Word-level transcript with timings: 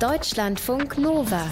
Deutschlandfunk 0.00 0.98
Nova. 0.98 1.46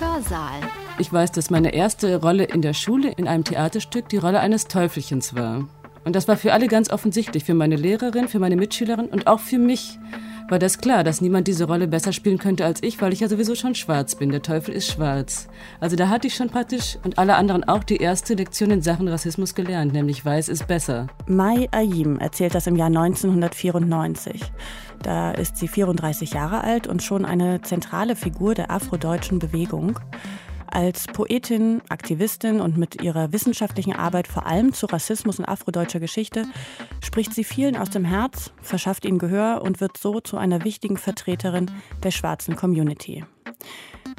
Hörsaal. 0.00 0.60
Ich 0.98 1.12
weiß, 1.12 1.30
dass 1.30 1.50
meine 1.50 1.72
erste 1.72 2.20
Rolle 2.20 2.44
in 2.44 2.60
der 2.60 2.74
Schule 2.74 3.12
in 3.16 3.28
einem 3.28 3.44
Theaterstück 3.44 4.08
die 4.08 4.16
Rolle 4.16 4.40
eines 4.40 4.66
Teufelchens 4.66 5.36
war. 5.36 5.68
Und 6.04 6.16
das 6.16 6.26
war 6.26 6.36
für 6.36 6.52
alle 6.52 6.66
ganz 6.66 6.90
offensichtlich, 6.90 7.44
für 7.44 7.54
meine 7.54 7.76
Lehrerin, 7.76 8.26
für 8.26 8.40
meine 8.40 8.56
Mitschülerin 8.56 9.06
und 9.06 9.28
auch 9.28 9.38
für 9.38 9.58
mich 9.58 9.98
war 10.48 10.58
das 10.58 10.78
klar, 10.78 11.02
dass 11.02 11.20
niemand 11.20 11.48
diese 11.48 11.64
Rolle 11.64 11.88
besser 11.88 12.12
spielen 12.12 12.38
könnte 12.38 12.64
als 12.64 12.82
ich, 12.82 13.00
weil 13.00 13.12
ich 13.12 13.20
ja 13.20 13.28
sowieso 13.28 13.54
schon 13.54 13.74
schwarz 13.74 14.14
bin. 14.14 14.30
Der 14.30 14.42
Teufel 14.42 14.74
ist 14.74 14.88
schwarz. 14.88 15.48
Also 15.80 15.96
da 15.96 16.08
hatte 16.08 16.28
ich 16.28 16.34
schon 16.34 16.50
praktisch 16.50 16.98
und 17.02 17.18
alle 17.18 17.34
anderen 17.34 17.64
auch 17.64 17.82
die 17.82 17.96
erste 17.96 18.34
Lektion 18.34 18.70
in 18.70 18.82
Sachen 18.82 19.08
Rassismus 19.08 19.54
gelernt, 19.54 19.92
nämlich 19.92 20.24
weiß 20.24 20.48
ist 20.48 20.66
besser. 20.66 21.08
Mai 21.26 21.68
Ayim 21.72 22.18
erzählt 22.18 22.54
das 22.54 22.66
im 22.66 22.76
Jahr 22.76 22.88
1994. 22.88 24.40
Da 25.02 25.32
ist 25.32 25.56
sie 25.56 25.68
34 25.68 26.32
Jahre 26.32 26.62
alt 26.62 26.86
und 26.86 27.02
schon 27.02 27.24
eine 27.24 27.60
zentrale 27.62 28.16
Figur 28.16 28.54
der 28.54 28.70
afrodeutschen 28.70 29.38
Bewegung. 29.38 29.98
Als 30.76 31.06
Poetin, 31.06 31.80
Aktivistin 31.88 32.60
und 32.60 32.76
mit 32.76 33.02
ihrer 33.02 33.32
wissenschaftlichen 33.32 33.94
Arbeit 33.94 34.28
vor 34.28 34.44
allem 34.44 34.74
zu 34.74 34.84
Rassismus 34.84 35.38
und 35.38 35.46
afrodeutscher 35.46 36.00
Geschichte 36.00 36.44
spricht 37.02 37.32
sie 37.32 37.44
vielen 37.44 37.78
aus 37.78 37.88
dem 37.88 38.04
Herz, 38.04 38.52
verschafft 38.60 39.06
ihnen 39.06 39.18
Gehör 39.18 39.62
und 39.62 39.80
wird 39.80 39.96
so 39.96 40.20
zu 40.20 40.36
einer 40.36 40.64
wichtigen 40.64 40.98
Vertreterin 40.98 41.70
der 42.02 42.10
schwarzen 42.10 42.56
Community. 42.56 43.24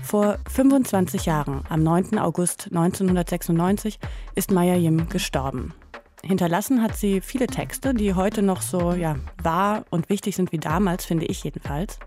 Vor 0.01 0.39
25 0.49 1.27
Jahren, 1.27 1.61
am 1.69 1.83
9. 1.83 2.17
August 2.17 2.69
1996, 2.71 3.99
ist 4.33 4.49
Maya 4.49 4.77
Yim 4.77 5.09
gestorben. 5.09 5.75
Hinterlassen 6.23 6.81
hat 6.81 6.95
sie 6.95 7.21
viele 7.21 7.47
Texte, 7.47 7.93
die 7.93 8.13
heute 8.13 8.41
noch 8.41 8.61
so 8.61 8.93
ja, 8.93 9.15
wahr 9.41 9.85
und 9.91 10.09
wichtig 10.09 10.35
sind 10.35 10.51
wie 10.51 10.57
damals, 10.57 11.05
finde 11.05 11.25
ich 11.25 11.43
jedenfalls. 11.43 11.99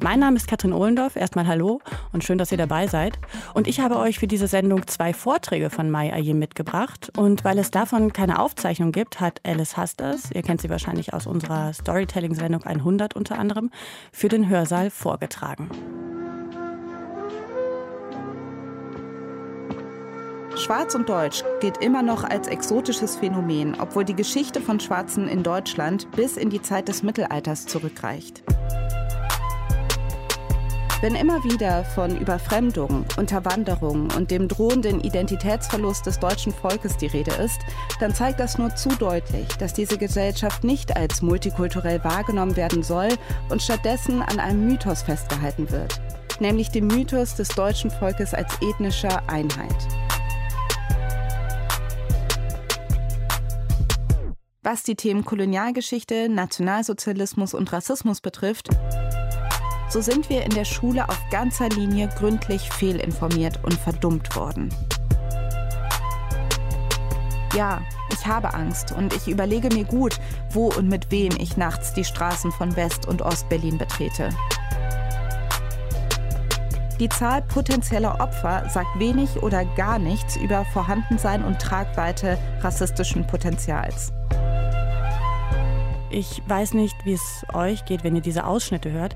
Mein 0.00 0.20
Name 0.20 0.36
ist 0.36 0.46
Katrin 0.46 0.72
Ohlendorf. 0.72 1.16
Erstmal 1.16 1.46
hallo 1.46 1.80
und 2.12 2.22
schön, 2.24 2.38
dass 2.38 2.52
ihr 2.52 2.58
dabei 2.58 2.86
seid. 2.86 3.18
Und 3.54 3.66
ich 3.66 3.80
habe 3.80 3.96
euch 3.96 4.18
für 4.18 4.28
diese 4.28 4.46
Sendung 4.46 4.86
zwei 4.86 5.12
Vorträge 5.12 5.70
von 5.70 5.90
Mai 5.90 6.12
Ayim 6.12 6.38
mitgebracht. 6.38 7.10
Und 7.16 7.44
weil 7.44 7.58
es 7.58 7.70
davon 7.70 8.12
keine 8.12 8.38
Aufzeichnung 8.38 8.92
gibt, 8.92 9.20
hat 9.20 9.40
Alice 9.44 9.76
Hasters, 9.76 10.30
ihr 10.32 10.42
kennt 10.42 10.60
sie 10.60 10.70
wahrscheinlich 10.70 11.12
aus 11.12 11.26
unserer 11.26 11.72
Storytelling-Sendung 11.72 12.62
100 12.62 13.14
unter 13.14 13.38
anderem, 13.38 13.70
für 14.12 14.28
den 14.28 14.48
Hörsaal 14.48 14.90
vorgetragen. 14.90 15.68
Schwarz 20.58 20.94
und 20.94 21.08
Deutsch 21.08 21.44
gilt 21.60 21.78
immer 21.78 22.02
noch 22.02 22.24
als 22.24 22.48
exotisches 22.48 23.16
Phänomen, 23.16 23.76
obwohl 23.80 24.04
die 24.04 24.16
Geschichte 24.16 24.60
von 24.60 24.80
Schwarzen 24.80 25.28
in 25.28 25.42
Deutschland 25.42 26.10
bis 26.12 26.36
in 26.36 26.50
die 26.50 26.62
Zeit 26.62 26.88
des 26.88 27.02
Mittelalters 27.02 27.66
zurückreicht. 27.66 28.42
Wenn 31.00 31.14
immer 31.14 31.44
wieder 31.44 31.84
von 31.84 32.18
Überfremdung, 32.18 33.04
Unterwanderung 33.16 34.08
und 34.16 34.32
dem 34.32 34.48
drohenden 34.48 35.00
Identitätsverlust 35.00 36.04
des 36.06 36.18
deutschen 36.18 36.52
Volkes 36.52 36.96
die 36.96 37.06
Rede 37.06 37.30
ist, 37.34 37.60
dann 38.00 38.12
zeigt 38.12 38.40
das 38.40 38.58
nur 38.58 38.74
zu 38.74 38.88
deutlich, 38.88 39.46
dass 39.58 39.74
diese 39.74 39.96
Gesellschaft 39.96 40.64
nicht 40.64 40.96
als 40.96 41.22
multikulturell 41.22 42.02
wahrgenommen 42.02 42.56
werden 42.56 42.82
soll 42.82 43.10
und 43.48 43.62
stattdessen 43.62 44.22
an 44.22 44.40
einem 44.40 44.66
Mythos 44.66 45.02
festgehalten 45.02 45.70
wird, 45.70 46.00
nämlich 46.40 46.72
dem 46.72 46.88
Mythos 46.88 47.36
des 47.36 47.48
deutschen 47.50 47.92
Volkes 47.92 48.34
als 48.34 48.58
ethnischer 48.60 49.22
Einheit. 49.28 49.86
Was 54.70 54.82
die 54.82 54.96
Themen 54.96 55.24
Kolonialgeschichte, 55.24 56.28
Nationalsozialismus 56.28 57.54
und 57.54 57.72
Rassismus 57.72 58.20
betrifft, 58.20 58.68
so 59.88 60.02
sind 60.02 60.28
wir 60.28 60.44
in 60.44 60.50
der 60.50 60.66
Schule 60.66 61.08
auf 61.08 61.18
ganzer 61.30 61.70
Linie 61.70 62.10
gründlich 62.18 62.68
fehlinformiert 62.68 63.64
und 63.64 63.72
verdummt 63.72 64.36
worden. 64.36 64.68
Ja, 67.56 67.80
ich 68.12 68.26
habe 68.26 68.52
Angst 68.52 68.92
und 68.92 69.14
ich 69.14 69.26
überlege 69.26 69.74
mir 69.74 69.84
gut, 69.84 70.20
wo 70.50 70.66
und 70.66 70.86
mit 70.86 71.10
wem 71.10 71.32
ich 71.38 71.56
nachts 71.56 71.94
die 71.94 72.04
Straßen 72.04 72.52
von 72.52 72.76
West- 72.76 73.08
und 73.08 73.22
Ostberlin 73.22 73.78
betrete. 73.78 74.28
Die 77.00 77.08
Zahl 77.08 77.40
potenzieller 77.40 78.20
Opfer 78.20 78.68
sagt 78.68 78.98
wenig 78.98 79.42
oder 79.42 79.64
gar 79.64 79.98
nichts 79.98 80.36
über 80.36 80.66
Vorhandensein 80.74 81.42
und 81.42 81.58
Tragweite 81.58 82.36
rassistischen 82.60 83.26
Potenzials. 83.26 84.12
Ich 86.10 86.42
weiß 86.46 86.72
nicht, 86.72 86.96
wie 87.04 87.12
es 87.12 87.44
euch 87.52 87.84
geht, 87.84 88.02
wenn 88.02 88.16
ihr 88.16 88.22
diese 88.22 88.46
Ausschnitte 88.46 88.90
hört. 88.90 89.14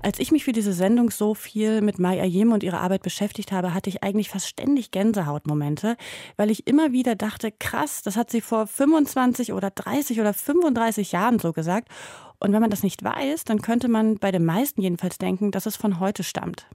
Als 0.00 0.20
ich 0.20 0.30
mich 0.30 0.44
für 0.44 0.52
diese 0.52 0.72
Sendung 0.72 1.10
so 1.10 1.34
viel 1.34 1.80
mit 1.80 1.98
Mai 1.98 2.20
Ayim 2.22 2.52
und 2.52 2.62
ihrer 2.62 2.80
Arbeit 2.80 3.02
beschäftigt 3.02 3.50
habe, 3.50 3.74
hatte 3.74 3.90
ich 3.90 4.04
eigentlich 4.04 4.28
fast 4.28 4.46
ständig 4.46 4.92
Gänsehautmomente, 4.92 5.96
weil 6.36 6.52
ich 6.52 6.68
immer 6.68 6.92
wieder 6.92 7.16
dachte, 7.16 7.50
krass, 7.50 8.02
das 8.02 8.16
hat 8.16 8.30
sie 8.30 8.40
vor 8.40 8.68
25 8.68 9.52
oder 9.52 9.70
30 9.70 10.20
oder 10.20 10.32
35 10.32 11.10
Jahren 11.10 11.40
so 11.40 11.52
gesagt. 11.52 11.88
Und 12.38 12.52
wenn 12.52 12.60
man 12.60 12.70
das 12.70 12.84
nicht 12.84 13.02
weiß, 13.02 13.42
dann 13.42 13.60
könnte 13.60 13.88
man 13.88 14.18
bei 14.18 14.30
den 14.30 14.44
meisten 14.44 14.80
jedenfalls 14.80 15.18
denken, 15.18 15.50
dass 15.50 15.66
es 15.66 15.74
von 15.74 15.98
heute 15.98 16.22
stammt. 16.22 16.66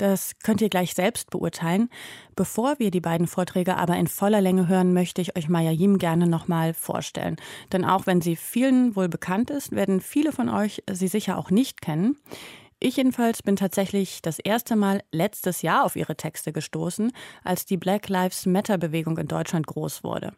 Das 0.00 0.32
könnt 0.42 0.62
ihr 0.62 0.70
gleich 0.70 0.94
selbst 0.94 1.28
beurteilen. 1.28 1.90
Bevor 2.34 2.78
wir 2.78 2.90
die 2.90 3.02
beiden 3.02 3.26
Vorträge 3.26 3.76
aber 3.76 3.98
in 3.98 4.06
voller 4.06 4.40
Länge 4.40 4.66
hören, 4.66 4.94
möchte 4.94 5.20
ich 5.20 5.36
euch 5.36 5.50
Maya 5.50 5.72
Yim 5.72 5.98
gerne 5.98 6.26
nochmal 6.26 6.72
vorstellen. 6.72 7.36
Denn 7.70 7.84
auch 7.84 8.06
wenn 8.06 8.22
sie 8.22 8.34
vielen 8.34 8.96
wohl 8.96 9.10
bekannt 9.10 9.50
ist, 9.50 9.72
werden 9.72 10.00
viele 10.00 10.32
von 10.32 10.48
euch 10.48 10.82
sie 10.90 11.08
sicher 11.08 11.36
auch 11.36 11.50
nicht 11.50 11.82
kennen. 11.82 12.16
Ich 12.78 12.96
jedenfalls 12.96 13.42
bin 13.42 13.56
tatsächlich 13.56 14.22
das 14.22 14.38
erste 14.38 14.74
Mal 14.74 15.02
letztes 15.12 15.60
Jahr 15.60 15.84
auf 15.84 15.96
ihre 15.96 16.16
Texte 16.16 16.54
gestoßen, 16.54 17.12
als 17.44 17.66
die 17.66 17.76
Black 17.76 18.08
Lives 18.08 18.46
Matter 18.46 18.78
Bewegung 18.78 19.18
in 19.18 19.28
Deutschland 19.28 19.66
groß 19.66 20.02
wurde. 20.02 20.32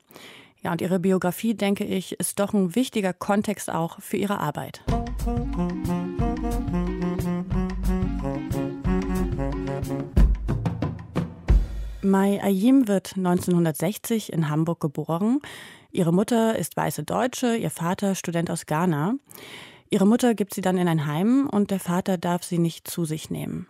Ja, 0.60 0.72
und 0.72 0.80
ihre 0.80 0.98
Biografie, 0.98 1.54
denke 1.54 1.84
ich, 1.84 2.18
ist 2.18 2.40
doch 2.40 2.52
ein 2.52 2.74
wichtiger 2.74 3.12
Kontext 3.12 3.70
auch 3.70 4.00
für 4.00 4.16
ihre 4.16 4.40
Arbeit. 4.40 4.82
Mai 12.12 12.42
Ayim 12.42 12.88
wird 12.88 13.16
1960 13.16 14.34
in 14.34 14.50
Hamburg 14.50 14.80
geboren. 14.80 15.40
Ihre 15.92 16.12
Mutter 16.12 16.58
ist 16.58 16.76
weiße 16.76 17.04
Deutsche, 17.04 17.56
ihr 17.56 17.70
Vater 17.70 18.14
Student 18.14 18.50
aus 18.50 18.66
Ghana. 18.66 19.14
Ihre 19.88 20.06
Mutter 20.06 20.34
gibt 20.34 20.52
sie 20.52 20.60
dann 20.60 20.76
in 20.76 20.88
ein 20.88 21.06
Heim 21.06 21.48
und 21.50 21.70
der 21.70 21.80
Vater 21.80 22.18
darf 22.18 22.44
sie 22.44 22.58
nicht 22.58 22.86
zu 22.86 23.06
sich 23.06 23.30
nehmen. 23.30 23.66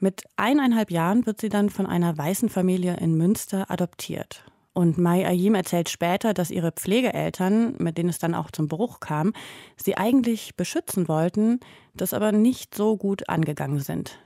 Mit 0.00 0.24
eineinhalb 0.34 0.90
Jahren 0.90 1.24
wird 1.24 1.40
sie 1.40 1.48
dann 1.50 1.70
von 1.70 1.86
einer 1.86 2.18
weißen 2.18 2.48
Familie 2.48 2.96
in 2.96 3.16
Münster 3.16 3.70
adoptiert. 3.70 4.44
Und 4.72 4.98
Mai 4.98 5.24
Ayim 5.24 5.54
erzählt 5.54 5.88
später, 5.88 6.34
dass 6.34 6.50
ihre 6.50 6.72
Pflegeeltern, 6.72 7.76
mit 7.78 7.96
denen 7.96 8.08
es 8.08 8.18
dann 8.18 8.34
auch 8.34 8.50
zum 8.50 8.66
Bruch 8.66 8.98
kam, 8.98 9.32
sie 9.76 9.96
eigentlich 9.96 10.56
beschützen 10.56 11.06
wollten, 11.06 11.60
das 11.94 12.12
aber 12.12 12.32
nicht 12.32 12.74
so 12.74 12.96
gut 12.96 13.28
angegangen 13.28 13.78
sind. 13.78 14.18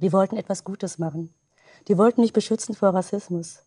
Die 0.00 0.14
wollten 0.14 0.38
etwas 0.38 0.64
Gutes 0.64 0.98
machen. 0.98 1.28
Die 1.88 1.98
wollten 1.98 2.20
mich 2.20 2.32
beschützen 2.32 2.74
vor 2.74 2.90
Rassismus. 2.90 3.64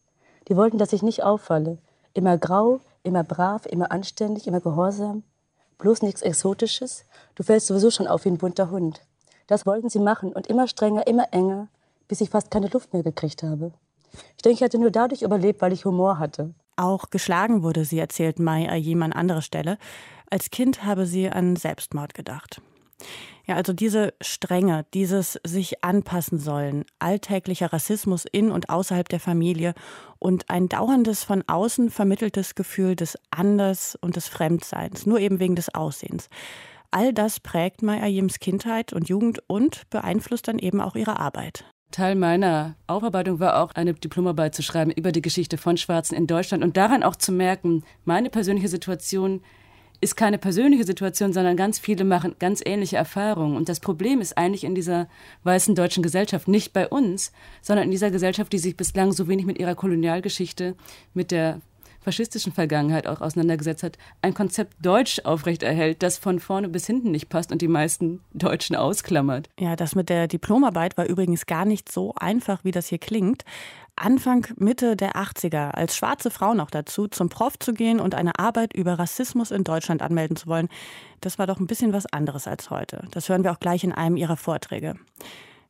Die 0.48 0.56
wollten, 0.56 0.78
dass 0.78 0.94
ich 0.94 1.04
nicht 1.04 1.24
auffalle. 1.24 1.78
Immer 2.14 2.38
grau, 2.38 2.80
immer 3.04 3.24
brav, 3.24 3.66
immer 3.66 3.92
anständig, 3.92 4.48
immer 4.48 4.62
gehorsam. 4.62 5.24
Bloß 5.78 6.02
nichts 6.02 6.22
Exotisches. 6.22 7.06
Du 7.36 7.44
fällst 7.44 7.68
sowieso 7.68 7.92
schon 7.92 8.08
auf 8.08 8.26
wie 8.26 8.30
ein 8.30 8.38
bunter 8.38 8.72
Hund. 8.72 9.02
Das 9.48 9.66
wollten 9.66 9.90
sie 9.90 10.00
machen 10.00 10.32
und 10.34 10.48
immer 10.48 10.68
strenger, 10.68 11.06
immer 11.08 11.28
enger, 11.32 11.68
bis 12.08 12.22
ich 12.22 12.30
fast 12.30 12.50
keine 12.50 12.68
Luft 12.68 12.94
mehr 12.94 13.04
gekriegt 13.04 13.44
habe. 13.44 13.74
Ich 14.38 14.44
denke, 14.44 14.56
ich 14.56 14.64
hatte 14.64 14.80
nur 14.80 14.92
dadurch 14.92 15.22
überlebt, 15.22 15.62
weil 15.62 15.74
ich 15.74 15.86
Humor 15.86 16.20
hatte. 16.20 16.54
Auch 16.78 17.10
geschlagen 17.10 17.64
wurde 17.64 17.86
sie, 17.86 18.00
erzählt 18.00 18.40
Mai 18.40 18.70
Ayim 18.70 19.04
an 19.04 19.14
anderer 19.14 19.42
Stelle. 19.42 19.78
Als 20.30 20.50
Kind 20.50 20.84
habe 20.84 21.06
sie 21.06 21.30
an 21.30 21.56
Selbstmord 21.56 22.14
gedacht. 22.14 22.62
Ja, 23.48 23.56
also 23.56 23.74
diese 23.74 24.14
Strenge, 24.22 24.86
dieses 24.94 25.40
sich 25.46 25.84
anpassen 25.84 26.40
sollen, 26.40 26.84
alltäglicher 26.98 27.72
Rassismus 27.72 28.26
in 28.32 28.52
und 28.52 28.70
außerhalb 28.70 29.08
der 29.08 29.20
Familie 29.20 29.76
und 30.18 30.50
ein 30.50 30.68
dauerndes 30.68 31.24
von 31.24 31.44
außen 31.46 31.92
vermitteltes 31.92 32.56
Gefühl 32.56 32.96
des 32.96 33.18
Anders 33.30 33.96
und 34.02 34.16
des 34.16 34.28
Fremdseins, 34.28 35.06
nur 35.06 35.20
eben 35.20 35.40
wegen 35.40 35.56
des 35.56 35.74
Aussehens. 35.76 36.28
All 36.90 37.14
das 37.14 37.40
prägt 37.40 37.84
Mayayims 37.84 38.40
Kindheit 38.40 38.94
und 38.94 39.10
Jugend 39.10 39.44
und 39.48 39.88
beeinflusst 39.90 40.48
dann 40.48 40.58
eben 40.58 40.82
auch 40.82 40.96
ihre 40.96 41.20
Arbeit. 41.20 41.66
Teil 41.92 42.16
meiner 42.16 42.76
Aufarbeitung 42.88 43.40
war 43.40 43.62
auch, 43.62 43.72
eine 43.76 43.94
Diplomarbeit 43.94 44.56
zu 44.56 44.64
schreiben 44.64 44.92
über 44.92 45.12
die 45.12 45.22
Geschichte 45.22 45.58
von 45.58 45.78
Schwarzen 45.78 46.16
in 46.16 46.26
Deutschland 46.26 46.64
und 46.64 46.78
daran 46.78 47.04
auch 47.04 47.16
zu 47.16 47.32
merken, 47.32 47.84
meine 48.06 48.30
persönliche 48.30 48.70
Situation 48.70 49.42
ist 50.02 50.16
keine 50.16 50.38
persönliche 50.38 50.84
Situation, 50.84 51.34
sondern 51.34 51.58
ganz 51.58 51.80
viele 51.80 52.04
machen 52.04 52.36
ganz 52.40 52.62
ähnliche 52.66 52.98
Erfahrungen. 52.98 53.58
Und 53.58 53.70
das 53.70 53.80
Problem 53.80 54.22
ist 54.22 54.38
eigentlich 54.38 54.64
in 54.64 54.76
dieser 54.76 55.08
weißen 55.44 55.76
deutschen 55.76 56.04
Gesellschaft, 56.04 56.48
nicht 56.48 56.74
bei 56.74 56.88
uns, 56.88 57.32
sondern 57.62 57.86
in 57.86 57.92
dieser 57.92 58.12
Gesellschaft, 58.12 58.54
die 58.54 58.60
sich 58.60 58.78
bislang 58.78 59.12
so 59.12 59.28
wenig 59.28 59.46
mit 59.46 59.60
ihrer 59.60 59.76
Kolonialgeschichte, 59.76 60.76
mit 61.14 61.32
der 61.32 61.62
faschistischen 62.06 62.54
Vergangenheit 62.54 63.08
auch 63.08 63.20
auseinandergesetzt 63.20 63.82
hat, 63.82 63.98
ein 64.22 64.36
Konzept 64.36 64.74
Deutsch 64.80 65.22
aufrechterhält, 65.24 66.04
das 66.04 66.20
von 66.20 66.40
vorne 66.40 66.70
bis 66.70 66.86
hinten 66.86 67.10
nicht 67.10 67.30
passt 67.30 67.52
und 67.52 67.64
die 67.64 67.68
meisten 67.68 68.22
Deutschen 68.34 68.76
ausklammert. 68.76 69.50
Ja, 69.60 69.76
das 69.76 69.96
mit 69.96 70.10
der 70.10 70.28
Diplomarbeit 70.28 70.98
war 70.98 71.08
übrigens 71.08 71.48
gar 71.48 71.66
nicht 71.66 71.92
so 71.92 72.14
einfach, 72.16 72.64
wie 72.64 72.72
das 72.72 72.88
hier 72.88 73.00
klingt. 73.00 73.44
Anfang, 73.96 74.48
Mitte 74.58 74.96
der 74.96 75.14
80er, 75.14 75.72
als 75.72 75.96
schwarze 75.96 76.30
Frau 76.30 76.54
noch 76.54 76.70
dazu, 76.70 77.08
zum 77.08 77.30
Prof 77.30 77.58
zu 77.60 77.74
gehen 77.74 78.00
und 78.00 78.14
eine 78.14 78.38
Arbeit 78.38 78.74
über 78.74 79.00
Rassismus 79.00 79.52
in 79.52 79.64
Deutschland 79.64 80.02
anmelden 80.02 80.36
zu 80.36 80.48
wollen, 80.48 80.68
das 81.22 81.40
war 81.40 81.48
doch 81.48 81.60
ein 81.60 81.68
bisschen 81.68 81.94
was 81.94 82.06
anderes 82.06 82.48
als 82.48 82.70
heute. 82.70 83.08
Das 83.12 83.30
hören 83.30 83.44
wir 83.44 83.52
auch 83.52 83.60
gleich 83.60 83.84
in 83.84 83.94
einem 83.94 84.18
ihrer 84.18 84.38
Vorträge. 84.38 84.96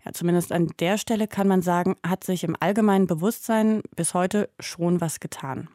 Ja, 0.04 0.12
zumindest 0.13 0.51
an 0.51 0.72
der 0.80 0.98
Stelle 0.98 1.27
kann 1.27 1.48
man 1.48 1.62
sagen, 1.62 1.95
hat 2.06 2.24
sich 2.24 2.44
im 2.44 2.56
allgemeinen 2.60 3.07
Bewusstsein 3.07 3.81
bis 3.95 4.13
heute 4.13 4.50
schon 4.60 5.01
was 5.01 5.19
getan. 5.19 5.68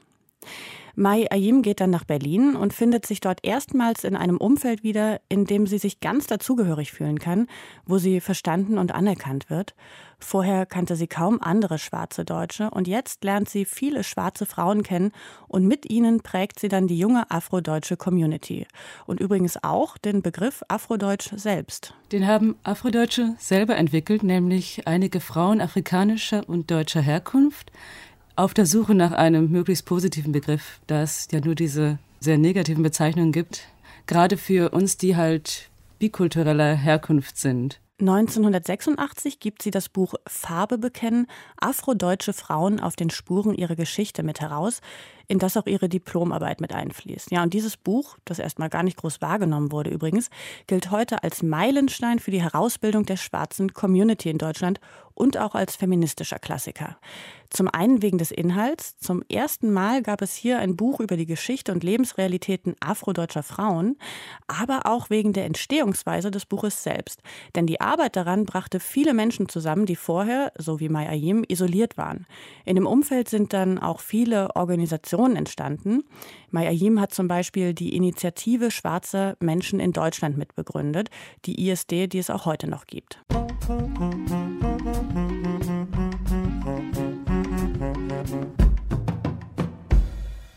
Mai 0.94 1.26
Ayim 1.30 1.62
geht 1.62 1.80
dann 1.80 1.90
nach 1.90 2.04
Berlin 2.04 2.56
und 2.56 2.72
findet 2.72 3.06
sich 3.06 3.20
dort 3.20 3.40
erstmals 3.44 4.04
in 4.04 4.16
einem 4.16 4.36
Umfeld 4.36 4.82
wieder, 4.82 5.20
in 5.28 5.44
dem 5.44 5.66
sie 5.66 5.78
sich 5.78 6.00
ganz 6.00 6.26
dazugehörig 6.26 6.92
fühlen 6.92 7.18
kann, 7.18 7.46
wo 7.86 7.98
sie 7.98 8.20
verstanden 8.20 8.78
und 8.78 8.92
anerkannt 8.94 9.50
wird. 9.50 9.74
Vorher 10.18 10.66
kannte 10.66 10.96
sie 10.96 11.06
kaum 11.06 11.40
andere 11.40 11.78
schwarze 11.78 12.24
Deutsche 12.24 12.70
und 12.70 12.86
jetzt 12.86 13.24
lernt 13.24 13.48
sie 13.48 13.64
viele 13.64 14.04
schwarze 14.04 14.44
Frauen 14.44 14.82
kennen 14.82 15.12
und 15.48 15.66
mit 15.66 15.90
ihnen 15.90 16.20
prägt 16.20 16.60
sie 16.60 16.68
dann 16.68 16.86
die 16.86 16.98
junge 16.98 17.30
afrodeutsche 17.30 17.96
Community. 17.96 18.66
Und 19.06 19.18
übrigens 19.20 19.62
auch 19.64 19.96
den 19.96 20.20
Begriff 20.20 20.62
Afrodeutsch 20.68 21.30
selbst. 21.36 21.94
Den 22.12 22.26
haben 22.26 22.56
Afrodeutsche 22.64 23.34
selber 23.38 23.76
entwickelt, 23.76 24.22
nämlich 24.22 24.86
einige 24.86 25.20
Frauen 25.20 25.60
afrikanischer 25.60 26.46
und 26.46 26.70
deutscher 26.70 27.00
Herkunft, 27.00 27.72
auf 28.40 28.54
der 28.54 28.64
Suche 28.64 28.94
nach 28.94 29.12
einem 29.12 29.50
möglichst 29.50 29.84
positiven 29.84 30.32
Begriff, 30.32 30.80
da 30.86 31.02
es 31.02 31.28
ja 31.30 31.40
nur 31.40 31.54
diese 31.54 31.98
sehr 32.20 32.38
negativen 32.38 32.82
Bezeichnungen 32.82 33.32
gibt, 33.32 33.68
gerade 34.06 34.38
für 34.38 34.70
uns, 34.70 34.96
die 34.96 35.14
halt 35.14 35.68
bikultureller 35.98 36.74
Herkunft 36.74 37.36
sind. 37.36 37.80
1986 38.00 39.40
gibt 39.40 39.62
sie 39.62 39.70
das 39.70 39.90
Buch 39.90 40.14
Farbe 40.26 40.78
bekennen, 40.78 41.26
afrodeutsche 41.60 42.32
Frauen 42.32 42.80
auf 42.80 42.96
den 42.96 43.10
Spuren 43.10 43.54
ihrer 43.54 43.76
Geschichte 43.76 44.22
mit 44.22 44.40
heraus, 44.40 44.80
in 45.30 45.38
das 45.38 45.56
auch 45.56 45.66
ihre 45.66 45.88
Diplomarbeit 45.88 46.60
mit 46.60 46.74
einfließt. 46.74 47.30
Ja, 47.30 47.44
und 47.44 47.54
dieses 47.54 47.76
Buch, 47.76 48.18
das 48.24 48.40
erstmal 48.40 48.68
gar 48.68 48.82
nicht 48.82 48.96
groß 48.96 49.22
wahrgenommen 49.22 49.70
wurde 49.70 49.90
übrigens, 49.90 50.28
gilt 50.66 50.90
heute 50.90 51.22
als 51.22 51.44
Meilenstein 51.44 52.18
für 52.18 52.32
die 52.32 52.42
Herausbildung 52.42 53.06
der 53.06 53.16
schwarzen 53.16 53.72
Community 53.72 54.28
in 54.28 54.38
Deutschland 54.38 54.80
und 55.20 55.36
auch 55.36 55.54
als 55.54 55.76
feministischer 55.76 56.38
Klassiker. 56.38 56.96
Zum 57.50 57.68
einen 57.68 58.00
wegen 58.00 58.16
des 58.16 58.30
Inhalts. 58.30 58.96
Zum 58.98 59.22
ersten 59.28 59.70
Mal 59.72 60.02
gab 60.02 60.22
es 60.22 60.34
hier 60.34 60.60
ein 60.60 60.76
Buch 60.76 61.00
über 61.00 61.16
die 61.16 61.26
Geschichte 61.26 61.72
und 61.72 61.84
Lebensrealitäten 61.84 62.74
afrodeutscher 62.80 63.42
Frauen, 63.42 63.98
aber 64.46 64.86
auch 64.86 65.10
wegen 65.10 65.32
der 65.32 65.44
Entstehungsweise 65.44 66.30
des 66.30 66.46
Buches 66.46 66.82
selbst. 66.82 67.20
Denn 67.54 67.66
die 67.66 67.80
Arbeit 67.80 68.16
daran 68.16 68.46
brachte 68.46 68.80
viele 68.80 69.12
Menschen 69.12 69.48
zusammen, 69.48 69.84
die 69.84 69.96
vorher, 69.96 70.52
so 70.56 70.80
wie 70.80 70.88
Mai 70.88 71.08
Ayim, 71.08 71.44
isoliert 71.46 71.98
waren. 71.98 72.26
In 72.64 72.76
dem 72.76 72.86
Umfeld 72.86 73.28
sind 73.28 73.52
dann 73.52 73.78
auch 73.78 74.00
viele 74.00 74.54
Organisationen 74.56 75.19
entstanden. 75.36 76.04
Mai 76.50 76.68
Ayim 76.68 77.00
hat 77.00 77.12
zum 77.14 77.28
Beispiel 77.28 77.74
die 77.74 77.94
Initiative 77.94 78.70
Schwarzer 78.70 79.36
Menschen 79.40 79.80
in 79.80 79.92
Deutschland 79.92 80.36
mitbegründet, 80.36 81.10
die 81.44 81.68
ISD, 81.68 82.06
die 82.08 82.18
es 82.18 82.30
auch 82.30 82.46
heute 82.46 82.68
noch 82.68 82.86
gibt. 82.86 83.18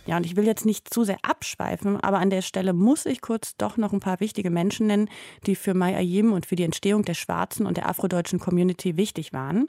Ja, 0.06 0.18
und 0.18 0.26
ich 0.26 0.36
will 0.36 0.46
jetzt 0.46 0.66
nicht 0.66 0.94
zu 0.94 1.04
sehr 1.04 1.18
abschweifen, 1.24 2.00
aber 2.00 2.20
an 2.20 2.30
der 2.30 2.42
Stelle 2.42 2.74
muss 2.74 3.06
ich 3.06 3.22
kurz 3.22 3.56
doch 3.58 3.78
noch 3.78 3.94
ein 3.94 4.00
paar 4.00 4.20
wichtige 4.20 4.50
Menschen 4.50 4.88
nennen, 4.88 5.10
die 5.48 5.56
für 5.56 5.74
Mai 5.74 5.96
Ayim 5.96 6.34
und 6.34 6.46
für 6.46 6.56
die 6.56 6.64
Entstehung 6.64 7.04
der 7.04 7.14
schwarzen 7.14 7.66
und 7.66 7.78
der 7.78 7.90
afrodeutschen 7.90 8.40
Community 8.40 8.98
wichtig 8.98 9.34
waren. 9.34 9.68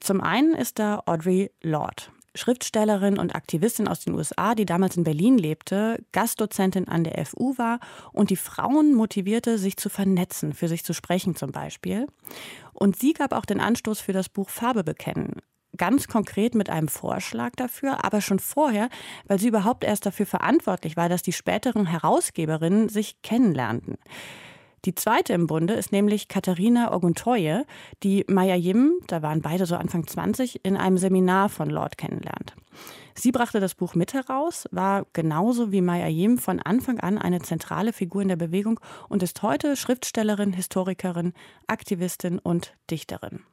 Zum 0.00 0.20
einen 0.20 0.54
ist 0.54 0.80
da 0.80 1.02
Audrey 1.06 1.52
Lorde. 1.62 2.04
Schriftstellerin 2.34 3.18
und 3.18 3.34
Aktivistin 3.34 3.88
aus 3.88 4.00
den 4.00 4.14
USA, 4.14 4.54
die 4.54 4.64
damals 4.64 4.96
in 4.96 5.04
Berlin 5.04 5.38
lebte, 5.38 6.02
Gastdozentin 6.12 6.88
an 6.88 7.04
der 7.04 7.24
FU 7.26 7.56
war 7.58 7.80
und 8.12 8.30
die 8.30 8.36
Frauen 8.36 8.94
motivierte, 8.94 9.58
sich 9.58 9.76
zu 9.76 9.88
vernetzen, 9.88 10.52
für 10.52 10.68
sich 10.68 10.84
zu 10.84 10.94
sprechen 10.94 11.36
zum 11.36 11.52
Beispiel. 11.52 12.06
Und 12.72 12.98
sie 12.98 13.12
gab 13.12 13.32
auch 13.32 13.44
den 13.44 13.60
Anstoß 13.60 14.00
für 14.00 14.12
das 14.12 14.28
Buch 14.28 14.48
Farbe 14.48 14.82
bekennen, 14.82 15.36
ganz 15.76 16.08
konkret 16.08 16.54
mit 16.54 16.70
einem 16.70 16.88
Vorschlag 16.88 17.52
dafür, 17.56 18.04
aber 18.04 18.20
schon 18.20 18.38
vorher, 18.38 18.88
weil 19.26 19.38
sie 19.38 19.48
überhaupt 19.48 19.84
erst 19.84 20.06
dafür 20.06 20.26
verantwortlich 20.26 20.96
war, 20.96 21.08
dass 21.08 21.22
die 21.22 21.32
späteren 21.32 21.86
Herausgeberinnen 21.86 22.88
sich 22.88 23.20
kennenlernten. 23.22 23.98
Die 24.84 24.96
zweite 24.96 25.32
im 25.32 25.46
Bunde 25.46 25.74
ist 25.74 25.92
nämlich 25.92 26.26
Katharina 26.26 26.92
Oguntoye, 26.92 27.64
die 28.02 28.24
Maya 28.28 28.56
Yim, 28.56 28.98
da 29.06 29.22
waren 29.22 29.40
beide 29.40 29.64
so 29.64 29.76
Anfang 29.76 30.08
20, 30.08 30.64
in 30.64 30.76
einem 30.76 30.98
Seminar 30.98 31.50
von 31.50 31.70
Lord 31.70 31.96
kennenlernt. 31.96 32.56
Sie 33.14 33.30
brachte 33.30 33.60
das 33.60 33.76
Buch 33.76 33.94
mit 33.94 34.12
heraus, 34.12 34.66
war 34.72 35.06
genauso 35.12 35.70
wie 35.70 35.82
Maya 35.82 36.08
Yim 36.08 36.36
von 36.36 36.58
Anfang 36.58 36.98
an 36.98 37.18
eine 37.18 37.40
zentrale 37.42 37.92
Figur 37.92 38.22
in 38.22 38.28
der 38.28 38.36
Bewegung 38.36 38.80
und 39.08 39.22
ist 39.22 39.40
heute 39.42 39.76
Schriftstellerin, 39.76 40.52
Historikerin, 40.52 41.32
Aktivistin 41.68 42.40
und 42.40 42.74
Dichterin. 42.90 43.44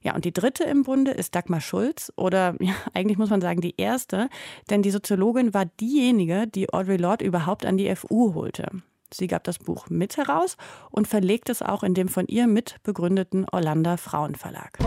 Ja, 0.00 0.14
und 0.14 0.24
die 0.24 0.32
dritte 0.32 0.62
im 0.62 0.84
Bunde 0.84 1.10
ist 1.10 1.34
Dagmar 1.34 1.60
Schulz 1.60 2.12
oder 2.14 2.54
ja, 2.60 2.74
eigentlich 2.94 3.18
muss 3.18 3.30
man 3.30 3.40
sagen 3.40 3.60
die 3.60 3.74
erste, 3.78 4.28
denn 4.70 4.82
die 4.82 4.92
Soziologin 4.92 5.54
war 5.54 5.64
diejenige, 5.64 6.46
die 6.46 6.72
Audre 6.72 6.98
Lorde 6.98 7.24
überhaupt 7.24 7.66
an 7.66 7.76
die 7.76 7.92
FU 7.96 8.34
holte. 8.34 8.70
Sie 9.14 9.26
gab 9.26 9.44
das 9.44 9.58
Buch 9.58 9.88
mit 9.88 10.16
heraus 10.16 10.56
und 10.90 11.08
verlegt 11.08 11.48
es 11.50 11.62
auch 11.62 11.82
in 11.82 11.94
dem 11.94 12.08
von 12.08 12.26
ihr 12.26 12.46
mitbegründeten 12.46 13.46
Orlando 13.50 13.96
Frauenverlag. 13.96 14.78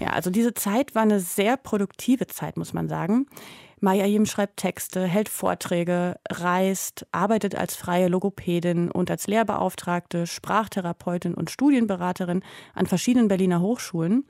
Ja, 0.00 0.10
also 0.10 0.30
diese 0.30 0.54
Zeit 0.54 0.94
war 0.94 1.02
eine 1.02 1.20
sehr 1.20 1.56
produktive 1.56 2.26
Zeit, 2.26 2.56
muss 2.56 2.72
man 2.72 2.88
sagen. 2.88 3.26
Maya 3.80 4.06
Yim 4.06 4.26
schreibt 4.26 4.58
Texte, 4.58 5.04
hält 5.04 5.28
Vorträge, 5.28 6.16
reist, 6.30 7.06
arbeitet 7.12 7.54
als 7.54 7.76
freie 7.76 8.08
Logopädin 8.08 8.90
und 8.90 9.10
als 9.10 9.26
Lehrbeauftragte, 9.26 10.26
Sprachtherapeutin 10.26 11.34
und 11.34 11.50
Studienberaterin 11.50 12.42
an 12.74 12.86
verschiedenen 12.86 13.28
Berliner 13.28 13.60
Hochschulen. 13.60 14.24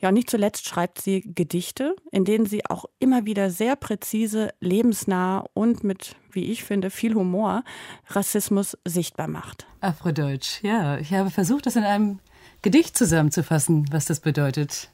Ja, 0.00 0.08
und 0.08 0.14
nicht 0.14 0.30
zuletzt 0.30 0.66
schreibt 0.66 1.00
sie 1.00 1.20
Gedichte, 1.20 1.94
in 2.10 2.24
denen 2.24 2.46
sie 2.46 2.64
auch 2.66 2.86
immer 2.98 3.24
wieder 3.24 3.50
sehr 3.50 3.76
präzise, 3.76 4.50
lebensnah 4.60 5.44
und 5.54 5.84
mit, 5.84 6.16
wie 6.32 6.50
ich 6.50 6.64
finde, 6.64 6.90
viel 6.90 7.14
Humor 7.14 7.62
Rassismus 8.08 8.76
sichtbar 8.84 9.28
macht. 9.28 9.66
Afrodeutsch, 9.80 10.62
ja. 10.62 10.98
Ich 10.98 11.12
habe 11.12 11.30
versucht, 11.30 11.66
das 11.66 11.76
in 11.76 11.84
einem 11.84 12.20
Gedicht 12.62 12.96
zusammenzufassen, 12.96 13.86
was 13.92 14.06
das 14.06 14.20
bedeutet. 14.20 14.90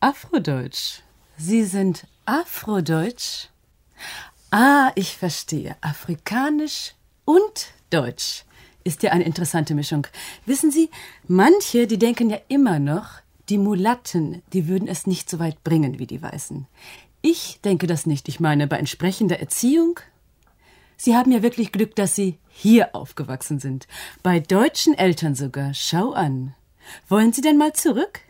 Afrodeutsch. 0.00 1.00
Sie 1.36 1.64
sind 1.64 2.06
Afrodeutsch? 2.26 3.48
Ah, 4.50 4.92
ich 4.94 5.16
verstehe. 5.16 5.76
Afrikanisch 5.80 6.94
und 7.24 7.72
Deutsch 7.90 8.44
ist 8.82 9.02
ja 9.02 9.12
eine 9.12 9.24
interessante 9.24 9.74
Mischung. 9.74 10.06
Wissen 10.46 10.70
Sie, 10.70 10.90
manche, 11.26 11.86
die 11.86 11.98
denken 11.98 12.30
ja 12.30 12.38
immer 12.48 12.78
noch, 12.78 13.20
die 13.48 13.58
Mulatten, 13.58 14.42
die 14.52 14.68
würden 14.68 14.88
es 14.88 15.06
nicht 15.06 15.28
so 15.28 15.38
weit 15.38 15.62
bringen 15.64 15.98
wie 15.98 16.06
die 16.06 16.22
Weißen. 16.22 16.66
Ich 17.20 17.60
denke 17.62 17.86
das 17.86 18.06
nicht. 18.06 18.28
Ich 18.28 18.40
meine, 18.40 18.66
bei 18.66 18.78
entsprechender 18.78 19.40
Erziehung. 19.40 20.00
Sie 20.96 21.16
haben 21.16 21.32
ja 21.32 21.42
wirklich 21.42 21.72
Glück, 21.72 21.94
dass 21.96 22.14
Sie 22.14 22.38
hier 22.48 22.94
aufgewachsen 22.94 23.58
sind. 23.58 23.86
Bei 24.22 24.40
deutschen 24.40 24.94
Eltern 24.94 25.34
sogar. 25.34 25.74
Schau 25.74 26.12
an. 26.12 26.54
Wollen 27.08 27.32
Sie 27.32 27.40
denn 27.40 27.58
mal 27.58 27.72
zurück? 27.72 28.20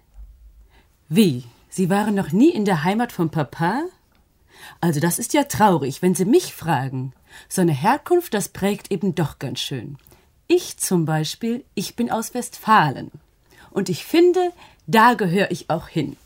Wie? 1.09 1.45
Sie 1.77 1.91
waren 1.91 2.15
noch 2.15 2.31
nie 2.31 2.51
in 2.51 2.65
der 2.65 2.85
Heimat 2.85 3.11
von 3.11 3.31
Papa? 3.31 3.83
Also 4.81 5.01
das 5.01 5.19
ist 5.19 5.35
ja 5.35 5.43
traurig, 5.43 6.03
wenn 6.03 6.15
Sie 6.15 6.25
mich 6.25 6.55
fragen. 6.55 7.13
So 7.49 7.63
eine 7.63 7.73
Herkunft, 7.73 8.33
das 8.33 8.49
prägt 8.49 8.93
eben 8.93 9.17
doch 9.17 9.41
ganz 9.41 9.59
schön. 9.59 9.99
Ich 10.47 10.77
zum 10.77 11.05
Beispiel, 11.05 11.65
ich 11.75 11.97
bin 11.97 12.13
aus 12.13 12.33
Westfalen. 12.33 13.11
Und 13.73 13.89
ich 13.89 14.05
finde, 14.05 14.53
da 14.87 15.15
gehöre 15.15 15.51
ich 15.51 15.69
auch 15.69 15.89
hin. 15.89 16.17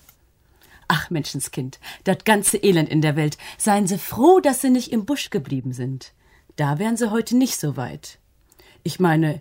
Ach, 0.87 1.09
Menschenskind, 1.09 1.81
das 2.05 2.25
ganze 2.27 2.59
Elend 2.59 2.91
in 2.91 3.01
der 3.01 3.17
Welt. 3.17 3.39
Seien 3.57 3.87
Sie 3.87 3.97
froh, 3.97 4.41
dass 4.41 4.61
Sie 4.61 4.69
nicht 4.69 4.93
im 4.93 5.07
Busch 5.07 5.31
geblieben 5.31 5.73
sind. 5.73 6.13
Da 6.57 6.79
wären 6.79 6.99
Sie 6.99 7.11
heute 7.11 7.39
nicht 7.39 7.59
so 7.59 7.79
weit. 7.79 8.19
Ich 8.83 9.01
meine, 9.01 9.41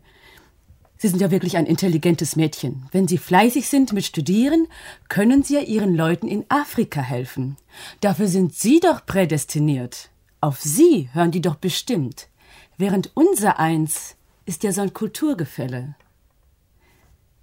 Sie 0.97 1.07
sind 1.07 1.21
ja 1.21 1.31
wirklich 1.31 1.57
ein 1.57 1.65
intelligentes 1.65 2.35
Mädchen. 2.35 2.87
Wenn 2.91 3.07
Sie 3.07 3.17
fleißig 3.17 3.69
sind 3.69 3.93
mit 3.93 4.05
Studieren, 4.05 4.67
können 5.09 5.43
Sie 5.43 5.55
ja 5.55 5.61
Ihren 5.61 5.95
Leuten 5.95 6.27
in 6.27 6.45
Afrika 6.49 7.01
helfen. 7.01 7.57
Dafür 8.01 8.27
sind 8.27 8.55
Sie 8.55 8.79
doch 8.79 9.05
prädestiniert. 9.05 10.09
Auf 10.41 10.59
Sie 10.61 11.09
hören 11.13 11.31
die 11.31 11.41
doch 11.41 11.55
bestimmt. 11.55 12.29
Während 12.77 13.11
unser 13.15 13.59
eins 13.59 14.15
ist 14.45 14.63
ja 14.63 14.71
so 14.71 14.81
ein 14.81 14.93
Kulturgefälle. 14.93 15.95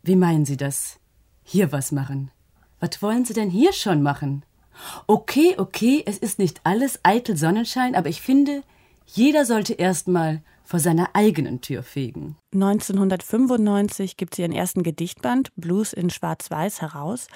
Wie 0.02 0.16
meinen 0.16 0.44
Sie 0.44 0.56
das? 0.56 0.98
hier 1.44 1.70
was 1.70 1.92
machen. 1.92 2.30
Was 2.80 3.00
wollen 3.02 3.24
Sie 3.24 3.34
denn 3.34 3.50
hier 3.50 3.72
schon 3.72 4.02
machen? 4.02 4.44
Okay, 5.06 5.54
okay, 5.58 6.02
es 6.04 6.18
ist 6.18 6.38
nicht 6.38 6.60
alles 6.64 6.98
eitel 7.04 7.36
Sonnenschein, 7.36 7.94
aber 7.94 8.08
ich 8.08 8.20
finde, 8.20 8.62
jeder 9.06 9.44
sollte 9.44 9.74
erstmal 9.74 10.42
vor 10.64 10.80
seiner 10.80 11.10
eigenen 11.12 11.60
Tür 11.60 11.82
fegen. 11.82 12.36
1995 12.52 14.16
gibt 14.16 14.34
sie 14.34 14.42
ihren 14.42 14.52
ersten 14.52 14.82
Gedichtband 14.82 15.52
Blues 15.56 15.92
in 15.92 16.10
Schwarz-Weiß 16.10 16.80
heraus 16.80 17.28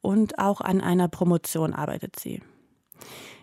und 0.00 0.38
auch 0.38 0.60
an 0.60 0.80
einer 0.80 1.08
Promotion 1.08 1.74
arbeitet 1.74 2.18
sie. 2.18 2.40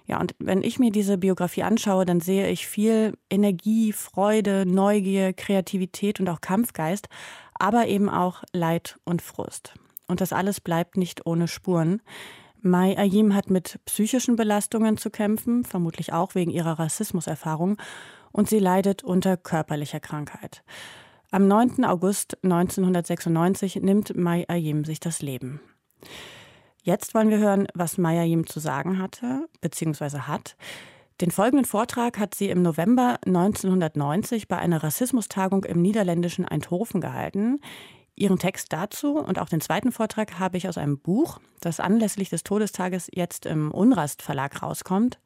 Ja, 0.06 0.20
und 0.20 0.36
wenn 0.40 0.64
ich 0.64 0.80
mir 0.80 0.92
diese 0.92 1.18
Biografie 1.18 1.64
anschaue, 1.64 2.06
dann 2.06 2.20
sehe 2.20 2.50
ich 2.50 2.68
viel 2.68 3.18
Energie, 3.30 3.94
Freude, 3.94 4.66
Neugier, 4.66 5.34
Kreativität 5.34 6.20
und 6.20 6.30
auch 6.30 6.42
Kampfgeist, 6.42 7.08
aber 7.54 7.88
eben 7.88 8.10
auch 8.10 8.44
Leid 8.52 8.98
und 9.06 9.22
Frust. 9.22 9.76
Und 10.08 10.20
das 10.20 10.34
alles 10.34 10.60
bleibt 10.60 10.98
nicht 10.98 11.26
ohne 11.26 11.48
Spuren. 11.48 12.02
Mai 12.62 12.98
Ayim 12.98 13.34
hat 13.34 13.50
mit 13.50 13.80
psychischen 13.86 14.36
Belastungen 14.36 14.98
zu 14.98 15.10
kämpfen, 15.10 15.64
vermutlich 15.64 16.14
auch 16.14 16.36
wegen 16.36 16.52
ihrer 16.52 16.80
Rassismuserfahrung, 16.80 17.78
und 18.34 18.50
sie 18.50 18.60
leidet 18.60 19.04
unter 19.04 19.38
körperlicher 19.38 20.02
Krankheit. 20.02 20.64
Am 21.32 21.48
9. 21.48 21.86
August 21.86 22.38
1996 22.44 23.78
nimmt 23.78 24.16
Mai 24.18 24.44
Ayim 24.50 24.84
sich 24.84 25.00
das 25.00 25.22
Leben. 25.22 25.62
Jetzt 26.84 27.16
wollen 27.16 27.30
wir 27.30 27.38
hören, 27.38 27.68
was 27.74 27.98
Maya 27.98 28.24
ihm 28.26 28.46
zu 28.46 28.60
sagen 28.60 29.00
hatte, 29.00 29.48
bzw. 29.62 30.20
hat. 30.20 30.58
Den 31.22 31.32
folgenden 31.32 31.66
Vortrag 31.66 32.20
hat 32.20 32.36
sie 32.36 32.50
im 32.50 32.62
November 32.62 33.20
1990 33.26 34.50
bei 34.50 34.58
einer 34.58 34.84
Rassismustagung 34.84 35.64
im 35.64 35.82
niederländischen 35.82 36.46
Eindhoven 36.46 37.00
gehalten. 37.00 37.62
Ihren 38.16 38.38
Text 38.38 38.74
dazu 38.74 39.18
und 39.18 39.40
auch 39.40 39.48
den 39.48 39.62
zweiten 39.62 39.92
Vortrag 39.92 40.40
habe 40.40 40.58
ich 40.58 40.68
aus 40.68 40.78
einem 40.78 41.00
Buch, 41.00 41.40
das 41.62 41.80
anlässlich 41.80 42.30
des 42.30 42.44
Todestages 42.44 43.10
jetzt 43.14 43.46
im 43.46 43.72
Unrast 43.72 44.22
Verlag 44.22 44.62
rauskommt. 44.62 45.20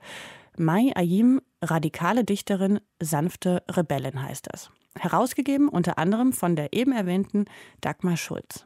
Mai 0.60 0.92
Ayim, 0.96 1.42
radikale 1.62 2.24
Dichterin, 2.24 2.80
sanfte 3.02 3.64
Rebellin 3.70 4.22
heißt 4.22 4.48
es. 4.54 4.72
Herausgegeben 4.98 5.70
unter 5.70 5.98
anderem 5.98 6.34
von 6.34 6.56
der 6.56 6.74
eben 6.74 6.92
erwähnten 6.92 7.46
Dagmar 7.82 8.18
Schulz. 8.18 8.66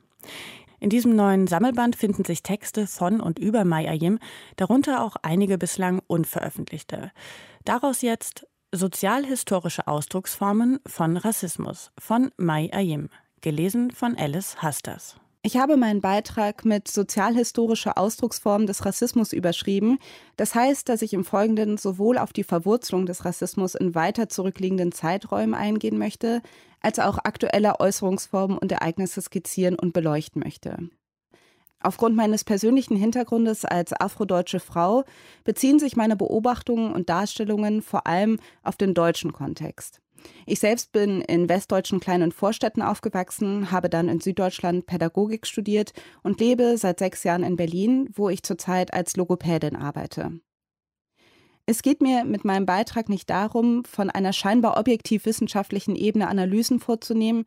In 0.80 0.90
diesem 0.90 1.16
neuen 1.16 1.48
Sammelband 1.48 1.96
finden 1.96 2.26
sich 2.26 2.42
Texte 2.42 2.88
von 2.88 3.20
und 3.20 3.38
über 3.38 3.66
Mai 3.66 3.90
Ayim, 3.90 4.20
darunter 4.56 5.04
auch 5.04 5.16
einige 5.22 5.58
bislang 5.58 6.02
unveröffentlichte. 6.08 7.12
Daraus 7.66 8.02
jetzt 8.02 8.48
Sozialhistorische 8.74 9.86
Ausdrucksformen 9.88 10.80
von 10.88 11.18
Rassismus 11.18 11.92
von 12.00 12.32
Mai 12.38 12.70
Ayim, 12.72 13.10
gelesen 13.42 13.92
von 13.92 14.16
Alice 14.16 14.62
Hasters. 14.62 15.18
Ich 15.44 15.58
habe 15.58 15.76
meinen 15.76 16.02
Beitrag 16.02 16.66
mit 16.66 16.88
sozialhistorische 16.88 17.98
Ausdrucksformen 17.98 18.68
des 18.68 18.86
Rassismus 18.86 19.34
überschrieben. 19.34 19.98
Das 20.38 20.54
heißt, 20.54 20.88
dass 20.88 21.02
ich 21.02 21.14
im 21.14 21.24
Folgenden 21.26 21.78
sowohl 21.78 22.20
auf 22.20 22.32
die 22.32 22.44
Verwurzelung 22.44 23.08
des 23.08 23.26
Rassismus 23.26 23.74
in 23.74 23.96
weiter 23.96 24.30
zurückliegenden 24.30 24.92
Zeiträumen 24.92 25.56
eingehen 25.56 25.98
möchte, 25.98 26.44
als 26.80 27.00
auch 27.00 27.18
aktuelle 27.18 27.80
Äußerungsformen 27.80 28.56
und 28.56 28.72
Ereignisse 28.72 29.20
skizzieren 29.20 29.80
und 29.80 29.94
beleuchten 29.94 30.44
möchte. 30.44 30.78
Aufgrund 31.80 32.16
meines 32.16 32.44
persönlichen 32.44 32.96
Hintergrundes 32.96 33.66
als 33.66 33.94
afrodeutsche 33.94 34.60
Frau 34.60 35.06
beziehen 35.44 35.80
sich 35.80 35.96
meine 35.96 36.16
Beobachtungen 36.16 36.94
und 36.94 37.10
Darstellungen 37.10 37.82
vor 37.82 38.06
allem 38.06 38.40
auf 38.62 38.76
den 38.76 38.94
deutschen 38.94 39.34
Kontext. 39.34 40.02
Ich 40.46 40.60
selbst 40.60 40.92
bin 40.92 41.22
in 41.22 41.50
westdeutschen 41.50 42.00
kleinen 42.00 42.32
Vorstädten 42.32 42.82
aufgewachsen, 42.82 43.72
habe 43.72 43.90
dann 43.90 44.10
in 44.10 44.20
Süddeutschland 44.20 44.86
Pädagogik 44.86 45.48
studiert 45.48 45.94
und 46.24 46.40
lebe 46.40 46.78
seit 46.78 47.00
sechs 47.00 47.24
Jahren 47.24 47.44
in 47.44 47.56
Berlin, 47.56 48.10
wo 48.14 48.30
ich 48.30 48.44
zurzeit 48.44 48.94
als 48.94 49.16
Logopädin 49.16 49.76
arbeite. 49.76 50.40
Es 51.66 51.84
geht 51.84 52.02
mir 52.02 52.26
mit 52.26 52.44
meinem 52.44 52.66
Beitrag 52.66 53.08
nicht 53.08 53.30
darum, 53.30 53.86
von 53.86 54.10
einer 54.10 54.34
scheinbar 54.34 54.78
objektiv 54.78 55.26
wissenschaftlichen 55.26 55.96
Ebene 55.96 56.28
Analysen 56.28 56.80
vorzunehmen, 56.80 57.46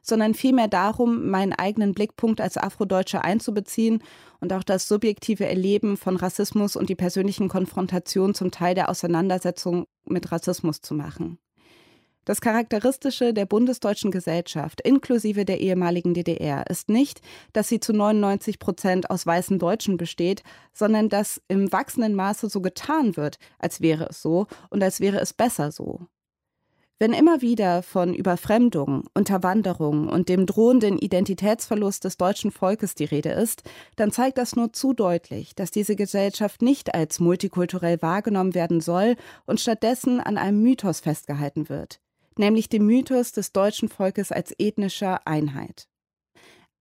sondern 0.00 0.34
vielmehr 0.34 0.68
darum, 0.68 1.28
meinen 1.28 1.52
eigenen 1.52 1.92
Blickpunkt 1.92 2.40
als 2.40 2.56
Afrodeutsche 2.56 3.24
einzubeziehen 3.24 4.02
und 4.40 4.52
auch 4.52 4.62
das 4.62 4.88
subjektive 4.88 5.46
Erleben 5.46 5.96
von 5.96 6.16
Rassismus 6.16 6.76
und 6.76 6.88
die 6.88 6.94
persönlichen 6.94 7.48
Konfrontationen 7.48 8.34
zum 8.34 8.50
Teil 8.50 8.74
der 8.74 8.88
Auseinandersetzung 8.88 9.84
mit 10.06 10.32
Rassismus 10.32 10.80
zu 10.80 10.94
machen. 10.94 11.38
Das 12.28 12.42
Charakteristische 12.42 13.32
der 13.32 13.46
bundesdeutschen 13.46 14.10
Gesellschaft, 14.10 14.82
inklusive 14.82 15.46
der 15.46 15.62
ehemaligen 15.62 16.12
DDR, 16.12 16.66
ist 16.68 16.90
nicht, 16.90 17.22
dass 17.54 17.70
sie 17.70 17.80
zu 17.80 17.94
99 17.94 18.58
Prozent 18.58 19.08
aus 19.08 19.24
weißen 19.24 19.58
Deutschen 19.58 19.96
besteht, 19.96 20.42
sondern 20.74 21.08
dass 21.08 21.40
im 21.48 21.72
wachsenden 21.72 22.14
Maße 22.14 22.50
so 22.50 22.60
getan 22.60 23.16
wird, 23.16 23.38
als 23.58 23.80
wäre 23.80 24.10
es 24.10 24.20
so 24.20 24.46
und 24.68 24.82
als 24.82 25.00
wäre 25.00 25.20
es 25.20 25.32
besser 25.32 25.72
so. 25.72 26.00
Wenn 26.98 27.14
immer 27.14 27.40
wieder 27.40 27.82
von 27.82 28.12
Überfremdung, 28.12 29.04
Unterwanderung 29.14 30.06
und 30.10 30.28
dem 30.28 30.44
drohenden 30.44 30.98
Identitätsverlust 30.98 32.04
des 32.04 32.18
deutschen 32.18 32.50
Volkes 32.50 32.94
die 32.94 33.06
Rede 33.06 33.30
ist, 33.30 33.62
dann 33.96 34.12
zeigt 34.12 34.36
das 34.36 34.54
nur 34.54 34.74
zu 34.74 34.92
deutlich, 34.92 35.54
dass 35.54 35.70
diese 35.70 35.96
Gesellschaft 35.96 36.60
nicht 36.60 36.94
als 36.94 37.20
multikulturell 37.20 38.02
wahrgenommen 38.02 38.54
werden 38.54 38.82
soll 38.82 39.16
und 39.46 39.60
stattdessen 39.60 40.20
an 40.20 40.36
einem 40.36 40.60
Mythos 40.60 41.00
festgehalten 41.00 41.70
wird 41.70 42.00
nämlich 42.38 42.68
dem 42.68 42.86
Mythos 42.86 43.32
des 43.32 43.52
deutschen 43.52 43.88
Volkes 43.88 44.32
als 44.32 44.54
ethnischer 44.58 45.26
Einheit. 45.26 45.88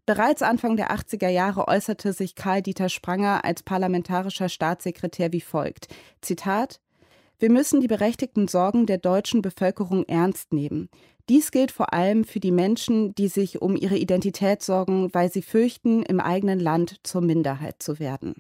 Bereits 0.06 0.42
Anfang 0.42 0.78
der 0.78 0.92
80er 0.92 1.28
Jahre 1.28 1.68
äußerte 1.68 2.14
sich 2.14 2.36
Karl-Dieter 2.36 2.88
Spranger 2.88 3.44
als 3.44 3.62
parlamentarischer 3.64 4.48
Staatssekretär 4.48 5.34
wie 5.34 5.42
folgt: 5.42 5.88
Zitat: 6.22 6.80
Wir 7.40 7.52
müssen 7.52 7.82
die 7.82 7.88
berechtigten 7.88 8.48
Sorgen 8.48 8.86
der 8.86 9.00
deutschen 9.00 9.42
Bevölkerung 9.42 10.06
ernst 10.06 10.54
nehmen. 10.54 10.90
Dies 11.28 11.52
gilt 11.52 11.72
vor 11.72 11.94
allem 11.94 12.24
für 12.24 12.40
die 12.40 12.54
Menschen, 12.54 13.14
die 13.16 13.28
sich 13.28 13.62
um 13.62 13.76
ihre 13.76 13.98
Identität 13.98 14.64
sorgen, 14.64 15.14
weil 15.14 15.30
sie 15.30 15.42
fürchten, 15.42 16.04
im 16.04 16.22
eigenen 16.22 16.62
Land 16.62 17.02
zur 17.04 17.20
Minderheit 17.20 17.84
zu 17.84 18.00
werden. 18.00 18.36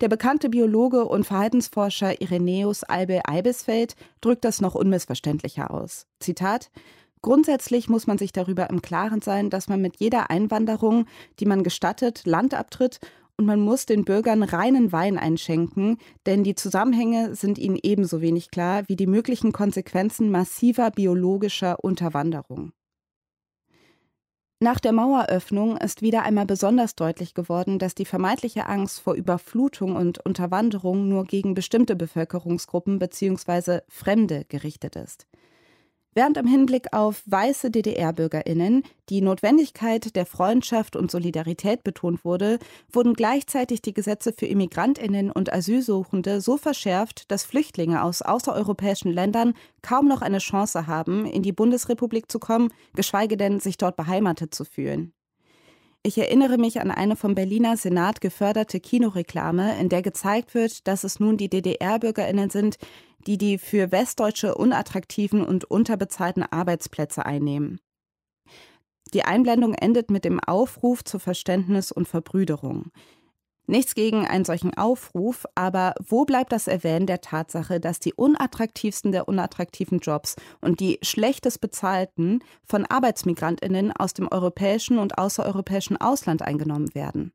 Der 0.00 0.08
bekannte 0.08 0.48
Biologe 0.48 1.04
und 1.04 1.24
Verhaltensforscher 1.24 2.20
Irenäus 2.20 2.84
Albe 2.84 3.20
Eibesfeld 3.26 3.96
drückt 4.20 4.44
das 4.44 4.60
noch 4.60 4.74
unmissverständlicher 4.74 5.70
aus. 5.70 6.06
Zitat 6.20 6.70
Grundsätzlich 7.22 7.88
muss 7.88 8.06
man 8.06 8.18
sich 8.18 8.32
darüber 8.32 8.68
im 8.68 8.82
Klaren 8.82 9.22
sein, 9.22 9.48
dass 9.48 9.68
man 9.68 9.80
mit 9.80 9.96
jeder 9.96 10.28
Einwanderung, 10.30 11.06
die 11.40 11.46
man 11.46 11.62
gestattet, 11.62 12.26
Land 12.26 12.52
abtritt 12.52 13.00
und 13.38 13.46
man 13.46 13.60
muss 13.60 13.86
den 13.86 14.04
Bürgern 14.04 14.42
reinen 14.42 14.92
Wein 14.92 15.18
einschenken, 15.18 15.96
denn 16.26 16.44
die 16.44 16.54
Zusammenhänge 16.54 17.34
sind 17.34 17.58
ihnen 17.58 17.78
ebenso 17.82 18.20
wenig 18.20 18.50
klar 18.50 18.82
wie 18.88 18.96
die 18.96 19.06
möglichen 19.06 19.52
Konsequenzen 19.52 20.30
massiver 20.30 20.90
biologischer 20.90 21.82
Unterwanderung. 21.82 22.72
Nach 24.60 24.78
der 24.78 24.92
Maueröffnung 24.92 25.76
ist 25.76 26.00
wieder 26.00 26.22
einmal 26.22 26.46
besonders 26.46 26.94
deutlich 26.94 27.34
geworden, 27.34 27.78
dass 27.78 27.94
die 27.94 28.04
vermeintliche 28.04 28.66
Angst 28.66 29.00
vor 29.00 29.14
Überflutung 29.14 29.96
und 29.96 30.24
Unterwanderung 30.24 31.08
nur 31.08 31.24
gegen 31.24 31.54
bestimmte 31.54 31.96
Bevölkerungsgruppen 31.96 32.98
bzw. 32.98 33.80
Fremde 33.88 34.44
gerichtet 34.48 34.96
ist. 34.96 35.26
Während 36.16 36.36
im 36.36 36.46
Hinblick 36.46 36.92
auf 36.92 37.24
weiße 37.26 37.72
DDR-Bürgerinnen 37.72 38.84
die 39.08 39.20
Notwendigkeit 39.20 40.14
der 40.14 40.26
Freundschaft 40.26 40.94
und 40.94 41.10
Solidarität 41.10 41.82
betont 41.82 42.24
wurde, 42.24 42.60
wurden 42.92 43.14
gleichzeitig 43.14 43.82
die 43.82 43.92
Gesetze 43.92 44.32
für 44.32 44.46
Immigrantinnen 44.46 45.32
und 45.32 45.52
Asylsuchende 45.52 46.40
so 46.40 46.56
verschärft, 46.56 47.32
dass 47.32 47.44
Flüchtlinge 47.44 48.04
aus 48.04 48.22
außereuropäischen 48.22 49.12
Ländern 49.12 49.54
kaum 49.82 50.06
noch 50.06 50.22
eine 50.22 50.38
Chance 50.38 50.86
haben, 50.86 51.26
in 51.26 51.42
die 51.42 51.52
Bundesrepublik 51.52 52.30
zu 52.30 52.38
kommen, 52.38 52.72
geschweige 52.94 53.36
denn 53.36 53.58
sich 53.58 53.76
dort 53.76 53.96
beheimatet 53.96 54.54
zu 54.54 54.64
fühlen. 54.64 55.12
Ich 56.06 56.18
erinnere 56.18 56.58
mich 56.58 56.82
an 56.82 56.90
eine 56.90 57.16
vom 57.16 57.34
Berliner 57.34 57.78
Senat 57.78 58.20
geförderte 58.20 58.78
Kinoreklame, 58.78 59.80
in 59.80 59.88
der 59.88 60.02
gezeigt 60.02 60.52
wird, 60.54 60.86
dass 60.86 61.02
es 61.02 61.18
nun 61.18 61.38
die 61.38 61.48
DDR-Bürgerinnen 61.48 62.50
sind, 62.50 62.76
die 63.26 63.38
die 63.38 63.58
für 63.58 63.92
Westdeutsche 63.92 64.54
unattraktiven 64.54 65.44
und 65.44 65.64
unterbezahlten 65.64 66.42
Arbeitsplätze 66.42 67.24
einnehmen. 67.26 67.80
Die 69.12 69.24
Einblendung 69.24 69.74
endet 69.74 70.10
mit 70.10 70.24
dem 70.24 70.40
Aufruf 70.40 71.04
zu 71.04 71.18
Verständnis 71.18 71.92
und 71.92 72.08
Verbrüderung. 72.08 72.90
Nichts 73.66 73.94
gegen 73.94 74.26
einen 74.26 74.44
solchen 74.44 74.74
Aufruf, 74.76 75.46
aber 75.54 75.94
wo 76.06 76.24
bleibt 76.24 76.52
das 76.52 76.66
Erwähnen 76.66 77.06
der 77.06 77.22
Tatsache, 77.22 77.80
dass 77.80 77.98
die 77.98 78.12
unattraktivsten 78.12 79.10
der 79.10 79.26
unattraktiven 79.26 80.00
Jobs 80.00 80.36
und 80.60 80.80
die 80.80 80.98
schlechtest 81.00 81.62
bezahlten 81.62 82.40
von 82.66 82.84
Arbeitsmigrantinnen 82.84 83.92
aus 83.92 84.12
dem 84.12 84.28
europäischen 84.30 84.98
und 84.98 85.16
außereuropäischen 85.16 85.96
Ausland 85.96 86.42
eingenommen 86.42 86.94
werden? 86.94 87.32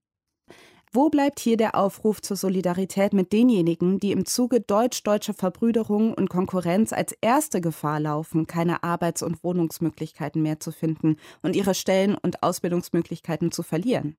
Wo 0.91 1.09
bleibt 1.09 1.39
hier 1.39 1.55
der 1.55 1.75
Aufruf 1.75 2.19
zur 2.19 2.35
Solidarität 2.35 3.13
mit 3.13 3.31
denjenigen, 3.31 3.99
die 3.99 4.11
im 4.11 4.25
Zuge 4.25 4.59
deutsch-deutscher 4.59 5.35
Verbrüderung 5.35 6.15
und 6.15 6.29
Konkurrenz 6.29 6.93
als 6.93 7.15
erste 7.21 7.61
Gefahr 7.61 7.99
laufen, 7.99 8.47
keine 8.47 8.81
Arbeits- 8.81 9.21
und 9.21 9.43
Wohnungsmöglichkeiten 9.43 10.41
mehr 10.41 10.59
zu 10.59 10.71
finden 10.71 11.17
und 11.43 11.55
ihre 11.55 11.75
Stellen 11.75 12.15
und 12.15 12.41
Ausbildungsmöglichkeiten 12.41 13.51
zu 13.51 13.61
verlieren? 13.61 14.17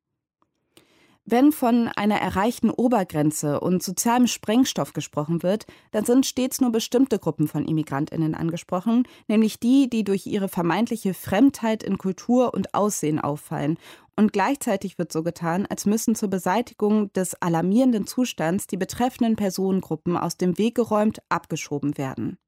Wenn 1.27 1.53
von 1.53 1.89
einer 1.89 2.17
erreichten 2.17 2.71
Obergrenze 2.71 3.61
und 3.61 3.83
sozialem 3.83 4.27
Sprengstoff 4.27 4.95
gesprochen 4.95 5.43
wird, 5.43 5.67
dann 5.91 6.05
sind 6.05 6.25
stets 6.25 6.61
nur 6.61 6.73
bestimmte 6.73 7.19
Gruppen 7.19 7.47
von 7.47 7.67
Immigrantinnen 7.67 8.35
angesprochen, 8.35 9.05
nämlich 9.29 9.61
die, 9.61 9.91
die 9.91 10.03
durch 10.03 10.27
ihre 10.27 10.49
vermeintliche 10.49 11.13
Fremdheit 11.13 11.83
in 11.83 11.99
Kultur 11.99 12.55
und 12.55 12.75
Aussehen 12.75 13.21
auffallen. 13.21 13.79
Und 14.17 14.33
gleichzeitig 14.33 14.99
wird 14.99 15.13
so 15.13 15.23
getan, 15.23 15.67
als 15.67 15.87
müssen 15.87 16.15
zur 16.15 16.31
Beseitigung 16.31 17.13
des 17.13 17.41
alarmierenden 17.41 18.07
Zustands 18.07 18.67
die 18.67 18.77
betreffenden 18.77 19.37
Personengruppen 19.37 20.17
aus 20.17 20.37
dem 20.37 20.59
Weg 20.59 20.75
geräumt, 20.75 21.21
abgeschoben 21.29 21.99
werden. 21.99 22.39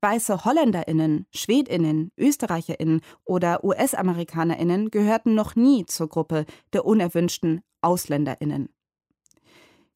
Weiße 0.00 0.44
Holländerinnen, 0.44 1.26
Schwedinnen, 1.30 2.10
Österreicherinnen 2.18 3.00
oder 3.24 3.64
US-Amerikanerinnen 3.64 4.90
gehörten 4.90 5.34
noch 5.34 5.56
nie 5.56 5.86
zur 5.86 6.08
Gruppe 6.08 6.46
der 6.72 6.84
unerwünschten 6.84 7.62
Ausländerinnen. 7.84 8.68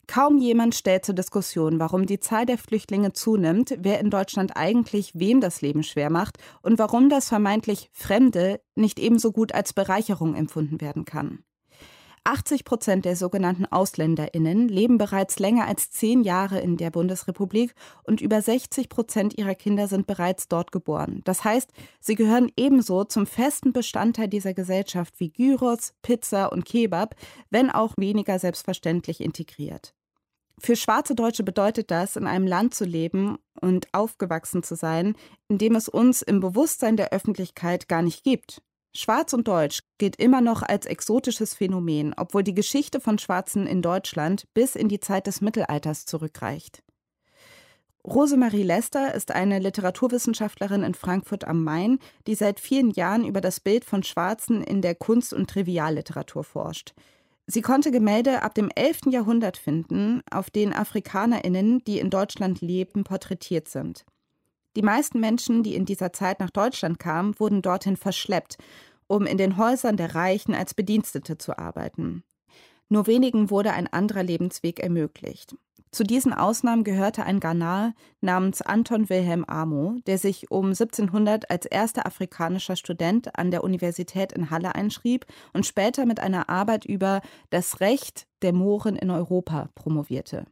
Kaum 0.07 0.39
jemand 0.39 0.73
stellt 0.73 1.05
zur 1.05 1.13
Diskussion, 1.13 1.79
warum 1.79 2.07
die 2.07 2.19
Zahl 2.19 2.47
der 2.47 2.57
Flüchtlinge 2.57 3.13
zunimmt, 3.13 3.75
wer 3.77 3.99
in 3.99 4.09
Deutschland 4.09 4.55
eigentlich 4.55 5.11
wem 5.13 5.39
das 5.39 5.61
Leben 5.61 5.83
schwer 5.83 6.09
macht 6.09 6.37
und 6.63 6.79
warum 6.79 7.09
das 7.09 7.27
vermeintlich 7.27 7.91
Fremde 7.93 8.59
nicht 8.73 8.97
ebenso 8.97 9.31
gut 9.31 9.53
als 9.53 9.71
Bereicherung 9.73 10.33
empfunden 10.33 10.81
werden 10.81 11.05
kann. 11.05 11.43
80 12.23 12.65
Prozent 12.65 13.05
der 13.05 13.15
sogenannten 13.15 13.65
AusländerInnen 13.65 14.67
leben 14.67 14.97
bereits 14.97 15.39
länger 15.39 15.67
als 15.67 15.91
zehn 15.91 16.23
Jahre 16.23 16.59
in 16.59 16.77
der 16.77 16.91
Bundesrepublik 16.91 17.73
und 18.03 18.21
über 18.21 18.41
60 18.41 18.89
Prozent 18.89 19.37
ihrer 19.37 19.55
Kinder 19.55 19.87
sind 19.87 20.07
bereits 20.07 20.47
dort 20.47 20.71
geboren. 20.71 21.21
Das 21.25 21.43
heißt, 21.43 21.71
sie 21.99 22.15
gehören 22.15 22.51
ebenso 22.57 23.03
zum 23.03 23.25
festen 23.25 23.73
Bestandteil 23.73 24.27
dieser 24.27 24.53
Gesellschaft 24.53 25.19
wie 25.19 25.29
Gyros, 25.29 25.93
Pizza 26.01 26.51
und 26.51 26.65
Kebab, 26.65 27.15
wenn 27.49 27.69
auch 27.69 27.93
weniger 27.97 28.39
selbstverständlich 28.39 29.21
integriert. 29.21 29.93
Für 30.61 30.75
schwarze 30.75 31.15
Deutsche 31.15 31.43
bedeutet 31.43 31.89
das, 31.89 32.17
in 32.17 32.27
einem 32.27 32.45
Land 32.45 32.73
zu 32.73 32.83
leben 32.83 33.37
und 33.61 33.87
aufgewachsen 33.93 34.61
zu 34.61 34.75
sein, 34.75 35.15
in 35.47 35.57
dem 35.57 35.75
es 35.75 35.87
uns 35.87 36.21
im 36.21 36.41
Bewusstsein 36.41 36.97
der 36.97 37.13
Öffentlichkeit 37.13 37.87
gar 37.87 38.01
nicht 38.01 38.23
gibt. 38.23 38.61
Schwarz 38.95 39.33
und 39.33 39.47
Deutsch 39.47 39.81
gilt 39.97 40.15
immer 40.15 40.41
noch 40.41 40.63
als 40.63 40.85
exotisches 40.85 41.53
Phänomen, 41.53 42.13
obwohl 42.17 42.43
die 42.43 42.55
Geschichte 42.55 42.99
von 42.99 43.19
Schwarzen 43.19 43.67
in 43.67 43.81
Deutschland 43.81 44.45
bis 44.53 44.75
in 44.75 44.89
die 44.89 44.99
Zeit 44.99 45.27
des 45.27 45.41
Mittelalters 45.41 46.05
zurückreicht. 46.05 46.81
Rosemarie 48.03 48.63
Lester 48.63 49.13
ist 49.13 49.31
eine 49.31 49.59
Literaturwissenschaftlerin 49.59 50.83
in 50.83 50.93
Frankfurt 50.95 51.45
am 51.45 51.63
Main, 51.63 51.99
die 52.27 52.35
seit 52.35 52.59
vielen 52.59 52.91
Jahren 52.91 53.25
über 53.25 53.41
das 53.41 53.59
Bild 53.59 53.85
von 53.85 54.03
Schwarzen 54.03 54.63
in 54.63 54.81
der 54.81 54.95
Kunst- 54.95 55.33
und 55.33 55.49
Trivialliteratur 55.49 56.43
forscht. 56.43 56.93
Sie 57.45 57.61
konnte 57.61 57.91
Gemälde 57.91 58.41
ab 58.41 58.55
dem 58.55 58.69
11. 58.73 59.07
Jahrhundert 59.09 59.57
finden, 59.57 60.21
auf 60.31 60.49
denen 60.49 60.73
Afrikanerinnen, 60.73 61.83
die 61.83 61.99
in 61.99 62.09
Deutschland 62.09 62.61
leben, 62.61 63.03
porträtiert 63.03 63.67
sind. 63.67 64.05
Die 64.75 64.81
meisten 64.81 65.19
Menschen, 65.19 65.63
die 65.63 65.75
in 65.75 65.85
dieser 65.85 66.13
Zeit 66.13 66.39
nach 66.39 66.51
Deutschland 66.51 66.99
kamen, 66.99 67.39
wurden 67.39 67.61
dorthin 67.61 67.97
verschleppt, 67.97 68.57
um 69.07 69.25
in 69.25 69.37
den 69.37 69.57
Häusern 69.57 69.97
der 69.97 70.15
Reichen 70.15 70.53
als 70.53 70.73
Bedienstete 70.73 71.37
zu 71.37 71.57
arbeiten. 71.57 72.23
Nur 72.89 73.07
wenigen 73.07 73.49
wurde 73.49 73.73
ein 73.73 73.87
anderer 73.87 74.23
Lebensweg 74.23 74.79
ermöglicht. 74.79 75.55
Zu 75.91 76.03
diesen 76.03 76.33
Ausnahmen 76.33 76.83
gehörte 76.83 77.23
ein 77.23 77.39
Ghanaer 77.39 77.93
namens 78.21 78.61
Anton 78.61 79.09
Wilhelm 79.09 79.43
Amo, 79.45 79.95
der 80.05 80.19
sich 80.19 80.51
um 80.51 80.67
1700 80.67 81.49
als 81.49 81.65
erster 81.65 82.05
afrikanischer 82.05 82.75
Student 82.75 83.35
an 83.35 83.49
der 83.49 83.63
Universität 83.63 84.31
in 84.31 84.51
Halle 84.51 84.75
einschrieb 84.75 85.25
und 85.51 85.65
später 85.65 86.05
mit 86.05 86.19
einer 86.19 86.47
Arbeit 86.47 86.85
über 86.85 87.21
das 87.49 87.79
Recht 87.79 88.27
der 88.43 88.53
Mohren 88.53 88.95
in 88.95 89.09
Europa 89.09 89.69
promovierte. 89.73 90.45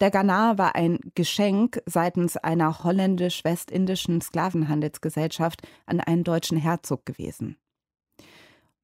Der 0.00 0.10
Ghana 0.12 0.58
war 0.58 0.76
ein 0.76 1.00
Geschenk 1.14 1.82
seitens 1.86 2.36
einer 2.36 2.84
holländisch-westindischen 2.84 4.20
Sklavenhandelsgesellschaft 4.20 5.62
an 5.86 6.00
einen 6.00 6.22
deutschen 6.22 6.56
Herzog 6.56 7.04
gewesen. 7.04 7.56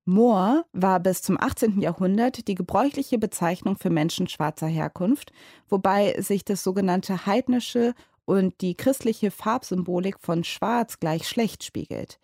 Moor 0.06 0.66
war 0.72 1.00
bis 1.00 1.22
zum 1.22 1.40
18. 1.40 1.80
Jahrhundert 1.80 2.46
die 2.48 2.54
gebräuchliche 2.54 3.18
Bezeichnung 3.18 3.78
für 3.78 3.90
Menschen 3.90 4.28
schwarzer 4.28 4.66
Herkunft, 4.66 5.32
wobei 5.68 6.20
sich 6.20 6.44
das 6.44 6.62
sogenannte 6.62 7.26
heidnische 7.26 7.94
und 8.26 8.60
die 8.60 8.74
christliche 8.74 9.30
Farbsymbolik 9.30 10.18
von 10.20 10.44
Schwarz 10.44 10.98
gleich 11.00 11.28
schlecht 11.28 11.64
spiegelt. 11.64 12.18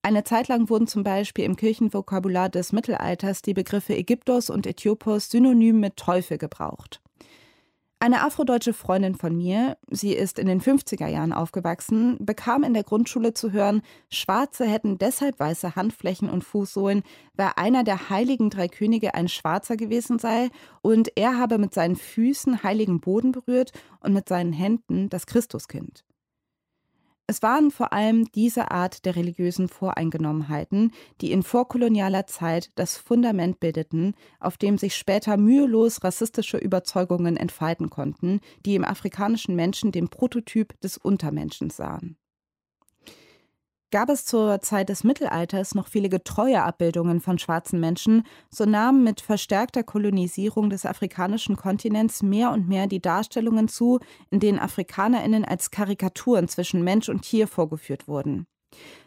Eine 0.00 0.24
Zeit 0.24 0.48
lang 0.48 0.70
wurden 0.70 0.86
zum 0.86 1.02
Beispiel 1.02 1.44
im 1.44 1.56
Kirchenvokabular 1.56 2.48
des 2.48 2.72
Mittelalters 2.72 3.42
die 3.42 3.52
Begriffe 3.52 3.94
Ägyptos 3.94 4.48
und 4.48 4.66
Äthiopos 4.66 5.28
synonym 5.28 5.80
mit 5.80 5.96
Teufel 5.96 6.38
gebraucht. 6.38 7.02
Eine 8.00 8.22
afrodeutsche 8.22 8.74
Freundin 8.74 9.16
von 9.16 9.36
mir, 9.36 9.76
sie 9.90 10.12
ist 10.12 10.38
in 10.38 10.46
den 10.46 10.60
50er 10.60 11.08
Jahren 11.08 11.32
aufgewachsen, 11.32 12.16
bekam 12.20 12.62
in 12.62 12.72
der 12.72 12.84
Grundschule 12.84 13.34
zu 13.34 13.50
hören, 13.50 13.82
Schwarze 14.08 14.66
hätten 14.66 14.98
deshalb 14.98 15.40
weiße 15.40 15.74
Handflächen 15.74 16.30
und 16.30 16.44
Fußsohlen, 16.44 17.02
weil 17.34 17.50
einer 17.56 17.82
der 17.82 18.08
heiligen 18.08 18.50
drei 18.50 18.68
Könige 18.68 19.14
ein 19.14 19.28
Schwarzer 19.28 19.76
gewesen 19.76 20.20
sei 20.20 20.50
und 20.80 21.10
er 21.16 21.38
habe 21.38 21.58
mit 21.58 21.74
seinen 21.74 21.96
Füßen 21.96 22.62
heiligen 22.62 23.00
Boden 23.00 23.32
berührt 23.32 23.72
und 23.98 24.12
mit 24.12 24.28
seinen 24.28 24.52
Händen 24.52 25.08
das 25.08 25.26
Christuskind. 25.26 26.04
Es 27.30 27.42
waren 27.42 27.70
vor 27.70 27.92
allem 27.92 28.24
diese 28.32 28.70
Art 28.70 29.04
der 29.04 29.14
religiösen 29.14 29.68
Voreingenommenheiten, 29.68 30.92
die 31.20 31.30
in 31.30 31.42
vorkolonialer 31.42 32.26
Zeit 32.26 32.70
das 32.74 32.96
Fundament 32.96 33.60
bildeten, 33.60 34.14
auf 34.40 34.56
dem 34.56 34.78
sich 34.78 34.96
später 34.96 35.36
mühelos 35.36 36.02
rassistische 36.02 36.56
Überzeugungen 36.56 37.36
entfalten 37.36 37.90
konnten, 37.90 38.40
die 38.64 38.76
im 38.76 38.84
afrikanischen 38.84 39.54
Menschen 39.54 39.92
den 39.92 40.08
Prototyp 40.08 40.80
des 40.80 40.96
Untermenschen 40.96 41.68
sahen. 41.68 42.16
Gab 43.90 44.10
es 44.10 44.26
zur 44.26 44.60
Zeit 44.60 44.90
des 44.90 45.02
Mittelalters 45.02 45.74
noch 45.74 45.88
viele 45.88 46.10
getreue 46.10 46.62
Abbildungen 46.62 47.22
von 47.22 47.38
schwarzen 47.38 47.80
Menschen, 47.80 48.24
so 48.50 48.66
nahmen 48.66 49.02
mit 49.02 49.22
verstärkter 49.22 49.82
Kolonisierung 49.82 50.68
des 50.68 50.84
afrikanischen 50.84 51.56
Kontinents 51.56 52.22
mehr 52.22 52.50
und 52.50 52.68
mehr 52.68 52.86
die 52.86 53.00
Darstellungen 53.00 53.66
zu, 53.66 53.98
in 54.30 54.40
denen 54.40 54.58
Afrikanerinnen 54.58 55.46
als 55.46 55.70
Karikaturen 55.70 56.48
zwischen 56.48 56.84
Mensch 56.84 57.08
und 57.08 57.22
Tier 57.22 57.48
vorgeführt 57.48 58.08
wurden. 58.08 58.46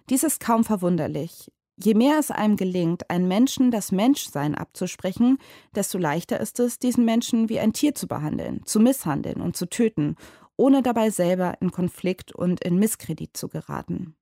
Dies 0.09 0.23
ist 0.23 0.39
kaum 0.39 0.63
verwunderlich. 0.63 1.51
Je 1.77 1.93
mehr 1.93 2.17
es 2.17 2.31
einem 2.31 2.55
gelingt, 2.55 3.07
einen 3.11 3.27
Menschen 3.27 3.69
das 3.69 3.91
Menschsein 3.91 4.55
abzusprechen, 4.55 5.37
desto 5.75 5.99
leichter 5.99 6.39
ist 6.39 6.59
es, 6.59 6.79
diesen 6.79 7.05
Menschen 7.05 7.49
wie 7.49 7.59
ein 7.59 7.73
Tier 7.73 7.93
zu 7.93 8.07
behandeln, 8.07 8.61
zu 8.65 8.79
misshandeln 8.79 9.41
und 9.41 9.55
zu 9.55 9.69
töten, 9.69 10.15
ohne 10.57 10.81
dabei 10.81 11.11
selber 11.11 11.53
in 11.61 11.71
Konflikt 11.71 12.33
und 12.33 12.63
in 12.63 12.77
Misskredit 12.77 13.37
zu 13.37 13.47
geraten. 13.47 14.15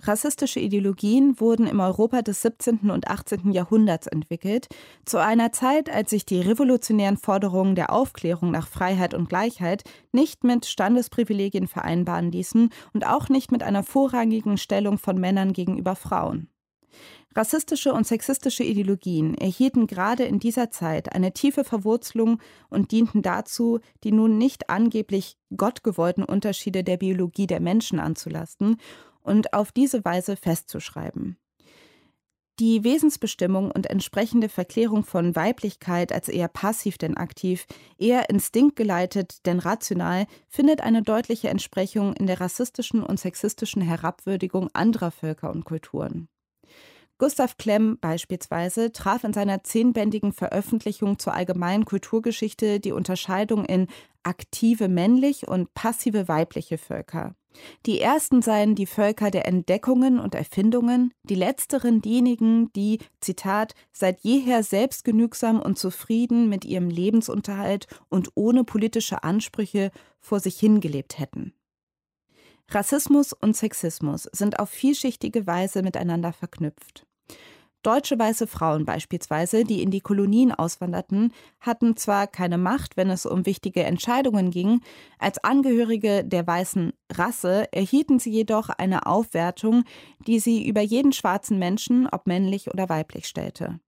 Rassistische 0.00 0.58
Ideologien 0.58 1.38
wurden 1.38 1.66
im 1.66 1.78
Europa 1.78 2.22
des 2.22 2.42
17. 2.42 2.90
und 2.90 3.08
18. 3.08 3.52
Jahrhunderts 3.52 4.08
entwickelt, 4.08 4.68
zu 5.04 5.18
einer 5.18 5.52
Zeit, 5.52 5.90
als 5.90 6.10
sich 6.10 6.26
die 6.26 6.40
revolutionären 6.40 7.16
Forderungen 7.16 7.76
der 7.76 7.92
Aufklärung 7.92 8.50
nach 8.50 8.66
Freiheit 8.66 9.14
und 9.14 9.28
Gleichheit 9.28 9.84
nicht 10.10 10.42
mit 10.42 10.66
Standesprivilegien 10.66 11.68
vereinbaren 11.68 12.32
ließen 12.32 12.70
und 12.94 13.06
auch 13.06 13.28
nicht 13.28 13.52
mit 13.52 13.62
einer 13.62 13.84
vorrangigen 13.84 14.56
Stellung 14.56 14.98
von 14.98 15.20
Männern 15.20 15.52
gegenüber 15.52 15.94
Frauen. 15.94 16.48
Rassistische 17.34 17.94
und 17.94 18.06
sexistische 18.06 18.62
Ideologien 18.62 19.34
erhielten 19.34 19.86
gerade 19.86 20.24
in 20.24 20.38
dieser 20.38 20.70
Zeit 20.70 21.14
eine 21.14 21.32
tiefe 21.32 21.64
Verwurzelung 21.64 22.40
und 22.68 22.92
dienten 22.92 23.22
dazu, 23.22 23.80
die 24.04 24.12
nun 24.12 24.36
nicht 24.36 24.68
angeblich 24.68 25.38
gottgewollten 25.56 26.24
Unterschiede 26.24 26.84
der 26.84 26.98
Biologie 26.98 27.46
der 27.46 27.60
Menschen 27.60 28.00
anzulasten 28.00 28.76
und 29.22 29.52
auf 29.52 29.72
diese 29.72 30.04
Weise 30.04 30.36
festzuschreiben. 30.36 31.36
Die 32.58 32.84
Wesensbestimmung 32.84 33.70
und 33.70 33.88
entsprechende 33.88 34.48
Verklärung 34.48 35.04
von 35.04 35.34
Weiblichkeit 35.34 36.12
als 36.12 36.28
eher 36.28 36.48
passiv 36.48 36.98
denn 36.98 37.16
aktiv, 37.16 37.66
eher 37.98 38.28
instinktgeleitet 38.28 39.46
denn 39.46 39.58
rational, 39.58 40.26
findet 40.48 40.82
eine 40.82 41.02
deutliche 41.02 41.48
Entsprechung 41.48 42.12
in 42.12 42.26
der 42.26 42.40
rassistischen 42.40 43.02
und 43.02 43.18
sexistischen 43.18 43.80
Herabwürdigung 43.80 44.68
anderer 44.74 45.10
Völker 45.10 45.50
und 45.50 45.64
Kulturen. 45.64 46.28
Gustav 47.22 47.56
Klemm 47.56 47.98
beispielsweise 48.00 48.90
traf 48.90 49.22
in 49.22 49.32
seiner 49.32 49.62
zehnbändigen 49.62 50.32
Veröffentlichung 50.32 51.20
zur 51.20 51.34
allgemeinen 51.34 51.84
Kulturgeschichte 51.84 52.80
die 52.80 52.90
Unterscheidung 52.90 53.64
in 53.64 53.86
aktive 54.24 54.88
männlich 54.88 55.46
und 55.46 55.72
passive 55.72 56.26
weibliche 56.26 56.78
Völker. 56.78 57.36
Die 57.86 58.00
ersten 58.00 58.42
seien 58.42 58.74
die 58.74 58.86
Völker 58.86 59.30
der 59.30 59.46
Entdeckungen 59.46 60.18
und 60.18 60.34
Erfindungen, 60.34 61.14
die 61.22 61.36
letzteren 61.36 62.02
diejenigen, 62.02 62.72
die, 62.72 62.98
Zitat, 63.20 63.76
seit 63.92 64.22
jeher 64.22 64.64
selbstgenügsam 64.64 65.60
und 65.60 65.78
zufrieden 65.78 66.48
mit 66.48 66.64
ihrem 66.64 66.90
Lebensunterhalt 66.90 67.86
und 68.08 68.30
ohne 68.34 68.64
politische 68.64 69.22
Ansprüche 69.22 69.92
vor 70.18 70.40
sich 70.40 70.58
hingelebt 70.58 71.20
hätten. 71.20 71.54
Rassismus 72.68 73.32
und 73.32 73.56
Sexismus 73.56 74.24
sind 74.32 74.58
auf 74.58 74.70
vielschichtige 74.70 75.46
Weise 75.46 75.82
miteinander 75.82 76.32
verknüpft. 76.32 77.06
Deutsche 77.82 78.18
weiße 78.18 78.46
Frauen 78.46 78.84
beispielsweise, 78.84 79.64
die 79.64 79.82
in 79.82 79.90
die 79.90 80.00
Kolonien 80.00 80.52
auswanderten, 80.52 81.32
hatten 81.60 81.96
zwar 81.96 82.26
keine 82.26 82.58
Macht, 82.58 82.96
wenn 82.96 83.10
es 83.10 83.26
um 83.26 83.44
wichtige 83.44 83.82
Entscheidungen 83.82 84.50
ging, 84.50 84.80
als 85.18 85.42
Angehörige 85.42 86.24
der 86.24 86.46
weißen 86.46 86.92
Rasse 87.12 87.66
erhielten 87.72 88.18
sie 88.18 88.30
jedoch 88.30 88.68
eine 88.68 89.06
Aufwertung, 89.06 89.84
die 90.26 90.38
sie 90.38 90.66
über 90.66 90.80
jeden 90.80 91.12
schwarzen 91.12 91.58
Menschen, 91.58 92.08
ob 92.10 92.26
männlich 92.26 92.70
oder 92.72 92.88
weiblich, 92.88 93.26
stellte. 93.26 93.80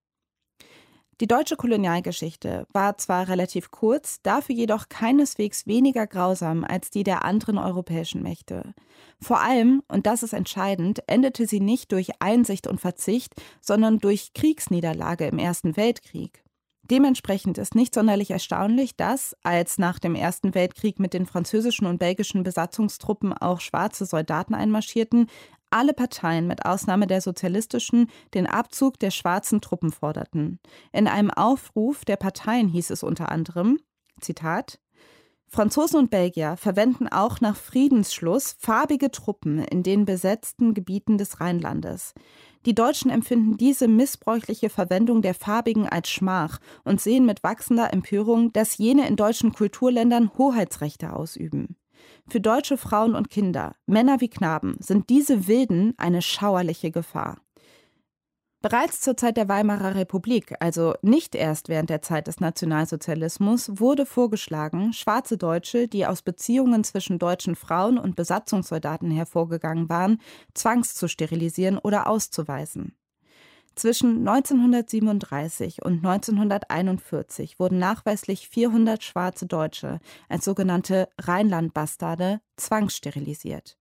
Die 1.20 1.28
deutsche 1.28 1.54
Kolonialgeschichte 1.54 2.66
war 2.72 2.98
zwar 2.98 3.28
relativ 3.28 3.70
kurz, 3.70 4.20
dafür 4.22 4.54
jedoch 4.54 4.88
keineswegs 4.88 5.66
weniger 5.66 6.08
grausam 6.08 6.64
als 6.64 6.90
die 6.90 7.04
der 7.04 7.24
anderen 7.24 7.56
europäischen 7.56 8.22
Mächte. 8.22 8.74
Vor 9.20 9.40
allem, 9.40 9.82
und 9.86 10.06
das 10.06 10.24
ist 10.24 10.32
entscheidend, 10.32 11.02
endete 11.06 11.46
sie 11.46 11.60
nicht 11.60 11.92
durch 11.92 12.20
Einsicht 12.20 12.66
und 12.66 12.80
Verzicht, 12.80 13.34
sondern 13.60 13.98
durch 14.00 14.32
Kriegsniederlage 14.34 15.26
im 15.26 15.38
Ersten 15.38 15.76
Weltkrieg. 15.76 16.42
Dementsprechend 16.90 17.56
ist 17.56 17.74
nicht 17.74 17.94
sonderlich 17.94 18.30
erstaunlich, 18.30 18.94
dass, 18.94 19.34
als 19.42 19.78
nach 19.78 19.98
dem 19.98 20.14
Ersten 20.14 20.54
Weltkrieg 20.54 20.98
mit 20.98 21.14
den 21.14 21.24
französischen 21.24 21.86
und 21.86 21.98
belgischen 21.98 22.42
Besatzungstruppen 22.42 23.32
auch 23.32 23.60
schwarze 23.60 24.04
Soldaten 24.04 24.54
einmarschierten, 24.54 25.28
alle 25.74 25.92
Parteien 25.92 26.46
mit 26.46 26.64
Ausnahme 26.64 27.06
der 27.06 27.20
sozialistischen 27.20 28.08
den 28.32 28.46
Abzug 28.46 28.98
der 29.00 29.10
schwarzen 29.10 29.60
Truppen 29.60 29.90
forderten. 29.90 30.60
In 30.92 31.08
einem 31.08 31.30
Aufruf 31.30 32.04
der 32.04 32.16
Parteien 32.16 32.68
hieß 32.68 32.90
es 32.90 33.02
unter 33.02 33.30
anderem, 33.30 33.80
Zitat, 34.20 34.78
Franzosen 35.48 36.00
und 36.00 36.10
Belgier 36.10 36.56
verwenden 36.56 37.06
auch 37.08 37.40
nach 37.40 37.56
Friedensschluss 37.56 38.56
farbige 38.58 39.10
Truppen 39.10 39.58
in 39.60 39.82
den 39.82 40.04
besetzten 40.04 40.74
Gebieten 40.74 41.16
des 41.18 41.40
Rheinlandes. 41.40 42.14
Die 42.66 42.74
Deutschen 42.74 43.10
empfinden 43.10 43.56
diese 43.56 43.86
missbräuchliche 43.86 44.70
Verwendung 44.70 45.22
der 45.22 45.34
Farbigen 45.34 45.88
als 45.88 46.08
Schmach 46.08 46.58
und 46.84 47.00
sehen 47.00 47.26
mit 47.26 47.44
wachsender 47.44 47.92
Empörung, 47.92 48.52
dass 48.52 48.78
jene 48.78 49.06
in 49.06 49.16
deutschen 49.16 49.52
Kulturländern 49.52 50.30
Hoheitsrechte 50.38 51.12
ausüben. 51.12 51.76
Für 52.28 52.40
deutsche 52.40 52.78
Frauen 52.78 53.14
und 53.14 53.30
Kinder, 53.30 53.76
Männer 53.86 54.20
wie 54.20 54.30
Knaben, 54.30 54.76
sind 54.80 55.10
diese 55.10 55.46
Wilden 55.46 55.94
eine 55.98 56.22
schauerliche 56.22 56.90
Gefahr. 56.90 57.38
Bereits 58.62 59.02
zur 59.02 59.14
Zeit 59.14 59.36
der 59.36 59.50
Weimarer 59.50 59.94
Republik, 59.94 60.54
also 60.58 60.94
nicht 61.02 61.34
erst 61.34 61.68
während 61.68 61.90
der 61.90 62.00
Zeit 62.00 62.28
des 62.28 62.40
Nationalsozialismus, 62.40 63.78
wurde 63.78 64.06
vorgeschlagen, 64.06 64.94
schwarze 64.94 65.36
Deutsche, 65.36 65.86
die 65.86 66.06
aus 66.06 66.22
Beziehungen 66.22 66.82
zwischen 66.82 67.18
deutschen 67.18 67.56
Frauen 67.56 67.98
und 67.98 68.16
Besatzungssoldaten 68.16 69.10
hervorgegangen 69.10 69.90
waren, 69.90 70.18
zwangs 70.54 70.94
zu 70.94 71.08
sterilisieren 71.08 71.76
oder 71.76 72.06
auszuweisen. 72.06 72.96
Zwischen 73.76 74.26
1937 74.28 75.84
und 75.84 76.04
1941 76.04 77.58
wurden 77.58 77.78
nachweislich 77.78 78.48
400 78.48 79.02
schwarze 79.02 79.46
Deutsche 79.46 79.98
als 80.28 80.44
sogenannte 80.44 81.08
Rheinland-Bastarde 81.20 82.40
zwangssterilisiert. 82.56 83.76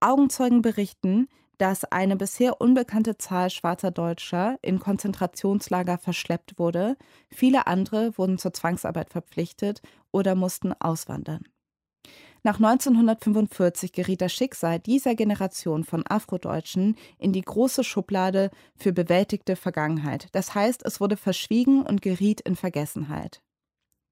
Augenzeugen 0.00 0.62
berichten, 0.62 1.28
dass 1.58 1.84
eine 1.84 2.16
bisher 2.16 2.60
unbekannte 2.60 3.16
Zahl 3.16 3.50
schwarzer 3.50 3.92
Deutscher 3.92 4.58
in 4.62 4.80
Konzentrationslager 4.80 5.98
verschleppt 5.98 6.58
wurde. 6.58 6.96
Viele 7.30 7.68
andere 7.68 8.18
wurden 8.18 8.38
zur 8.38 8.52
Zwangsarbeit 8.52 9.10
verpflichtet 9.10 9.80
oder 10.10 10.34
mussten 10.34 10.72
auswandern. 10.72 11.44
Nach 12.46 12.56
1945 12.56 13.92
geriet 13.92 14.20
das 14.20 14.34
Schicksal 14.34 14.78
dieser 14.78 15.14
Generation 15.14 15.82
von 15.82 16.04
Afrodeutschen 16.06 16.94
in 17.18 17.32
die 17.32 17.40
große 17.40 17.84
Schublade 17.84 18.50
für 18.76 18.92
bewältigte 18.92 19.56
Vergangenheit. 19.56 20.28
Das 20.32 20.54
heißt, 20.54 20.84
es 20.84 21.00
wurde 21.00 21.16
verschwiegen 21.16 21.80
und 21.80 22.02
geriet 22.02 22.42
in 22.42 22.54
Vergessenheit. 22.54 23.40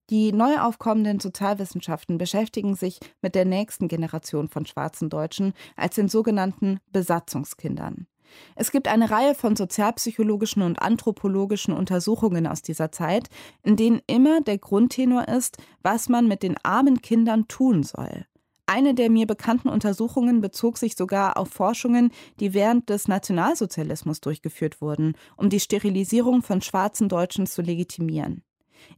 Die 0.09 0.33
neu 0.33 0.59
aufkommenden 0.61 1.21
Sozialwissenschaften 1.21 2.17
beschäftigen 2.17 2.75
sich 2.75 3.01
mit 3.21 3.35
der 3.35 3.45
nächsten 3.45 3.87
Generation 3.87 4.49
von 4.49 4.65
schwarzen 4.65 5.11
Deutschen 5.11 5.53
als 5.77 5.97
den 5.97 6.09
sogenannten 6.09 6.81
Besatzungskindern. 6.91 8.07
Es 8.55 8.71
gibt 8.71 8.89
eine 8.89 9.11
Reihe 9.11 9.35
von 9.35 9.57
sozialpsychologischen 9.57 10.63
und 10.63 10.81
anthropologischen 10.81 11.75
Untersuchungen 11.75 12.47
aus 12.47 12.63
dieser 12.63 12.93
Zeit, 12.93 13.29
in 13.63 13.77
denen 13.77 14.01
immer 14.07 14.41
der 14.41 14.59
Grundtenor 14.59 15.29
ist, 15.29 15.59
was 15.83 16.09
man 16.09 16.29
mit 16.29 16.43
den 16.43 16.57
armen 16.63 17.01
Kindern 17.03 17.49
tun 17.49 17.83
soll. 17.83 18.27
Eine 18.67 18.95
der 18.95 19.11
mir 19.11 19.27
bekannten 19.27 19.69
Untersuchungen 19.69 20.41
bezog 20.41 20.79
sich 20.79 20.95
sogar 20.97 21.37
auf 21.37 21.51
Forschungen, 21.51 22.11
die 22.41 22.55
während 22.55 22.89
des 22.89 23.09
Nationalsozialismus 23.09 24.21
durchgeführt 24.21 24.81
wurden, 24.81 25.15
um 25.37 25.51
die 25.51 25.61
Sterilisierung 25.61 26.43
von 26.43 26.63
schwarzen 26.63 27.09
Deutschen 27.09 27.47
zu 27.47 27.61
legitimieren. 27.61 28.43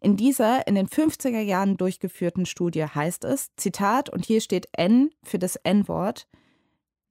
In 0.00 0.16
dieser 0.16 0.66
in 0.66 0.74
den 0.74 0.86
50er 0.86 1.40
Jahren 1.40 1.76
durchgeführten 1.76 2.46
Studie 2.46 2.84
heißt 2.84 3.24
es, 3.24 3.50
Zitat, 3.56 4.10
und 4.10 4.24
hier 4.24 4.40
steht 4.40 4.68
N 4.72 5.10
für 5.22 5.38
das 5.38 5.56
N-Wort, 5.56 6.26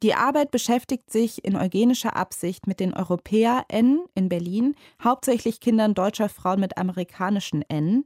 die 0.04 0.16
Arbeit 0.16 0.52
beschäftigt 0.52 1.10
sich 1.10 1.46
in 1.46 1.56
eugenischer 1.56 2.18
Absicht 2.18 2.68
mit 2.68 2.82
den 2.82 2.94
EuropäerInnen 2.94 4.04
in 4.14 4.28
Berlin, 4.28 4.76
hauptsächlich 5.02 5.62
Kindern 5.62 5.94
deutscher 5.94 6.28
Frauen 6.28 6.60
mit 6.60 6.78
amerikanischen 6.78 7.64
N, 7.70 8.04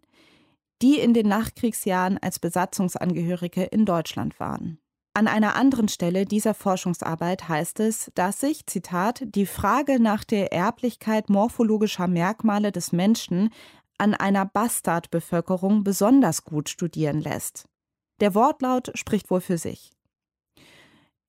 die 0.83 0.99
in 0.99 1.15
den 1.15 1.27
Nachkriegsjahren 1.27 2.19
als 2.19 2.37
Besatzungsangehörige 2.37 3.63
in 3.63 3.85
Deutschland 3.85 4.39
waren. 4.39 4.77
An 5.15 5.27
einer 5.27 5.55
anderen 5.55 5.87
Stelle 5.87 6.25
dieser 6.25 6.53
Forschungsarbeit 6.53 7.49
heißt 7.49 7.79
es, 7.79 8.11
dass 8.13 8.41
sich, 8.41 8.67
Zitat, 8.67 9.23
die 9.25 9.47
Frage 9.47 9.99
nach 9.99 10.23
der 10.23 10.53
Erblichkeit 10.53 11.31
morphologischer 11.31 12.07
Merkmale 12.07 12.71
des 12.71 12.91
Menschen 12.91 13.49
an 13.97 14.13
einer 14.13 14.45
Bastardbevölkerung 14.45 15.83
besonders 15.83 16.43
gut 16.43 16.69
studieren 16.69 17.19
lässt. 17.19 17.65
Der 18.19 18.35
Wortlaut 18.35 18.91
spricht 18.93 19.31
wohl 19.31 19.41
für 19.41 19.57
sich 19.57 19.96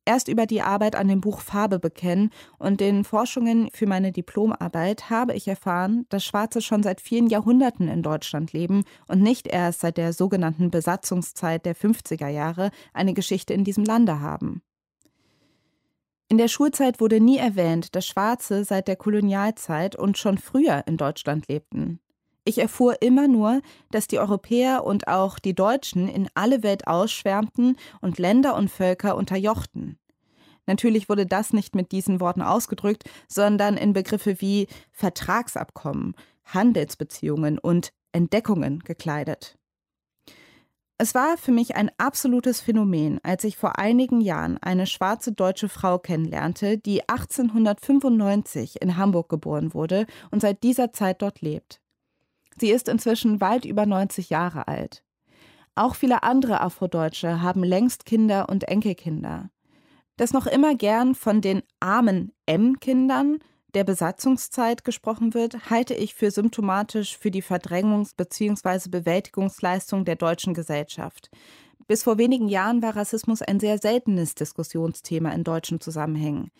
erst 0.09 0.29
über 0.29 0.47
die 0.47 0.63
Arbeit 0.63 0.97
an 0.97 1.07
dem 1.07 1.21
Buch 1.21 1.41
Farbe 1.41 1.79
bekennen 1.79 2.31
und 2.59 2.81
den 2.81 3.05
Forschungen 3.05 3.69
für 3.75 3.87
meine 3.87 4.11
Diplomarbeit 4.11 5.11
habe 5.11 5.35
ich 5.35 5.47
erfahren, 5.47 6.07
dass 6.09 6.25
Schwarze 6.25 6.63
schon 6.63 6.83
seit 6.83 7.03
vielen 7.03 7.27
Jahrhunderten 7.27 7.89
in 7.89 8.03
Deutschland 8.03 8.55
leben 8.55 8.85
und 9.07 9.21
nicht 9.21 9.47
erst 9.47 9.81
seit 9.81 9.99
der 9.99 10.15
sogenannten 10.15 10.71
Besatzungszeit 10.71 11.67
der 11.67 11.77
50er 11.77 12.29
Jahre 12.29 12.71
eine 12.95 13.13
Geschichte 13.13 13.53
in 13.53 13.65
diesem 13.65 13.85
Lande 13.85 14.21
haben. 14.21 14.63
In 16.31 16.39
der 16.39 16.49
Schulzeit 16.49 17.01
wurde 17.01 17.21
nie 17.21 17.37
erwähnt, 17.37 17.95
dass 17.95 18.07
Schwarze 18.07 18.65
seit 18.65 18.89
der 18.89 18.97
Kolonialzeit 18.97 19.95
und 19.95 20.17
schon 20.17 20.39
früher 20.39 20.85
in 20.87 20.97
Deutschland 20.97 21.49
lebten. 21.49 22.01
Ich 22.49 22.57
erfuhr 22.57 23.03
immer 23.03 23.29
nur, 23.29 23.61
dass 23.91 24.07
die 24.07 24.19
Europäer 24.19 24.83
und 24.83 25.07
auch 25.07 25.39
die 25.39 25.55
Deutschen 25.55 26.09
in 26.09 26.31
alle 26.33 26.63
Welt 26.63 26.87
ausschwärmten 26.87 27.77
und 28.01 28.19
Länder 28.19 28.57
und 28.57 28.71
Völker 28.71 29.17
unterjochten. 29.17 29.99
Natürlich 30.65 31.11
wurde 31.11 31.27
das 31.27 31.53
nicht 31.53 31.75
mit 31.75 31.93
diesen 31.93 32.21
Worten 32.21 32.41
ausgedrückt, 32.41 33.05
sondern 33.29 33.77
in 33.77 33.93
Begriffe 33.93 34.41
wie 34.41 34.67
Vertragsabkommen, 34.93 36.15
Handelsbeziehungen 36.47 37.59
und 37.59 37.93
Entdeckungen 38.13 38.79
gekleidet. 38.79 39.59
Es 40.97 41.15
war 41.15 41.37
für 41.37 41.53
mich 41.53 41.77
ein 41.77 41.91
absolutes 41.99 42.63
Phänomen, 42.63 43.21
als 43.23 43.45
ich 43.45 43.59
vor 43.59 43.79
einigen 43.79 44.23
Jahren 44.23 44.57
eine 44.57 44.87
schwarze 44.87 45.33
deutsche 45.33 45.69
Frau 45.69 45.99
kennenlernte, 45.99 46.79
die 46.79 47.07
1895 47.11 48.81
in 48.81 48.97
Hamburg 48.97 49.29
geboren 49.29 49.75
wurde 49.75 50.07
und 50.31 50.41
seit 50.41 50.63
dieser 50.63 50.95
Zeit 50.95 51.21
dort 51.21 51.43
lebt. 51.43 51.83
Sie 52.61 52.71
ist 52.71 52.89
inzwischen 52.89 53.41
weit 53.41 53.65
über 53.65 53.87
90 53.87 54.31
Jahre 54.31 54.69
alt. 54.69 55.03
Auch 55.75 55.95
viele 55.95 56.23
andere 56.25 56.61
Afrodeutsche 56.61 57.41
haben 57.41 57.63
längst 57.63 58.05
Kinder 58.05 58.49
und 58.49 58.65
Enkelkinder. 58.65 59.51
Dass 60.17 60.33
noch 60.33 60.47
immer 60.47 60.75
gern 60.75 61.15
von 61.15 61.41
den 61.41 61.63
armen 61.79 62.33
M-Kindern 62.47 63.39
der 63.75 63.85
Besatzungszeit 63.85 64.83
gesprochen 64.83 65.35
wird, 65.35 65.71
halte 65.71 65.95
ich 65.95 66.15
für 66.15 66.31
symptomatisch 66.31 67.17
für 67.17 67.31
die 67.31 67.43
Verdrängungs- 67.43 68.17
bzw. 68.17 68.89
Bewältigungsleistung 68.89 70.05
der 70.05 70.17
deutschen 70.17 70.55
Gesellschaft. 70.55 71.31
Bis 71.87 72.03
vor 72.03 72.19
wenigen 72.19 72.49
Jahren 72.49 72.83
war 72.83 72.97
Rassismus 72.97 73.41
ein 73.41 73.61
sehr 73.61 73.79
seltenes 73.79 74.35
Diskussionsthema 74.35 75.31
in 75.31 75.45
deutschen 75.45 75.81
Zusammenhängen. 75.81 76.51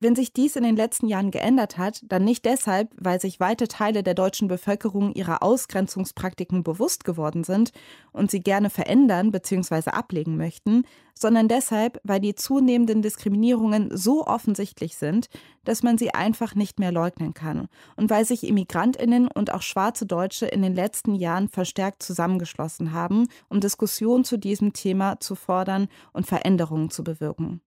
Wenn 0.00 0.14
sich 0.14 0.32
dies 0.32 0.54
in 0.54 0.62
den 0.62 0.76
letzten 0.76 1.08
Jahren 1.08 1.32
geändert 1.32 1.76
hat, 1.76 2.04
dann 2.06 2.24
nicht 2.24 2.44
deshalb, 2.44 2.94
weil 2.96 3.20
sich 3.20 3.40
weite 3.40 3.66
Teile 3.66 4.04
der 4.04 4.14
deutschen 4.14 4.46
Bevölkerung 4.46 5.12
ihrer 5.12 5.42
Ausgrenzungspraktiken 5.42 6.62
bewusst 6.62 7.04
geworden 7.04 7.42
sind 7.42 7.72
und 8.12 8.30
sie 8.30 8.38
gerne 8.38 8.70
verändern 8.70 9.32
bzw. 9.32 9.90
ablegen 9.90 10.36
möchten, 10.36 10.84
sondern 11.14 11.48
deshalb, 11.48 12.00
weil 12.04 12.20
die 12.20 12.36
zunehmenden 12.36 13.02
Diskriminierungen 13.02 13.90
so 13.92 14.24
offensichtlich 14.24 14.94
sind, 14.94 15.30
dass 15.64 15.82
man 15.82 15.98
sie 15.98 16.14
einfach 16.14 16.54
nicht 16.54 16.78
mehr 16.78 16.92
leugnen 16.92 17.34
kann 17.34 17.66
und 17.96 18.08
weil 18.08 18.24
sich 18.24 18.46
Immigrantinnen 18.46 19.26
und 19.26 19.52
auch 19.52 19.62
schwarze 19.62 20.06
Deutsche 20.06 20.46
in 20.46 20.62
den 20.62 20.76
letzten 20.76 21.16
Jahren 21.16 21.48
verstärkt 21.48 22.04
zusammengeschlossen 22.04 22.92
haben, 22.92 23.26
um 23.48 23.58
Diskussionen 23.58 24.22
zu 24.22 24.36
diesem 24.36 24.72
Thema 24.72 25.18
zu 25.18 25.34
fordern 25.34 25.88
und 26.12 26.24
Veränderungen 26.24 26.90
zu 26.90 27.02
bewirken. 27.02 27.62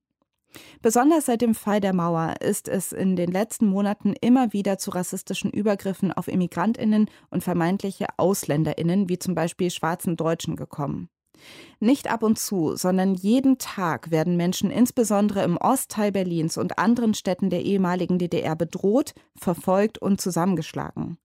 Besonders 0.81 1.25
seit 1.25 1.41
dem 1.41 1.55
Fall 1.55 1.79
der 1.79 1.93
Mauer 1.93 2.35
ist 2.41 2.67
es 2.67 2.91
in 2.91 3.15
den 3.15 3.31
letzten 3.31 3.67
Monaten 3.67 4.13
immer 4.19 4.53
wieder 4.53 4.77
zu 4.77 4.91
rassistischen 4.91 5.51
Übergriffen 5.51 6.11
auf 6.11 6.27
Immigrantinnen 6.27 7.09
und 7.29 7.43
vermeintliche 7.43 8.07
Ausländerinnen, 8.17 9.09
wie 9.09 9.19
zum 9.19 9.35
Beispiel 9.35 9.71
schwarzen 9.71 10.15
Deutschen, 10.15 10.55
gekommen. 10.55 11.09
Nicht 11.79 12.09
ab 12.11 12.23
und 12.23 12.37
zu, 12.37 12.75
sondern 12.75 13.15
jeden 13.15 13.57
Tag 13.57 14.11
werden 14.11 14.37
Menschen 14.37 14.69
insbesondere 14.69 15.43
im 15.43 15.57
Ostteil 15.57 16.11
Berlins 16.11 16.57
und 16.57 16.77
anderen 16.77 17.13
Städten 17.13 17.49
der 17.49 17.63
ehemaligen 17.63 18.19
DDR 18.19 18.55
bedroht, 18.55 19.13
verfolgt 19.35 19.97
und 19.97 20.21
zusammengeschlagen. 20.21 21.17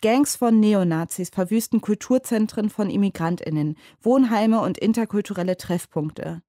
Gangs 0.00 0.36
von 0.36 0.60
Neonazis 0.60 1.30
verwüsten 1.30 1.80
Kulturzentren 1.80 2.70
von 2.70 2.88
Immigrantinnen, 2.88 3.76
Wohnheime 4.00 4.60
und 4.60 4.78
interkulturelle 4.78 5.56
Treffpunkte. 5.56 6.42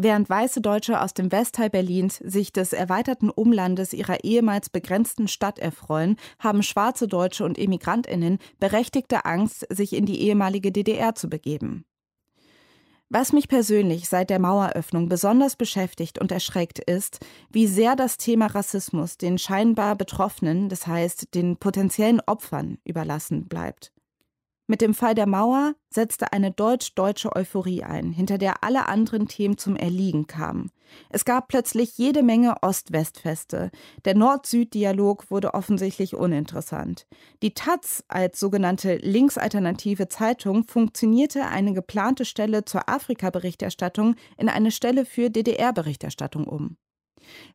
Während 0.00 0.30
weiße 0.30 0.60
Deutsche 0.60 1.02
aus 1.02 1.12
dem 1.12 1.32
Westteil 1.32 1.70
Berlins 1.70 2.18
sich 2.18 2.52
des 2.52 2.72
erweiterten 2.72 3.30
Umlandes 3.30 3.92
ihrer 3.92 4.22
ehemals 4.22 4.70
begrenzten 4.70 5.26
Stadt 5.26 5.58
erfreuen, 5.58 6.14
haben 6.38 6.62
schwarze 6.62 7.08
Deutsche 7.08 7.44
und 7.44 7.58
Immigrantinnen 7.58 8.38
berechtigte 8.60 9.24
Angst, 9.24 9.66
sich 9.70 9.94
in 9.94 10.06
die 10.06 10.20
ehemalige 10.20 10.70
DDR 10.70 11.16
zu 11.16 11.28
begeben. 11.28 11.84
Was 13.08 13.32
mich 13.32 13.48
persönlich 13.48 14.08
seit 14.08 14.30
der 14.30 14.38
Maueröffnung 14.38 15.08
besonders 15.08 15.56
beschäftigt 15.56 16.20
und 16.20 16.30
erschreckt, 16.30 16.78
ist, 16.78 17.18
wie 17.50 17.66
sehr 17.66 17.96
das 17.96 18.18
Thema 18.18 18.46
Rassismus 18.46 19.16
den 19.16 19.36
scheinbar 19.36 19.96
Betroffenen, 19.96 20.68
das 20.68 20.86
heißt 20.86 21.34
den 21.34 21.56
potenziellen 21.56 22.20
Opfern, 22.24 22.78
überlassen 22.84 23.48
bleibt. 23.48 23.92
Mit 24.70 24.82
dem 24.82 24.92
Fall 24.92 25.14
der 25.14 25.26
Mauer 25.26 25.74
setzte 25.88 26.34
eine 26.34 26.50
deutsch-deutsche 26.50 27.34
Euphorie 27.34 27.84
ein, 27.84 28.12
hinter 28.12 28.36
der 28.36 28.62
alle 28.62 28.86
anderen 28.86 29.26
Themen 29.26 29.56
zum 29.56 29.76
Erliegen 29.76 30.26
kamen. 30.26 30.70
Es 31.08 31.24
gab 31.24 31.48
plötzlich 31.48 31.96
jede 31.96 32.22
Menge 32.22 32.54
Ost-West-Feste. 32.60 33.70
Der 34.04 34.14
Nord-Süd-Dialog 34.14 35.30
wurde 35.30 35.54
offensichtlich 35.54 36.14
uninteressant. 36.14 37.06
Die 37.42 37.54
Taz 37.54 38.04
als 38.08 38.38
sogenannte 38.38 38.96
linksalternative 38.96 40.08
Zeitung 40.08 40.64
funktionierte 40.64 41.46
eine 41.46 41.72
geplante 41.72 42.26
Stelle 42.26 42.66
zur 42.66 42.90
Afrika-Berichterstattung 42.90 44.16
in 44.36 44.50
eine 44.50 44.70
Stelle 44.70 45.06
für 45.06 45.30
DDR-Berichterstattung 45.30 46.46
um. 46.46 46.76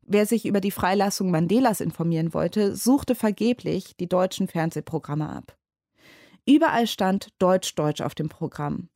Wer 0.02 0.26
sich 0.26 0.47
über 0.47 0.62
die 0.62 0.71
Freilassung 0.71 1.30
Mandelas 1.30 1.80
informieren 1.80 2.34
wollte, 2.34 2.76
suchte 2.76 3.13
vergeblich 3.13 3.95
die 3.97 4.10
deutschen 4.10 4.47
Fernsehprogramme 4.47 5.30
ab. 5.30 5.56
Überall 6.45 6.88
stand 6.88 7.29
Deutsch-Deutsch 7.39 8.01
auf 8.01 8.15
dem 8.15 8.29
Programm. 8.29 8.89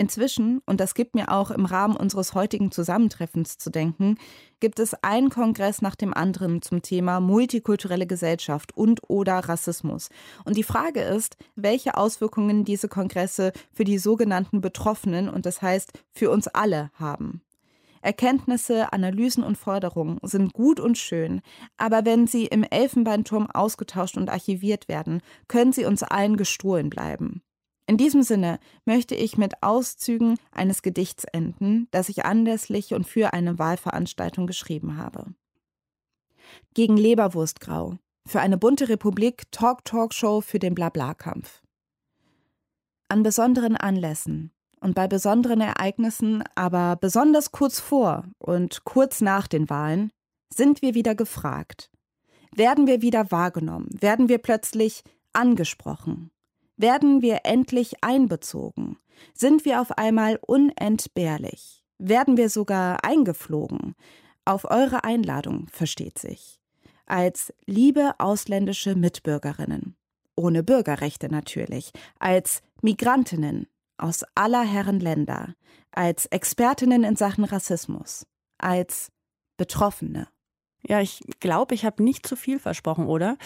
Inzwischen, 0.00 0.62
und 0.64 0.80
das 0.80 0.94
gibt 0.94 1.14
mir 1.14 1.30
auch 1.30 1.50
im 1.50 1.66
Rahmen 1.66 1.94
unseres 1.94 2.32
heutigen 2.32 2.72
Zusammentreffens 2.72 3.58
zu 3.58 3.68
denken, 3.68 4.16
gibt 4.58 4.78
es 4.78 4.94
einen 5.04 5.28
Kongress 5.28 5.82
nach 5.82 5.94
dem 5.94 6.14
anderen 6.14 6.62
zum 6.62 6.80
Thema 6.80 7.20
multikulturelle 7.20 8.06
Gesellschaft 8.06 8.74
und 8.74 9.10
oder 9.10 9.40
Rassismus. 9.40 10.08
Und 10.46 10.56
die 10.56 10.62
Frage 10.62 11.02
ist, 11.02 11.36
welche 11.54 11.98
Auswirkungen 11.98 12.64
diese 12.64 12.88
Kongresse 12.88 13.52
für 13.74 13.84
die 13.84 13.98
sogenannten 13.98 14.62
Betroffenen 14.62 15.28
und 15.28 15.44
das 15.44 15.60
heißt 15.60 15.92
für 16.12 16.30
uns 16.30 16.48
alle 16.48 16.90
haben. 16.94 17.42
Erkenntnisse, 18.02 18.92
Analysen 18.92 19.44
und 19.44 19.58
Forderungen 19.58 20.18
sind 20.22 20.52
gut 20.52 20.80
und 20.80 20.96
schön, 20.96 21.42
aber 21.76 22.04
wenn 22.04 22.26
sie 22.26 22.46
im 22.46 22.62
Elfenbeinturm 22.62 23.50
ausgetauscht 23.50 24.16
und 24.16 24.30
archiviert 24.30 24.88
werden, 24.88 25.20
können 25.48 25.72
sie 25.72 25.84
uns 25.84 26.02
allen 26.02 26.36
gestohlen 26.36 26.88
bleiben. 26.88 27.42
In 27.86 27.96
diesem 27.96 28.22
Sinne 28.22 28.60
möchte 28.84 29.14
ich 29.14 29.36
mit 29.36 29.62
Auszügen 29.62 30.38
eines 30.52 30.82
Gedichts 30.82 31.24
enden, 31.24 31.88
das 31.90 32.08
ich 32.08 32.24
anlässlich 32.24 32.94
und 32.94 33.06
für 33.06 33.32
eine 33.32 33.58
Wahlveranstaltung 33.58 34.46
geschrieben 34.46 34.96
habe. 34.96 35.34
Gegen 36.72 36.96
Leberwurstgrau. 36.96 37.98
Für 38.26 38.40
eine 38.40 38.58
bunte 38.58 38.88
Republik 38.88 39.50
Talk-Talk-Show 39.50 40.40
für 40.40 40.58
den 40.58 40.74
Blabla-Kampf. 40.74 41.62
An 43.08 43.24
besonderen 43.24 43.76
Anlässen, 43.76 44.52
und 44.80 44.94
bei 44.94 45.06
besonderen 45.06 45.60
Ereignissen, 45.60 46.42
aber 46.54 46.96
besonders 46.96 47.52
kurz 47.52 47.80
vor 47.80 48.24
und 48.38 48.84
kurz 48.84 49.20
nach 49.20 49.46
den 49.46 49.70
Wahlen, 49.70 50.10
sind 50.52 50.82
wir 50.82 50.94
wieder 50.94 51.14
gefragt. 51.14 51.90
Werden 52.54 52.86
wir 52.86 53.02
wieder 53.02 53.30
wahrgenommen? 53.30 53.88
Werden 54.00 54.28
wir 54.28 54.38
plötzlich 54.38 55.04
angesprochen? 55.32 56.30
Werden 56.76 57.22
wir 57.22 57.40
endlich 57.44 58.02
einbezogen? 58.02 58.98
Sind 59.34 59.64
wir 59.64 59.80
auf 59.80 59.98
einmal 59.98 60.38
unentbehrlich? 60.44 61.84
Werden 61.98 62.36
wir 62.36 62.48
sogar 62.48 63.04
eingeflogen? 63.04 63.94
Auf 64.44 64.64
eure 64.64 65.04
Einladung, 65.04 65.68
versteht 65.70 66.18
sich. 66.18 66.60
Als 67.06 67.52
liebe 67.66 68.14
ausländische 68.18 68.94
Mitbürgerinnen. 68.94 69.96
Ohne 70.36 70.62
Bürgerrechte 70.62 71.28
natürlich. 71.28 71.92
Als 72.18 72.62
Migrantinnen, 72.80 73.66
aus 74.02 74.24
aller 74.34 74.62
Herren 74.62 75.00
Länder, 75.00 75.54
als 75.92 76.26
Expertinnen 76.26 77.04
in 77.04 77.16
Sachen 77.16 77.44
Rassismus, 77.44 78.26
als 78.58 79.10
Betroffene. 79.56 80.28
Ja, 80.82 81.00
ich 81.00 81.20
glaube, 81.40 81.74
ich 81.74 81.84
habe 81.84 82.02
nicht 82.02 82.26
zu 82.26 82.36
viel 82.36 82.58
versprochen, 82.58 83.06
oder? 83.06 83.36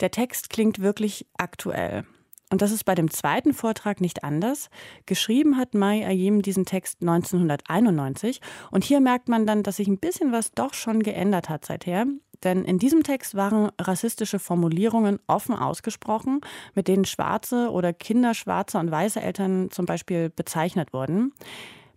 Der 0.00 0.10
Text 0.10 0.50
klingt 0.50 0.80
wirklich 0.80 1.26
aktuell. 1.38 2.04
Und 2.50 2.62
das 2.62 2.72
ist 2.72 2.84
bei 2.84 2.94
dem 2.94 3.10
zweiten 3.10 3.54
Vortrag 3.54 4.00
nicht 4.00 4.22
anders. 4.22 4.68
Geschrieben 5.06 5.56
hat 5.56 5.74
Mai 5.74 6.06
Ayim 6.06 6.42
diesen 6.42 6.66
Text 6.66 7.00
1991. 7.00 8.40
Und 8.70 8.84
hier 8.84 9.00
merkt 9.00 9.28
man 9.28 9.46
dann, 9.46 9.62
dass 9.62 9.76
sich 9.76 9.88
ein 9.88 9.98
bisschen 9.98 10.30
was 10.30 10.52
doch 10.52 10.74
schon 10.74 11.02
geändert 11.02 11.48
hat 11.48 11.64
seither. 11.64 12.06
Denn 12.44 12.64
in 12.64 12.78
diesem 12.78 13.02
Text 13.02 13.34
waren 13.34 13.70
rassistische 13.80 14.38
Formulierungen 14.38 15.18
offen 15.26 15.54
ausgesprochen, 15.54 16.40
mit 16.74 16.88
denen 16.88 17.04
schwarze 17.04 17.70
oder 17.70 17.92
Kinder 17.92 18.34
schwarzer 18.34 18.80
und 18.80 18.90
weißer 18.90 19.22
Eltern 19.22 19.70
zum 19.70 19.86
Beispiel 19.86 20.30
bezeichnet 20.30 20.92
wurden. 20.92 21.32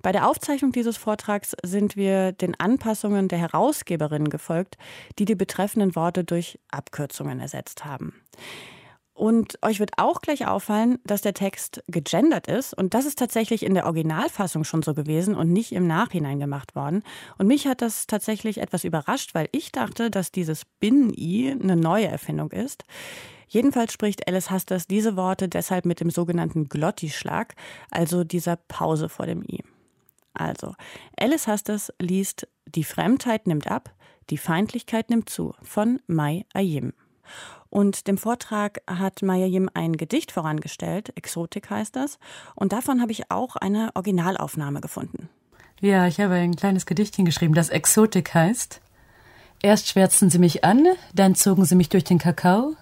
Bei 0.01 0.11
der 0.11 0.29
Aufzeichnung 0.29 0.71
dieses 0.71 0.95
Vortrags 0.95 1.55
sind 1.63 1.97
wir 1.97 2.31
den 2.31 2.57
Anpassungen 2.59 3.27
der 3.27 3.39
Herausgeberin 3.39 4.29
gefolgt, 4.29 4.77
die 5.19 5.25
die 5.25 5.35
betreffenden 5.35 5.95
Worte 5.95 6.23
durch 6.23 6.59
Abkürzungen 6.71 7.39
ersetzt 7.39 7.83
haben. 7.83 8.13
Und 9.17 9.57
euch 9.63 9.79
wird 9.79 9.93
auch 9.97 10.21
gleich 10.21 10.45
auffallen, 10.45 10.99
dass 11.03 11.23
der 11.23 11.33
Text 11.33 11.83
gegendert 11.87 12.45
ist. 12.45 12.75
Und 12.75 12.93
das 12.93 13.07
ist 13.07 13.17
tatsächlich 13.17 13.65
in 13.65 13.73
der 13.73 13.87
Originalfassung 13.87 14.63
schon 14.63 14.83
so 14.83 14.93
gewesen 14.93 15.33
und 15.33 15.51
nicht 15.51 15.71
im 15.71 15.87
Nachhinein 15.87 16.39
gemacht 16.39 16.75
worden. 16.75 17.01
Und 17.39 17.47
mich 17.47 17.65
hat 17.65 17.81
das 17.81 18.05
tatsächlich 18.05 18.59
etwas 18.59 18.83
überrascht, 18.83 19.33
weil 19.33 19.49
ich 19.53 19.71
dachte, 19.71 20.11
dass 20.11 20.31
dieses 20.31 20.65
Binnen-I 20.79 21.57
eine 21.59 21.75
neue 21.75 22.05
Erfindung 22.05 22.51
ist. 22.51 22.83
Jedenfalls 23.47 23.91
spricht 23.91 24.27
Alice 24.27 24.51
Hasters 24.51 24.85
diese 24.85 25.15
Worte 25.15 25.49
deshalb 25.49 25.85
mit 25.85 25.99
dem 25.99 26.11
sogenannten 26.11 26.69
Glottischlag, 26.69 27.55
also 27.89 28.23
dieser 28.23 28.57
Pause 28.57 29.09
vor 29.09 29.25
dem 29.25 29.41
I. 29.41 29.63
Also, 30.35 30.75
Alice 31.19 31.47
Hasters 31.47 31.91
liest 31.99 32.47
Die 32.67 32.83
Fremdheit 32.83 33.47
nimmt 33.47 33.65
ab, 33.65 33.95
die 34.29 34.37
Feindlichkeit 34.37 35.09
nimmt 35.09 35.27
zu 35.27 35.55
von 35.63 35.99
Mai 36.05 36.45
Ayim. 36.53 36.93
Und 37.69 38.07
dem 38.07 38.17
Vortrag 38.17 38.81
hat 38.87 39.21
Mayayim 39.21 39.69
ein 39.73 39.97
Gedicht 39.97 40.31
vorangestellt, 40.31 41.11
Exotik 41.15 41.69
heißt 41.69 41.95
das. 41.95 42.19
Und 42.55 42.73
davon 42.73 43.01
habe 43.01 43.11
ich 43.11 43.29
auch 43.29 43.55
eine 43.55 43.91
Originalaufnahme 43.95 44.81
gefunden. 44.81 45.29
Ja, 45.79 46.07
ich 46.07 46.19
habe 46.19 46.35
ein 46.35 46.55
kleines 46.55 46.85
Gedichtchen 46.85 47.25
geschrieben, 47.25 47.53
das 47.53 47.69
Exotik 47.69 48.33
heißt. 48.33 48.81
Erst 49.61 49.87
schwärzten 49.87 50.29
sie 50.29 50.39
mich 50.39 50.63
an, 50.63 50.85
dann 51.13 51.35
zogen 51.35 51.65
sie 51.65 51.75
mich 51.75 51.89
durch 51.89 52.03
den 52.03 52.19
Kakao, 52.19 52.75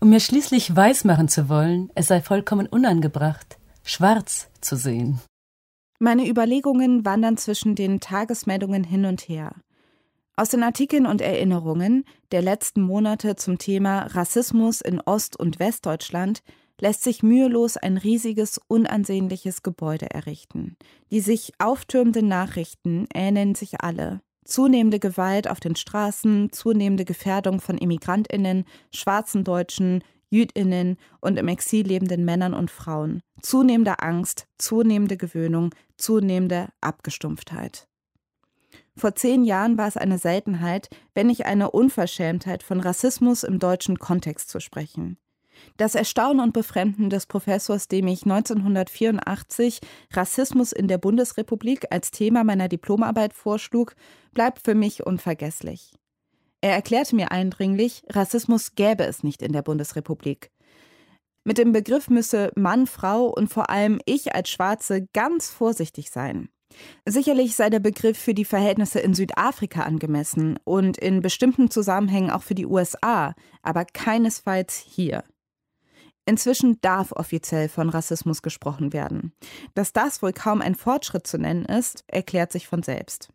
um 0.00 0.10
mir 0.10 0.20
schließlich 0.20 0.74
weismachen 0.74 1.28
zu 1.28 1.48
wollen, 1.48 1.90
es 1.94 2.08
sei 2.08 2.20
vollkommen 2.20 2.66
unangebracht, 2.66 3.58
schwarz 3.82 4.48
zu 4.60 4.76
sehen. 4.76 5.20
Meine 6.00 6.28
Überlegungen 6.28 7.04
wandern 7.04 7.36
zwischen 7.36 7.74
den 7.74 7.98
Tagesmeldungen 7.98 8.84
hin 8.84 9.04
und 9.04 9.22
her. 9.22 9.52
Aus 10.38 10.50
den 10.50 10.62
Artikeln 10.62 11.04
und 11.04 11.20
Erinnerungen 11.20 12.04
der 12.30 12.42
letzten 12.42 12.80
Monate 12.80 13.34
zum 13.34 13.58
Thema 13.58 14.02
Rassismus 14.02 14.80
in 14.80 15.00
Ost- 15.00 15.36
und 15.36 15.58
Westdeutschland 15.58 16.44
lässt 16.80 17.02
sich 17.02 17.24
mühelos 17.24 17.76
ein 17.76 17.96
riesiges, 17.96 18.60
unansehnliches 18.68 19.64
Gebäude 19.64 20.12
errichten. 20.12 20.76
Die 21.10 21.18
sich 21.18 21.54
auftürmenden 21.58 22.28
Nachrichten 22.28 23.08
ähneln 23.12 23.56
sich 23.56 23.80
alle. 23.80 24.20
Zunehmende 24.44 25.00
Gewalt 25.00 25.50
auf 25.50 25.58
den 25.58 25.74
Straßen, 25.74 26.52
zunehmende 26.52 27.04
Gefährdung 27.04 27.60
von 27.60 27.76
Immigrantinnen, 27.76 28.64
schwarzen 28.94 29.42
Deutschen, 29.42 30.04
Jüdinnen 30.30 30.98
und 31.20 31.36
im 31.36 31.48
Exil 31.48 31.84
lebenden 31.84 32.24
Männern 32.24 32.54
und 32.54 32.70
Frauen, 32.70 33.22
zunehmende 33.42 33.98
Angst, 33.98 34.46
zunehmende 34.56 35.16
Gewöhnung, 35.16 35.74
zunehmende 35.96 36.68
Abgestumpftheit. 36.80 37.87
Vor 38.98 39.14
zehn 39.14 39.44
Jahren 39.44 39.78
war 39.78 39.86
es 39.86 39.96
eine 39.96 40.18
Seltenheit, 40.18 40.90
wenn 41.14 41.28
nicht 41.28 41.46
eine 41.46 41.70
Unverschämtheit, 41.70 42.64
von 42.64 42.80
Rassismus 42.80 43.44
im 43.44 43.60
deutschen 43.60 44.00
Kontext 44.00 44.50
zu 44.50 44.58
sprechen. 44.58 45.18
Das 45.76 45.94
Erstaunen 45.94 46.40
und 46.40 46.52
Befremden 46.52 47.08
des 47.08 47.26
Professors, 47.26 47.86
dem 47.86 48.08
ich 48.08 48.24
1984 48.24 49.78
Rassismus 50.12 50.72
in 50.72 50.88
der 50.88 50.98
Bundesrepublik 50.98 51.86
als 51.90 52.10
Thema 52.10 52.42
meiner 52.42 52.68
Diplomarbeit 52.68 53.34
vorschlug, 53.34 53.94
bleibt 54.32 54.64
für 54.64 54.74
mich 54.74 55.06
unvergesslich. 55.06 55.92
Er 56.60 56.72
erklärte 56.72 57.14
mir 57.14 57.30
eindringlich, 57.30 58.02
Rassismus 58.10 58.74
gäbe 58.74 59.04
es 59.04 59.22
nicht 59.22 59.42
in 59.42 59.52
der 59.52 59.62
Bundesrepublik. 59.62 60.50
Mit 61.44 61.58
dem 61.58 61.70
Begriff 61.70 62.10
müsse 62.10 62.50
Mann, 62.56 62.88
Frau 62.88 63.26
und 63.26 63.48
vor 63.48 63.70
allem 63.70 64.00
ich 64.06 64.34
als 64.34 64.50
Schwarze 64.50 65.06
ganz 65.12 65.50
vorsichtig 65.50 66.10
sein. 66.10 66.48
Sicherlich 67.06 67.56
sei 67.56 67.70
der 67.70 67.80
Begriff 67.80 68.18
für 68.18 68.34
die 68.34 68.44
Verhältnisse 68.44 69.00
in 69.00 69.14
Südafrika 69.14 69.82
angemessen 69.82 70.58
und 70.64 70.98
in 70.98 71.22
bestimmten 71.22 71.70
Zusammenhängen 71.70 72.30
auch 72.30 72.42
für 72.42 72.54
die 72.54 72.66
USA, 72.66 73.34
aber 73.62 73.84
keinesfalls 73.84 74.76
hier. 74.76 75.24
Inzwischen 76.26 76.78
darf 76.82 77.12
offiziell 77.12 77.70
von 77.70 77.88
Rassismus 77.88 78.42
gesprochen 78.42 78.92
werden. 78.92 79.32
Dass 79.74 79.94
das 79.94 80.20
wohl 80.20 80.34
kaum 80.34 80.60
ein 80.60 80.74
Fortschritt 80.74 81.26
zu 81.26 81.38
nennen 81.38 81.64
ist, 81.64 82.04
erklärt 82.06 82.52
sich 82.52 82.66
von 82.66 82.82
selbst. 82.82 83.30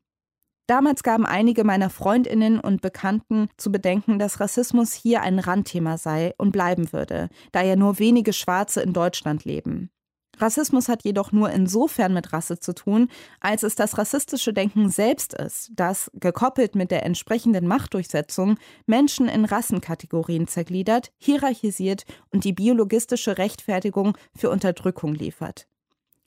Damals 0.67 1.03
gaben 1.03 1.25
einige 1.25 1.63
meiner 1.63 1.89
Freundinnen 1.89 2.59
und 2.59 2.81
Bekannten 2.81 3.49
zu 3.57 3.71
bedenken, 3.71 4.19
dass 4.19 4.39
Rassismus 4.39 4.93
hier 4.93 5.21
ein 5.21 5.39
Randthema 5.39 5.97
sei 5.97 6.33
und 6.37 6.51
bleiben 6.51 6.93
würde, 6.93 7.29
da 7.51 7.63
ja 7.63 7.75
nur 7.75 7.99
wenige 7.99 8.31
Schwarze 8.31 8.81
in 8.81 8.93
Deutschland 8.93 9.43
leben. 9.43 9.89
Rassismus 10.37 10.89
hat 10.89 11.03
jedoch 11.03 11.31
nur 11.31 11.51
insofern 11.51 12.13
mit 12.13 12.33
Rasse 12.33 12.59
zu 12.59 12.73
tun, 12.73 13.09
als 13.39 13.63
es 13.63 13.75
das 13.75 13.97
rassistische 13.97 14.53
Denken 14.53 14.89
selbst 14.89 15.33
ist, 15.33 15.71
das, 15.75 16.09
gekoppelt 16.13 16.75
mit 16.75 16.91
der 16.91 17.05
entsprechenden 17.05 17.67
Machtdurchsetzung, 17.67 18.57
Menschen 18.85 19.27
in 19.27 19.45
Rassenkategorien 19.45 20.47
zergliedert, 20.47 21.11
hierarchisiert 21.17 22.05
und 22.31 22.43
die 22.43 22.53
biologistische 22.53 23.37
Rechtfertigung 23.37 24.17
für 24.35 24.49
Unterdrückung 24.49 25.13
liefert. 25.13 25.67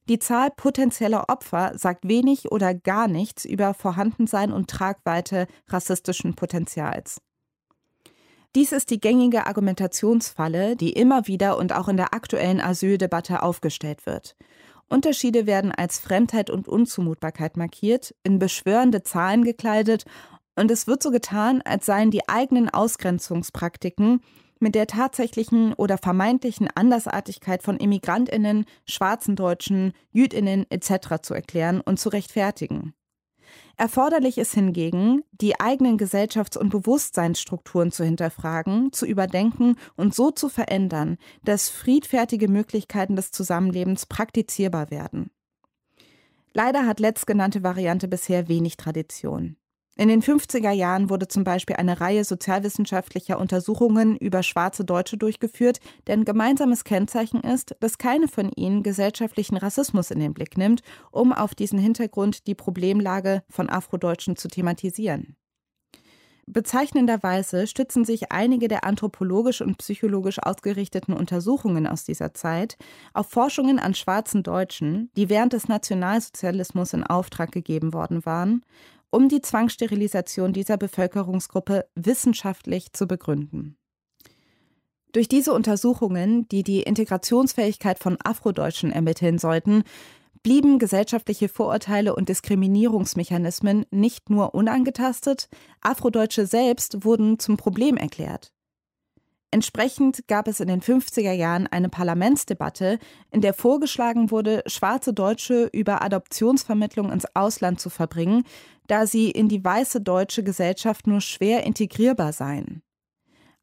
Die 0.09 0.21
Zahl 0.21 0.51
potenzieller 0.57 1.29
Opfer 1.29 1.73
sagt 1.77 2.07
wenig 2.07 2.53
oder 2.53 2.75
gar 2.75 3.09
nichts 3.09 3.45
über 3.45 3.75
Vorhandensein 3.75 4.53
und 4.53 4.71
Tragweite 4.71 5.49
rassistischen 5.67 6.35
Potenzials. 6.35 7.21
Dies 8.57 8.73
ist 8.73 8.89
die 8.89 9.01
gängige 9.01 9.47
Argumentationsfalle, 9.47 10.77
die 10.77 10.95
immer 10.95 11.27
wieder 11.27 11.59
und 11.59 11.75
auch 11.75 11.89
in 11.89 11.99
der 11.99 12.15
aktuellen 12.15 12.63
Asyldebatte 12.63 13.43
aufgestellt 13.43 14.07
wird. 14.07 14.35
Unterschiede 14.89 15.45
werden 15.45 15.73
als 15.73 15.99
Fremdheit 15.99 16.49
und 16.49 16.67
Unzumutbarkeit 16.67 17.59
markiert, 17.59 18.15
in 18.23 18.39
beschwörende 18.39 19.03
Zahlen 19.03 19.45
gekleidet 19.45 20.07
und 20.55 20.71
es 20.71 20.87
wird 20.87 21.03
so 21.03 21.11
getan, 21.11 21.61
als 21.67 21.85
seien 21.85 22.11
die 22.11 22.31
eigenen 22.31 22.71
Ausgrenzungspraktiken 22.71 24.23
mit 24.59 24.75
der 24.75 24.87
tatsächlichen 24.87 25.75
oder 25.75 25.99
vermeintlichen 25.99 26.71
Andersartigkeit 26.75 27.63
von 27.63 27.77
Immigrantinnen, 27.77 28.65
schwarzen 28.87 29.37
Deutschen, 29.37 29.93
Jüdinnen 30.13 30.65
etc. 30.71 31.21
zu 31.21 31.35
erklären 31.35 31.83
und 31.83 32.01
zu 32.01 32.09
rechtfertigen. 32.09 32.95
Erforderlich 33.79 34.39
ist 34.39 34.55
hingegen, 34.55 35.23
die 35.33 35.61
eigenen 35.61 35.99
Gesellschafts- 35.99 36.57
und 36.57 36.71
Bewusstseinsstrukturen 36.71 37.93
zu 37.93 38.05
hinterfragen, 38.05 38.91
zu 38.93 39.05
überdenken 39.05 39.77
und 39.97 40.15
so 40.15 40.31
zu 40.31 40.49
verändern, 40.49 41.19
dass 41.45 41.69
friedfertige 41.69 42.49
Möglichkeiten 42.49 43.17
des 43.17 43.33
Zusammenlebens 43.33 44.07
praktizierbar 44.07 44.91
werden. 44.91 45.31
Leider 46.55 46.87
hat 46.87 47.01
letztgenannte 47.01 47.63
Variante 47.63 48.09
bisher 48.09 48.49
wenig 48.49 48.79
Tradition. 48.79 49.57
In 49.99 50.09
den 50.09 50.21
50er 50.21 50.73
Jahren 50.73 51.09
wurde 51.09 51.27
zum 51.27 51.43
Beispiel 51.43 51.77
eine 51.77 52.03
Reihe 52.03 52.23
sozialwissenschaftlicher 52.23 53.39
Untersuchungen 53.39 54.15
über 54.19 54.43
schwarze 54.43 54.85
Deutsche 54.85 55.17
durchgeführt, 55.17 55.81
deren 56.07 56.27
gemeinsames 56.27 56.85
Kennzeichen 56.85 57.41
ist, 57.41 57.75
dass 57.81 57.97
keine 57.97 58.29
von 58.29 58.53
ihnen 58.53 58.83
gesellschaftlichen 58.83 59.57
Rassismus 59.57 60.11
in 60.11 60.21
den 60.21 60.35
Blick 60.35 60.59
nimmt, 60.59 60.83
um 61.13 61.33
auf 61.33 61.55
diesen 61.55 61.79
Hintergrund 61.79 62.47
die 62.47 62.55
Problemlage 62.55 63.43
von 63.49 63.71
Afrodeutschen 63.71 64.37
zu 64.37 64.49
thematisieren. 64.49 65.35
Bezeichnenderweise 66.49 67.67
stützen 67.67 68.05
sich 68.05 68.31
einige 68.31 68.69
der 68.69 68.85
anthropologisch 68.85 69.63
und 69.63 69.79
psychologisch 69.79 70.39
ausgerichteten 70.41 71.13
Untersuchungen 71.13 71.89
aus 71.89 72.05
dieser 72.05 72.35
Zeit 72.35 72.77
auf 73.15 73.29
Forschungen 73.29 73.81
an 73.81 73.95
schwarzen 73.95 74.45
Deutschen, 74.45 75.11
die 75.17 75.29
während 75.29 75.55
des 75.55 75.67
Nationalsozialismus 75.67 76.93
in 76.93 77.03
Auftrag 77.03 77.51
gegeben 77.51 77.93
worden 77.93 78.25
waren 78.25 78.63
um 79.17 79.31
die 79.31 79.41
Zwangssterilisation 79.41 80.53
dieser 80.53 80.77
Bevölkerungsgruppe 80.77 81.87
wissenschaftlich 81.95 82.93
zu 82.93 83.07
begründen. 83.07 83.79
Durch 85.13 85.27
diese 85.27 85.55
Untersuchungen, 85.55 86.47
die 86.49 86.63
die 86.63 86.83
Integrationsfähigkeit 86.83 87.99
von 87.99 88.19
Afrodeutschen 88.23 88.93
ermitteln 88.93 89.39
sollten, 89.39 89.85
blieben 90.43 90.79
gesellschaftliche 90.79 91.49
Vorurteile 91.49 92.15
und 92.15 92.29
Diskriminierungsmechanismen 92.29 93.87
nicht 93.91 94.29
nur 94.29 94.55
unangetastet, 94.55 95.49
Afrodeutsche 95.81 96.47
selbst 96.47 97.03
wurden 97.03 97.39
zum 97.39 97.57
Problem 97.57 97.97
erklärt. 97.97 98.53
Entsprechend 99.51 100.27
gab 100.29 100.49
es 100.49 100.61
in 100.61 100.69
den 100.69 100.83
50er 100.83 101.33
Jahren 101.33 101.67
eine 101.67 101.89
Parlamentsdebatte, 101.89 102.99
in 103.31 103.41
der 103.41 103.55
vorgeschlagen 103.55 104.31
wurde, 104.31 104.63
schwarze 104.67 105.15
Deutsche 105.15 105.69
über 105.73 106.03
Adoptionsvermittlung 106.03 107.13
ins 107.13 107.27
Ausland 107.35 107.81
zu 107.81 107.89
verbringen, 107.89 108.45
da 108.87 109.07
sie 109.07 109.31
in 109.31 109.49
die 109.49 109.65
weiße 109.65 110.01
deutsche 110.01 110.43
Gesellschaft 110.43 111.07
nur 111.07 111.21
schwer 111.21 111.65
integrierbar 111.65 112.33
seien. 112.33 112.83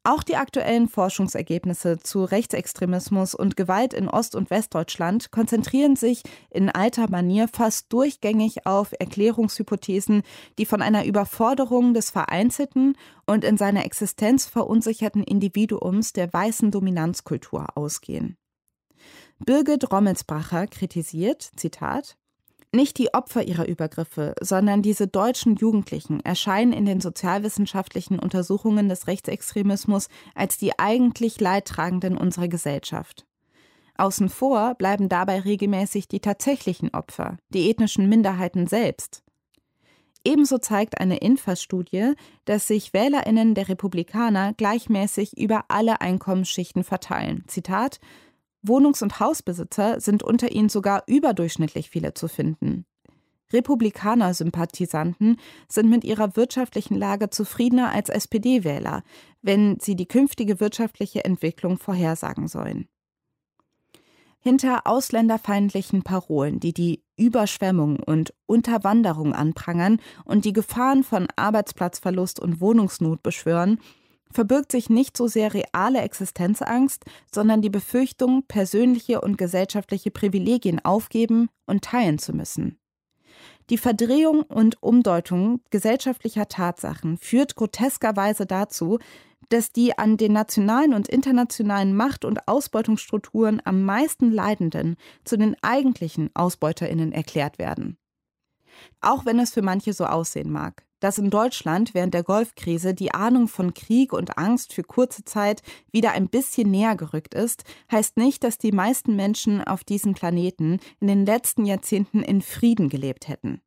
Auch 0.06 0.22
die 0.22 0.36
aktuellen 0.36 0.86
Forschungsergebnisse 0.86 1.98
zu 1.98 2.24
Rechtsextremismus 2.24 3.34
und 3.34 3.56
Gewalt 3.56 3.94
in 3.94 4.06
Ost- 4.06 4.34
und 4.34 4.50
Westdeutschland 4.50 5.30
konzentrieren 5.30 5.96
sich 5.96 6.22
in 6.50 6.68
alter 6.68 7.08
Manier 7.08 7.48
fast 7.48 7.90
durchgängig 7.90 8.66
auf 8.66 8.92
Erklärungshypothesen, 8.98 10.22
die 10.58 10.66
von 10.66 10.82
einer 10.82 11.06
Überforderung 11.06 11.94
des 11.94 12.10
vereinzelten 12.10 12.98
und 13.24 13.44
in 13.44 13.56
seiner 13.56 13.86
Existenz 13.86 14.44
verunsicherten 14.44 15.24
Individuums 15.24 16.12
der 16.12 16.30
weißen 16.30 16.70
Dominanzkultur 16.70 17.74
ausgehen. 17.74 18.36
Birgit 19.38 19.90
Rommelsbacher 19.90 20.66
kritisiert, 20.66 21.50
Zitat, 21.56 22.18
nicht 22.74 22.98
die 22.98 23.14
Opfer 23.14 23.44
ihrer 23.44 23.66
Übergriffe, 23.66 24.34
sondern 24.40 24.82
diese 24.82 25.06
deutschen 25.06 25.56
Jugendlichen 25.56 26.20
erscheinen 26.20 26.72
in 26.72 26.84
den 26.84 27.00
sozialwissenschaftlichen 27.00 28.18
Untersuchungen 28.18 28.88
des 28.88 29.06
Rechtsextremismus 29.06 30.08
als 30.34 30.58
die 30.58 30.78
eigentlich 30.78 31.40
Leidtragenden 31.40 32.16
unserer 32.16 32.48
Gesellschaft. 32.48 33.26
Außen 33.96 34.28
vor 34.28 34.74
bleiben 34.74 35.08
dabei 35.08 35.40
regelmäßig 35.40 36.08
die 36.08 36.20
tatsächlichen 36.20 36.92
Opfer, 36.92 37.38
die 37.50 37.70
ethnischen 37.70 38.08
Minderheiten 38.08 38.66
selbst. 38.66 39.22
Ebenso 40.24 40.58
zeigt 40.58 41.00
eine 41.00 41.18
Infas-Studie, 41.18 42.14
dass 42.46 42.66
sich 42.66 42.94
WählerInnen 42.94 43.54
der 43.54 43.68
Republikaner 43.68 44.54
gleichmäßig 44.54 45.36
über 45.36 45.66
alle 45.68 46.00
Einkommensschichten 46.00 46.82
verteilen. 46.82 47.44
Zitat: 47.46 48.00
Wohnungs- 48.66 49.02
und 49.02 49.20
Hausbesitzer 49.20 50.00
sind 50.00 50.22
unter 50.22 50.50
ihnen 50.50 50.68
sogar 50.68 51.04
überdurchschnittlich 51.06 51.90
viele 51.90 52.14
zu 52.14 52.28
finden. 52.28 52.86
Republikaner-Sympathisanten 53.52 55.36
sind 55.68 55.90
mit 55.90 56.02
ihrer 56.04 56.36
wirtschaftlichen 56.36 56.96
Lage 56.96 57.30
zufriedener 57.30 57.92
als 57.92 58.08
SPD-Wähler, 58.08 59.02
wenn 59.42 59.78
sie 59.80 59.96
die 59.96 60.08
künftige 60.08 60.60
wirtschaftliche 60.60 61.24
Entwicklung 61.24 61.78
vorhersagen 61.78 62.48
sollen. 62.48 62.88
Hinter 64.40 64.86
ausländerfeindlichen 64.86 66.02
Parolen, 66.02 66.60
die 66.60 66.74
die 66.74 67.02
Überschwemmung 67.16 67.98
und 67.98 68.34
Unterwanderung 68.44 69.32
anprangern 69.32 70.00
und 70.24 70.44
die 70.44 70.52
Gefahren 70.52 71.02
von 71.02 71.28
Arbeitsplatzverlust 71.36 72.40
und 72.40 72.60
Wohnungsnot 72.60 73.22
beschwören, 73.22 73.78
verbirgt 74.30 74.72
sich 74.72 74.90
nicht 74.90 75.16
so 75.16 75.26
sehr 75.28 75.54
reale 75.54 76.00
Existenzangst, 76.00 77.04
sondern 77.32 77.62
die 77.62 77.70
Befürchtung, 77.70 78.44
persönliche 78.46 79.20
und 79.20 79.38
gesellschaftliche 79.38 80.10
Privilegien 80.10 80.84
aufgeben 80.84 81.48
und 81.66 81.84
teilen 81.84 82.18
zu 82.18 82.32
müssen. 82.32 82.78
Die 83.70 83.78
Verdrehung 83.78 84.42
und 84.42 84.82
Umdeutung 84.82 85.60
gesellschaftlicher 85.70 86.48
Tatsachen 86.48 87.16
führt 87.16 87.56
groteskerweise 87.56 88.44
dazu, 88.44 88.98
dass 89.48 89.72
die 89.72 89.96
an 89.96 90.16
den 90.16 90.32
nationalen 90.32 90.94
und 90.94 91.08
internationalen 91.08 91.94
Macht- 91.94 92.24
und 92.24 92.46
Ausbeutungsstrukturen 92.48 93.62
am 93.64 93.82
meisten 93.84 94.30
Leidenden 94.30 94.96
zu 95.24 95.36
den 95.36 95.56
eigentlichen 95.62 96.30
Ausbeuterinnen 96.34 97.12
erklärt 97.12 97.58
werden. 97.58 97.98
Auch 99.00 99.24
wenn 99.24 99.38
es 99.38 99.52
für 99.52 99.62
manche 99.62 99.92
so 99.92 100.06
aussehen 100.06 100.50
mag 100.50 100.84
dass 101.04 101.18
in 101.18 101.28
Deutschland 101.28 101.92
während 101.92 102.14
der 102.14 102.22
Golfkrise 102.22 102.94
die 102.94 103.12
Ahnung 103.12 103.46
von 103.46 103.74
Krieg 103.74 104.14
und 104.14 104.38
Angst 104.38 104.72
für 104.72 104.82
kurze 104.82 105.22
Zeit 105.22 105.60
wieder 105.92 106.12
ein 106.12 106.30
bisschen 106.30 106.70
näher 106.70 106.96
gerückt 106.96 107.34
ist, 107.34 107.64
heißt 107.92 108.16
nicht, 108.16 108.42
dass 108.42 108.56
die 108.56 108.72
meisten 108.72 109.14
Menschen 109.14 109.62
auf 109.62 109.84
diesem 109.84 110.14
Planeten 110.14 110.80
in 111.00 111.08
den 111.08 111.26
letzten 111.26 111.66
Jahrzehnten 111.66 112.22
in 112.22 112.40
Frieden 112.40 112.88
gelebt 112.88 113.28
hätten. 113.28 113.60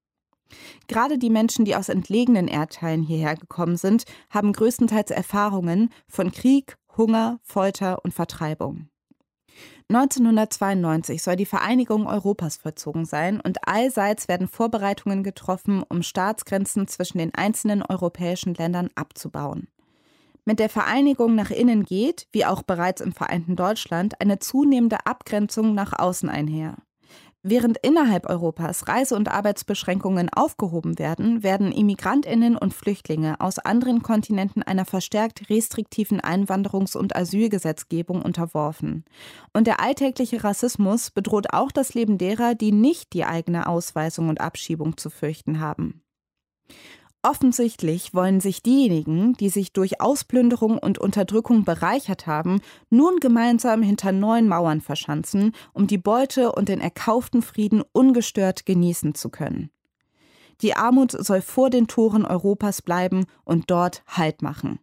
Gerade 0.87 1.19
die 1.19 1.29
Menschen, 1.29 1.63
die 1.63 1.75
aus 1.75 1.89
entlegenen 1.89 2.47
Erdteilen 2.47 3.03
hierher 3.03 3.35
gekommen 3.35 3.77
sind, 3.77 4.05
haben 4.31 4.51
größtenteils 4.51 5.11
Erfahrungen 5.11 5.91
von 6.07 6.31
Krieg, 6.31 6.75
Hunger, 6.97 7.39
Folter 7.43 8.03
und 8.03 8.15
Vertreibung. 8.15 8.89
1992 9.89 11.23
soll 11.23 11.37
die 11.37 11.45
Vereinigung 11.45 12.07
Europas 12.07 12.57
vollzogen 12.57 13.05
sein 13.05 13.39
und 13.39 13.65
allseits 13.65 14.27
werden 14.27 14.49
Vorbereitungen 14.49 15.23
getroffen, 15.23 15.81
um 15.87 16.03
Staatsgrenzen 16.03 16.89
zwischen 16.89 17.19
den 17.19 17.33
einzelnen 17.33 17.81
europäischen 17.83 18.53
Ländern 18.53 18.89
abzubauen. 18.95 19.69
Mit 20.43 20.59
der 20.59 20.69
Vereinigung 20.69 21.35
nach 21.35 21.51
innen 21.51 21.83
geht, 21.83 22.27
wie 22.31 22.45
auch 22.45 22.63
bereits 22.63 22.99
im 22.99 23.13
vereinten 23.13 23.55
Deutschland, 23.55 24.19
eine 24.19 24.39
zunehmende 24.39 25.05
Abgrenzung 25.05 25.73
nach 25.73 25.91
außen 25.97 26.27
einher. 26.27 26.75
Während 27.49 27.77
innerhalb 27.77 28.29
Europas 28.29 28.89
Reise- 28.89 29.15
und 29.15 29.29
Arbeitsbeschränkungen 29.29 30.27
aufgehoben 30.27 30.99
werden, 30.99 31.43
werden 31.43 31.71
Immigrantinnen 31.71 32.57
und 32.57 32.73
Flüchtlinge 32.73 33.39
aus 33.39 33.57
anderen 33.57 34.03
Kontinenten 34.03 34.63
einer 34.63 34.83
verstärkt 34.83 35.49
restriktiven 35.49 36.19
Einwanderungs- 36.19 36.97
und 36.97 37.15
Asylgesetzgebung 37.15 38.21
unterworfen. 38.21 39.05
Und 39.53 39.65
der 39.65 39.79
alltägliche 39.79 40.43
Rassismus 40.43 41.09
bedroht 41.09 41.53
auch 41.53 41.71
das 41.71 41.93
Leben 41.93 42.17
derer, 42.17 42.53
die 42.53 42.73
nicht 42.73 43.13
die 43.13 43.23
eigene 43.23 43.67
Ausweisung 43.67 44.27
und 44.27 44.41
Abschiebung 44.41 44.97
zu 44.97 45.09
fürchten 45.09 45.61
haben. 45.61 46.01
Offensichtlich 47.23 48.13
wollen 48.13 48.39
sich 48.39 48.61
diejenigen, 48.61 49.33
die 49.33 49.49
sich 49.49 49.73
durch 49.73 49.99
Ausplünderung 49.99 50.77
und 50.77 50.99
Unterdrückung 50.99 51.65
bereichert 51.65 52.27
haben, 52.27 52.61
nun 52.89 53.17
gemeinsam 53.19 53.81
hinter 53.81 54.11
neuen 54.11 54.47
Mauern 54.47 54.81
verschanzen, 54.81 55.53
um 55.73 55.87
die 55.87 55.97
Beute 55.97 56.51
und 56.51 56.69
den 56.69 56.79
erkauften 56.79 57.41
Frieden 57.41 57.83
ungestört 57.91 58.65
genießen 58.65 59.15
zu 59.15 59.29
können. 59.29 59.71
Die 60.61 60.75
Armut 60.75 61.11
soll 61.11 61.41
vor 61.41 61.69
den 61.69 61.87
Toren 61.87 62.25
Europas 62.25 62.81
bleiben 62.81 63.25
und 63.43 63.69
dort 63.69 64.03
Halt 64.07 64.41
machen. 64.41 64.79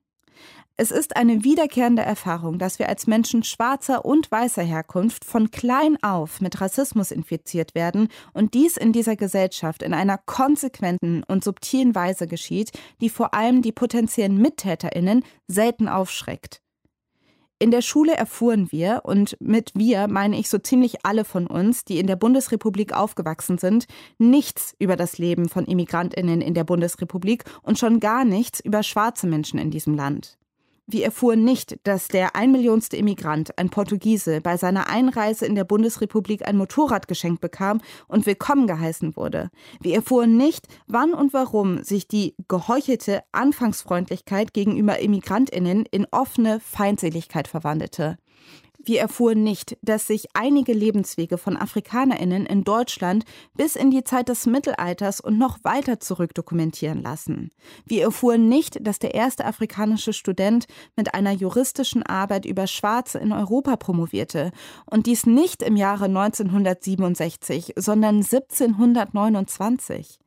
Es 0.77 0.91
ist 0.91 1.15
eine 1.15 1.45
wiederkehrende 1.45 2.03
Erfahrung, 2.03 2.59
dass 2.59 2.81
wir 2.81 2.89
als 2.89 3.07
Menschen 3.07 3.45
schwarzer 3.45 4.05
und 4.05 4.29
weißer 4.33 4.63
Herkunft 4.63 5.25
von 5.25 5.53
klein 5.53 5.97
auf 6.03 6.41
mit 6.41 6.61
Rassismus 6.61 7.13
infiziert 7.13 7.77
werden 7.77 8.09
und 8.33 8.55
dies 8.55 8.77
in 8.77 8.93
dieser 8.93 9.15
Gesellschaft 9.15 9.85
in 9.85 9.95
einer 9.95 10.19
konsequenten 10.19 11.23
und 11.29 11.45
subtilen 11.45 11.95
Weise 11.95 12.27
geschieht, 12.27 12.73
die 13.01 13.09
vor 13.09 13.35
allem 13.35 13.63
die 13.63 13.71
potenziellen 13.71 14.37
Mittäterinnen 14.37 15.23
selten 15.47 15.87
aufschreckt. 15.87 16.61
In 17.61 17.71
der 17.71 17.83
Schule 17.83 18.15
erfuhren 18.17 18.73
wir, 18.73 19.03
und 19.05 19.37
mit 19.39 19.71
wir 19.77 20.09
meine 20.09 20.37
ich 20.37 20.51
so 20.51 20.59
ziemlich 20.59 21.07
alle 21.07 21.25
von 21.25 21.47
uns, 21.47 21.85
die 21.85 22.01
in 22.01 22.09
der 22.09 22.17
Bundesrepublik 22.17 22.93
aufgewachsen 22.93 23.59
sind, 23.59 23.87
nichts 24.19 24.75
über 24.81 24.97
das 24.97 25.19
Leben 25.19 25.49
von 25.49 25.67
Immigrantinnen 25.67 26.41
in 26.41 26.55
der 26.55 26.65
Bundesrepublik 26.65 27.45
und 27.63 27.79
schon 27.79 28.01
gar 28.01 28.25
nichts 28.25 28.59
über 28.59 28.83
schwarze 28.83 29.29
Menschen 29.29 29.61
in 29.61 29.71
diesem 29.71 29.95
Land. 29.95 30.37
Wir 30.87 31.07
erfuhren 31.07 31.45
nicht, 31.45 31.79
dass 31.85 32.09
der 32.09 32.37
einmillionste 32.37 32.99
Immigrant, 32.99 33.57
ein 33.57 33.71
Portugiese, 33.71 34.43
bei 34.43 34.59
seiner 34.59 34.91
Einreise 34.91 35.47
in 35.47 35.55
der 35.55 35.65
Bundesrepublik 35.65 36.47
ein 36.47 36.59
Motorrad 36.59 37.09
geschenkt 37.09 37.41
bekam 37.41 37.81
und 38.07 38.27
willkommen 38.27 38.67
geheißen 38.67 39.17
wurde. 39.17 39.51
Wir 39.81 39.95
erfuhren 39.95 40.37
nicht, 40.37 40.67
wann 40.87 41.15
und 41.15 41.33
warum 41.33 41.83
sich 41.83 42.07
die 42.07 42.35
geheuchelte 42.49 43.23
Anfangsfreundlichkeit 43.33 44.53
gegenüber 44.53 44.99
Immigrantinnen 44.99 45.87
in 45.91 46.07
offene 46.11 46.61
Feindseligkeit 46.61 47.49
verwandelte. 47.49 48.19
Wir 48.87 49.01
erfuhren 49.01 49.43
nicht, 49.43 49.79
dass 49.81 50.07
sich 50.07 50.27
einige 50.35 50.75
Lebenswege 50.75 51.39
von 51.39 51.57
Afrikanerinnen 51.57 52.45
in 52.45 52.65
Deutschland 52.65 53.25
bis 53.55 53.77
in 53.77 53.91
die 53.91 54.05
Zeit 54.05 54.29
des 54.29 54.45
Mittelalters 54.45 55.21
und 55.21 55.39
noch 55.39 55.65
weiter 55.65 56.01
zurück 56.01 56.35
dokumentieren 56.35 57.03
lassen. 57.03 57.51
Wir 57.87 58.03
erfuhren 58.03 58.51
nicht, 58.51 58.87
dass 58.87 58.99
der 58.99 59.15
erste 59.15 59.47
afrikanische 59.47 60.13
Student 60.13 60.67
mit 60.97 61.15
einer 61.15 61.33
juristischen 61.33 62.03
Arbeit 62.03 62.45
über 62.45 62.67
Schwarze 62.67 63.19
in 63.19 63.33
Europa 63.33 63.77
promovierte 63.77 64.53
und 64.85 65.07
dies 65.07 65.25
nicht 65.25 65.63
im 65.63 65.77
Jahre 65.77 66.05
1967, 66.05 67.73
sondern 67.77 68.17
1729. 68.17 70.19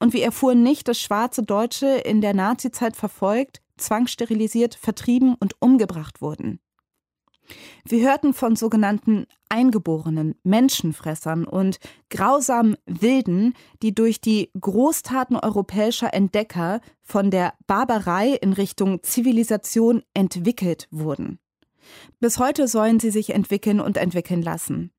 Und 0.00 0.14
wir 0.14 0.24
erfuhren 0.24 0.64
nicht, 0.64 0.88
dass 0.88 1.00
schwarze 1.00 1.44
Deutsche 1.44 1.86
in 1.86 2.20
der 2.20 2.34
Nazizeit 2.34 2.96
verfolgt, 2.96 3.62
zwangssterilisiert, 3.76 4.74
vertrieben 4.74 5.36
und 5.38 5.54
umgebracht 5.60 6.20
wurden. 6.20 6.58
Wir 7.86 8.06
hörten 8.08 8.32
von 8.32 8.56
sogenannten 8.56 9.26
Eingeborenen, 9.48 10.34
Menschenfressern 10.42 11.44
und 11.44 11.78
grausamen 12.10 12.76
Wilden, 12.86 13.54
die 13.82 13.94
durch 13.94 14.20
die 14.20 14.50
Großtaten 14.58 15.36
europäischer 15.36 16.14
Entdecker 16.14 16.80
von 17.02 17.30
der 17.30 17.54
Barbarei 17.66 18.30
in 18.30 18.52
Richtung 18.52 19.02
Zivilisation 19.02 20.02
entwickelt 20.14 20.88
wurden. 20.90 21.38
Bis 22.20 22.38
heute 22.38 22.66
sollen 22.66 22.98
sie 22.98 23.10
sich 23.10 23.30
entwickeln 23.30 23.80
und 23.80 23.96
entwickeln 23.96 24.42
lassen. 24.42 24.90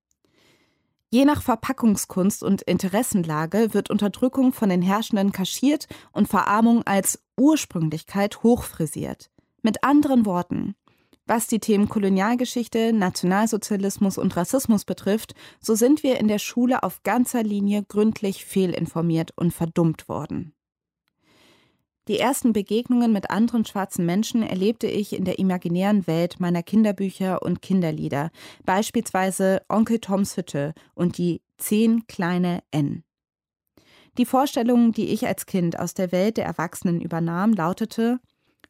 Je 1.10 1.26
nach 1.26 1.42
Verpackungskunst 1.42 2.44
und 2.44 2.62
Interessenlage 2.64 3.74
wird 3.74 3.90
Unterdrückung 3.90 4.54
von 4.54 4.70
den 4.70 4.82
Herrschenden 4.82 5.32
kaschiert 5.32 5.88
und 6.12 6.28
Verarmung 6.28 6.84
als 6.86 7.24
Ursprünglichkeit 7.38 8.44
hochfrisiert. 8.44 9.32
Mit 9.62 9.84
anderen 9.84 10.26
Worten, 10.26 10.76
was 11.26 11.48
die 11.48 11.60
Themen 11.60 11.90
Kolonialgeschichte, 11.90 12.94
Nationalsozialismus 12.94 14.18
und 14.18 14.36
Rassismus 14.36 14.86
betrifft, 14.86 15.34
so 15.60 15.76
sind 15.76 16.04
wir 16.04 16.20
in 16.20 16.28
der 16.28 16.40
Schule 16.40 16.84
auf 16.84 17.04
ganzer 17.04 17.44
Linie 17.44 17.84
gründlich 17.88 18.46
fehlinformiert 18.46 19.32
und 19.36 19.52
verdummt 19.52 20.08
worden. 20.08 20.54
Die 22.08 22.20
ersten 22.20 22.54
Begegnungen 22.54 23.12
mit 23.12 23.32
anderen 23.32 23.66
schwarzen 23.66 24.06
Menschen 24.06 24.44
erlebte 24.44 24.86
ich 24.86 25.14
in 25.14 25.26
der 25.26 25.40
imaginären 25.40 26.06
Welt 26.06 26.40
meiner 26.40 26.62
Kinderbücher 26.62 27.42
und 27.42 27.64
Kinderlieder, 27.64 28.30
beispielsweise 28.64 29.64
Onkel 29.70 30.00
Toms 30.00 30.38
Hütte 30.38 30.74
und 30.94 31.18
die 31.18 31.42
Zehn 31.58 32.06
kleine 32.06 32.62
N. 32.70 33.04
Die 34.20 34.26
Vorstellung, 34.26 34.92
die 34.92 35.08
ich 35.08 35.26
als 35.26 35.48
Kind 35.48 35.80
aus 35.80 35.94
der 35.96 36.12
Welt 36.12 36.38
der 36.38 36.46
Erwachsenen 36.46 37.02
übernahm, 37.02 37.54
lautete 37.54 38.20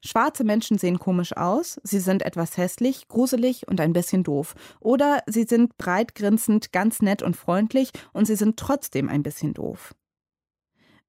Schwarze 0.05 0.43
Menschen 0.43 0.77
sehen 0.77 0.99
komisch 0.99 1.35
aus, 1.35 1.79
sie 1.83 1.99
sind 1.99 2.21
etwas 2.21 2.57
hässlich, 2.57 3.07
gruselig 3.07 3.67
und 3.67 3.81
ein 3.81 3.91
bisschen 3.91 4.23
doof. 4.23 4.53
Oder 4.79 5.23
sie 5.25 5.45
sind 5.45 5.77
breit 5.77 6.13
grinsend, 6.13 6.71
ganz 6.71 7.01
nett 7.01 7.23
und 7.23 7.35
freundlich 7.35 7.89
und 8.13 8.25
sie 8.25 8.35
sind 8.35 8.57
trotzdem 8.57 9.09
ein 9.09 9.23
bisschen 9.23 9.55
doof. 9.55 9.95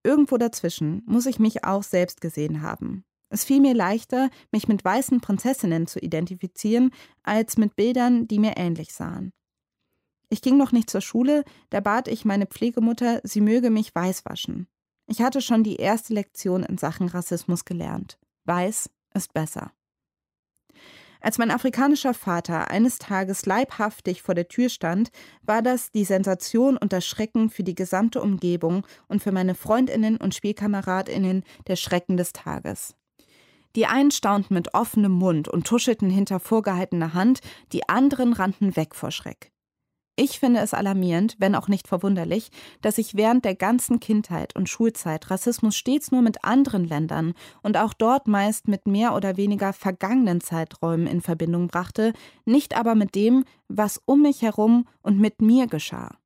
Irgendwo 0.03 0.38
dazwischen 0.38 1.03
muss 1.05 1.26
ich 1.26 1.38
mich 1.38 1.62
auch 1.64 1.82
selbst 1.82 2.22
gesehen 2.22 2.62
haben. 2.62 3.05
Es 3.28 3.44
fiel 3.44 3.61
mir 3.61 3.74
leichter, 3.74 4.30
mich 4.51 4.66
mit 4.66 4.82
weißen 4.82 5.20
Prinzessinnen 5.20 5.86
zu 5.86 5.99
identifizieren, 5.99 6.90
als 7.22 7.59
mit 7.59 7.76
Bildern, 7.76 8.26
die 8.28 8.38
mir 8.38 8.57
ähnlich 8.57 8.94
sahen. 8.94 9.32
Ich 10.30 10.40
ging 10.40 10.57
noch 10.57 10.72
nicht 10.72 10.88
zur 10.88 11.03
Schule, 11.03 11.44
da 11.68 11.80
bat 11.80 12.09
ich 12.09 12.24
meine 12.24 12.47
Pflegemutter, 12.47 13.20
sie 13.24 13.42
möge 13.42 13.68
mich 13.68 13.94
weiß 13.94 14.24
waschen. 14.24 14.68
Ich 15.07 15.20
hatte 15.20 15.42
schon 15.42 15.64
die 15.64 15.76
erste 15.76 16.14
Lektion 16.14 16.62
in 16.62 16.78
Sachen 16.78 17.09
Rassismus 17.09 17.66
gelernt. 17.66 18.18
Weiß 18.47 18.90
ist 19.14 19.32
besser. 19.32 19.72
Als 21.20 21.38
mein 21.38 21.51
afrikanischer 21.51 22.14
Vater 22.14 22.70
eines 22.70 22.99
Tages 22.99 23.47
leibhaftig 23.47 24.22
vor 24.22 24.34
der 24.34 24.49
Tür 24.49 24.68
stand, 24.68 25.11
war 25.42 25.62
das 25.62 25.90
die 25.90 26.05
Sensation 26.05 26.76
und 26.76 26.92
das 26.92 27.05
Schrecken 27.05 27.51
für 27.51 27.64
die 27.64 27.74
gesamte 27.74 28.22
Umgebung 28.22 28.86
und 29.09 29.22
für 29.22 29.32
meine 29.32 29.55
Freundinnen 29.55 30.18
und 30.18 30.34
Spielkameradinnen 30.34 31.42
der 31.66 31.76
Schrecken 31.76 32.16
des 32.16 32.32
Tages. 32.32 32.94
Die 33.74 33.86
einen 33.86 34.11
staunten 34.11 34.55
mit 34.55 34.74
offenem 34.74 35.12
Mund 35.12 35.49
und 35.49 35.66
tuschelten 35.66 36.11
hinter 36.11 36.38
vorgehaltener 36.38 37.12
Hand, 37.12 37.40
die 37.72 37.88
anderen 37.88 38.32
rannten 38.32 38.76
weg 38.76 38.94
vor 38.94 39.11
Schreck. 39.11 39.53
Ich 40.19 40.41
finde 40.41 40.61
es 40.61 40.73
alarmierend, 40.73 41.37
wenn 41.41 41.55
auch 41.55 41.69
nicht 41.69 41.89
verwunderlich, 41.89 42.51
dass 42.81 42.97
ich 42.97 43.17
während 43.17 43.45
der 43.45 43.55
ganzen 43.55 44.01
Kindheit 44.01 44.57
und 44.57 44.67
Schulzeit 44.67 45.31
Rassismus 45.31 45.77
stets 45.77 46.11
nur 46.11 46.23
mit 46.23 46.43
anderen 46.43 46.87
Ländern 46.89 47.35
und 47.62 47.77
auch 47.77 47.93
dort 47.93 48.27
meist 48.27 48.67
mit 48.67 48.87
mehr 48.87 49.14
oder 49.14 49.37
weniger 49.37 49.75
vergangenen 49.75 50.41
Zeiträumen 50.41 51.07
in 51.07 51.21
Verbindung 51.21 51.69
brachte, 51.69 52.14
nicht 52.47 52.75
aber 52.75 52.95
mit 52.95 53.14
dem, 53.14 53.45
was 53.69 54.01
um 54.07 54.23
mich 54.23 54.41
herum 54.41 54.89
und 55.03 55.19
mit 55.19 55.43
mir 55.43 55.67
geschah. 55.67 56.17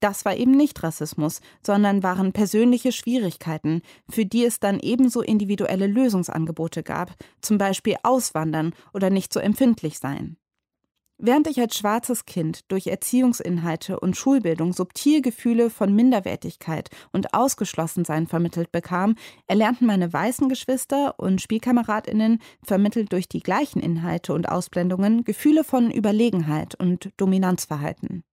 Das 0.00 0.24
war 0.24 0.36
eben 0.36 0.50
nicht 0.50 0.82
Rassismus, 0.82 1.40
sondern 1.62 2.02
waren 2.02 2.32
persönliche 2.32 2.90
Schwierigkeiten, 2.90 3.82
für 4.10 4.26
die 4.26 4.44
es 4.44 4.58
dann 4.58 4.80
ebenso 4.80 5.22
individuelle 5.22 5.86
Lösungsangebote 5.86 6.82
gab, 6.82 7.14
zum 7.40 7.58
Beispiel 7.58 7.94
auswandern 8.02 8.74
oder 8.92 9.08
nicht 9.08 9.32
so 9.32 9.38
empfindlich 9.38 10.00
sein. 10.00 10.36
Während 11.18 11.46
ich 11.46 11.60
als 11.60 11.76
schwarzes 11.76 12.26
Kind 12.26 12.70
durch 12.70 12.88
Erziehungsinhalte 12.88 14.00
und 14.00 14.16
Schulbildung 14.16 14.72
subtil 14.72 15.22
Gefühle 15.22 15.70
von 15.70 15.94
Minderwertigkeit 15.94 16.90
und 17.12 17.34
Ausgeschlossensein 17.34 18.26
vermittelt 18.26 18.72
bekam, 18.72 19.14
erlernten 19.46 19.86
meine 19.86 20.12
weißen 20.12 20.48
Geschwister 20.48 21.14
und 21.18 21.40
Spielkameradinnen, 21.40 22.40
vermittelt 22.64 23.12
durch 23.12 23.28
die 23.28 23.40
gleichen 23.40 23.80
Inhalte 23.80 24.34
und 24.34 24.48
Ausblendungen, 24.48 25.22
Gefühle 25.22 25.62
von 25.62 25.92
Überlegenheit 25.92 26.74
und 26.74 27.10
Dominanzverhalten. 27.16 28.24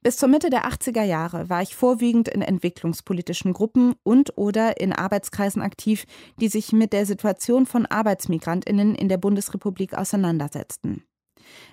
Bis 0.00 0.16
zur 0.16 0.28
Mitte 0.28 0.50
der 0.50 0.66
80er 0.66 1.02
Jahre 1.02 1.48
war 1.48 1.62
ich 1.62 1.74
vorwiegend 1.74 2.28
in 2.28 2.42
entwicklungspolitischen 2.42 3.52
Gruppen 3.52 3.94
und 4.04 4.36
oder 4.36 4.80
in 4.80 4.92
Arbeitskreisen 4.92 5.62
aktiv, 5.62 6.04
die 6.38 6.48
sich 6.48 6.72
mit 6.72 6.92
der 6.92 7.06
Situation 7.06 7.66
von 7.66 7.86
Arbeitsmigrantinnen 7.86 8.94
in 8.94 9.08
der 9.08 9.16
Bundesrepublik 9.16 9.94
auseinandersetzten. 9.94 11.04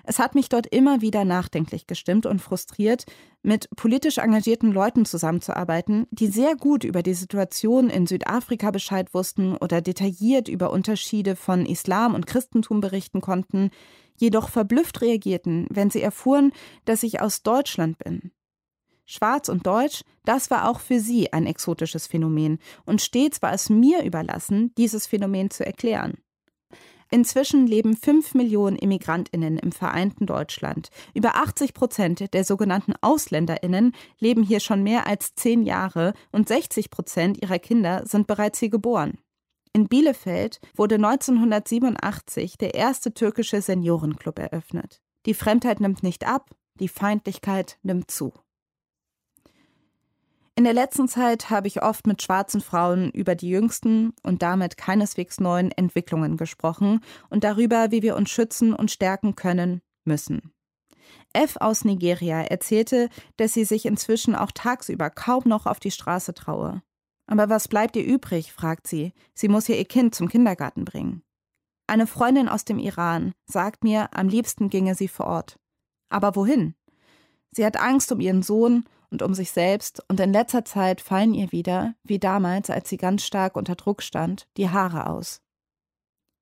Es 0.04 0.18
hat 0.18 0.34
mich 0.34 0.48
dort 0.48 0.66
immer 0.66 1.00
wieder 1.00 1.24
nachdenklich 1.24 1.86
gestimmt 1.86 2.26
und 2.26 2.40
frustriert, 2.40 3.04
mit 3.42 3.68
politisch 3.76 4.18
engagierten 4.18 4.72
Leuten 4.72 5.04
zusammenzuarbeiten, 5.04 6.06
die 6.10 6.28
sehr 6.28 6.56
gut 6.56 6.84
über 6.84 7.02
die 7.02 7.14
Situation 7.14 7.90
in 7.90 8.06
Südafrika 8.06 8.70
Bescheid 8.70 9.12
wussten 9.14 9.56
oder 9.56 9.80
detailliert 9.80 10.48
über 10.48 10.70
Unterschiede 10.70 11.36
von 11.36 11.66
Islam 11.66 12.14
und 12.14 12.26
Christentum 12.26 12.80
berichten 12.80 13.20
konnten, 13.20 13.70
jedoch 14.16 14.48
verblüfft 14.48 15.00
reagierten, 15.00 15.66
wenn 15.70 15.90
sie 15.90 16.02
erfuhren, 16.02 16.52
dass 16.84 17.02
ich 17.02 17.20
aus 17.20 17.42
Deutschland 17.42 17.98
bin. 17.98 18.32
Schwarz 19.04 19.48
und 19.48 19.66
Deutsch, 19.66 20.04
das 20.24 20.50
war 20.50 20.70
auch 20.70 20.80
für 20.80 21.00
sie 21.00 21.32
ein 21.32 21.46
exotisches 21.46 22.06
Phänomen, 22.06 22.58
und 22.84 23.02
stets 23.02 23.42
war 23.42 23.52
es 23.52 23.68
mir 23.68 24.04
überlassen, 24.04 24.72
dieses 24.78 25.06
Phänomen 25.06 25.50
zu 25.50 25.66
erklären. 25.66 26.18
Inzwischen 27.14 27.66
leben 27.66 27.94
fünf 27.94 28.32
Millionen 28.32 28.76
Immigrantinnen 28.76 29.58
im 29.58 29.70
vereinten 29.70 30.24
Deutschland. 30.24 30.88
Über 31.12 31.34
80 31.34 31.74
Prozent 31.74 32.32
der 32.32 32.42
sogenannten 32.42 32.94
Ausländerinnen 33.02 33.94
leben 34.18 34.42
hier 34.42 34.60
schon 34.60 34.82
mehr 34.82 35.06
als 35.06 35.34
zehn 35.34 35.62
Jahre 35.62 36.14
und 36.30 36.48
60 36.48 36.88
Prozent 36.88 37.42
ihrer 37.42 37.58
Kinder 37.58 38.06
sind 38.06 38.26
bereits 38.26 38.60
hier 38.60 38.70
geboren. 38.70 39.18
In 39.74 39.88
Bielefeld 39.88 40.58
wurde 40.74 40.94
1987 40.94 42.56
der 42.56 42.74
erste 42.74 43.12
türkische 43.12 43.60
Seniorenclub 43.60 44.38
eröffnet. 44.38 45.02
Die 45.26 45.34
Fremdheit 45.34 45.80
nimmt 45.80 46.02
nicht 46.02 46.26
ab, 46.26 46.48
die 46.80 46.88
Feindlichkeit 46.88 47.78
nimmt 47.82 48.10
zu. 48.10 48.32
In 50.54 50.64
der 50.64 50.74
letzten 50.74 51.08
Zeit 51.08 51.48
habe 51.48 51.66
ich 51.66 51.82
oft 51.82 52.06
mit 52.06 52.20
schwarzen 52.20 52.60
Frauen 52.60 53.10
über 53.10 53.34
die 53.34 53.48
jüngsten 53.48 54.12
und 54.22 54.42
damit 54.42 54.76
keineswegs 54.76 55.40
neuen 55.40 55.72
Entwicklungen 55.72 56.36
gesprochen 56.36 57.00
und 57.30 57.42
darüber, 57.42 57.90
wie 57.90 58.02
wir 58.02 58.16
uns 58.16 58.30
schützen 58.30 58.74
und 58.74 58.90
stärken 58.90 59.34
können 59.34 59.80
müssen. 60.04 60.52
F 61.32 61.56
aus 61.58 61.86
Nigeria 61.86 62.42
erzählte, 62.42 63.08
dass 63.38 63.54
sie 63.54 63.64
sich 63.64 63.86
inzwischen 63.86 64.34
auch 64.34 64.50
tagsüber 64.52 65.08
kaum 65.08 65.44
noch 65.46 65.64
auf 65.64 65.80
die 65.80 65.90
Straße 65.90 66.34
traue. 66.34 66.82
Aber 67.26 67.48
was 67.48 67.68
bleibt 67.68 67.96
ihr 67.96 68.04
übrig? 68.04 68.52
fragt 68.52 68.86
sie. 68.86 69.14
Sie 69.34 69.48
muss 69.48 69.68
ja 69.68 69.74
ihr 69.74 69.86
Kind 69.86 70.14
zum 70.14 70.28
Kindergarten 70.28 70.84
bringen. 70.84 71.22
Eine 71.86 72.06
Freundin 72.06 72.48
aus 72.48 72.66
dem 72.66 72.78
Iran 72.78 73.32
sagt 73.46 73.84
mir, 73.84 74.10
am 74.12 74.28
liebsten 74.28 74.68
ginge 74.68 74.94
sie 74.94 75.08
vor 75.08 75.26
Ort. 75.26 75.58
Aber 76.10 76.36
wohin? 76.36 76.74
Sie 77.52 77.64
hat 77.64 77.78
Angst 77.78 78.12
um 78.12 78.20
ihren 78.20 78.42
Sohn 78.42 78.84
und 79.12 79.22
um 79.22 79.34
sich 79.34 79.52
selbst, 79.52 80.02
und 80.08 80.18
in 80.18 80.32
letzter 80.32 80.64
Zeit 80.64 81.00
fallen 81.00 81.34
ihr 81.34 81.52
wieder, 81.52 81.94
wie 82.02 82.18
damals, 82.18 82.70
als 82.70 82.88
sie 82.88 82.96
ganz 82.96 83.22
stark 83.24 83.56
unter 83.56 83.76
Druck 83.76 84.02
stand, 84.02 84.48
die 84.56 84.70
Haare 84.70 85.06
aus. 85.06 85.42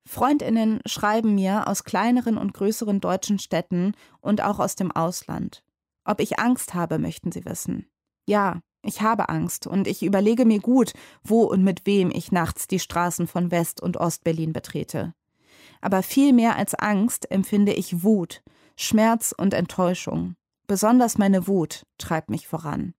Freundinnen 0.06 0.80
schreiben 0.86 1.34
mir 1.34 1.68
aus 1.68 1.84
kleineren 1.84 2.38
und 2.38 2.54
größeren 2.54 3.00
deutschen 3.00 3.38
Städten 3.38 3.92
und 4.20 4.40
auch 4.40 4.58
aus 4.58 4.76
dem 4.76 4.90
Ausland. 4.92 5.62
Ob 6.04 6.20
ich 6.20 6.38
Angst 6.38 6.72
habe, 6.74 6.98
möchten 6.98 7.32
sie 7.32 7.44
wissen. 7.44 7.86
Ja, 8.26 8.60
ich 8.82 9.02
habe 9.02 9.28
Angst 9.28 9.66
und 9.66 9.86
ich 9.86 10.02
überlege 10.02 10.46
mir 10.46 10.60
gut, 10.60 10.94
wo 11.22 11.42
und 11.42 11.62
mit 11.62 11.84
wem 11.86 12.10
ich 12.10 12.32
nachts 12.32 12.66
die 12.66 12.78
Straßen 12.78 13.26
von 13.26 13.50
West- 13.50 13.82
und 13.82 13.98
Ostberlin 13.98 14.52
betrete. 14.52 15.12
Aber 15.80 16.02
viel 16.02 16.32
mehr 16.32 16.56
als 16.56 16.74
Angst 16.74 17.30
empfinde 17.30 17.72
ich 17.72 18.02
Wut, 18.02 18.42
Schmerz 18.76 19.34
und 19.36 19.54
Enttäuschung. 19.54 20.36
Besonders 20.70 21.18
meine 21.18 21.48
Wut 21.48 21.84
treibt 21.98 22.30
mich 22.30 22.46
voran. 22.46 22.94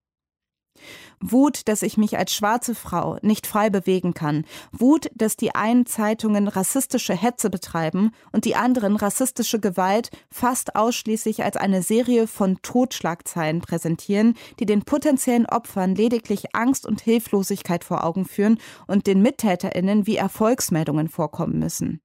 Wut, 1.21 1.69
dass 1.69 1.83
ich 1.83 1.95
mich 1.95 2.17
als 2.17 2.33
schwarze 2.33 2.75
Frau 2.75 3.17
nicht 3.21 3.47
frei 3.47 3.69
bewegen 3.69 4.13
kann. 4.13 4.43
Wut, 4.73 5.09
dass 5.15 5.37
die 5.37 5.55
einen 5.55 5.85
Zeitungen 5.85 6.49
rassistische 6.49 7.13
Hetze 7.13 7.49
betreiben 7.49 8.11
und 8.33 8.43
die 8.43 8.57
anderen 8.57 8.97
rassistische 8.97 9.61
Gewalt 9.61 10.09
fast 10.29 10.75
ausschließlich 10.75 11.45
als 11.45 11.55
eine 11.55 11.81
Serie 11.81 12.27
von 12.27 12.61
Totschlagzeilen 12.61 13.61
präsentieren, 13.61 14.33
die 14.59 14.65
den 14.65 14.83
potenziellen 14.83 15.45
Opfern 15.45 15.95
lediglich 15.95 16.53
Angst 16.53 16.85
und 16.85 16.99
Hilflosigkeit 16.99 17.85
vor 17.85 18.03
Augen 18.03 18.25
führen 18.25 18.59
und 18.85 19.07
den 19.07 19.21
Mittäterinnen 19.21 20.07
wie 20.07 20.17
Erfolgsmeldungen 20.17 21.07
vorkommen 21.07 21.57
müssen. 21.57 22.01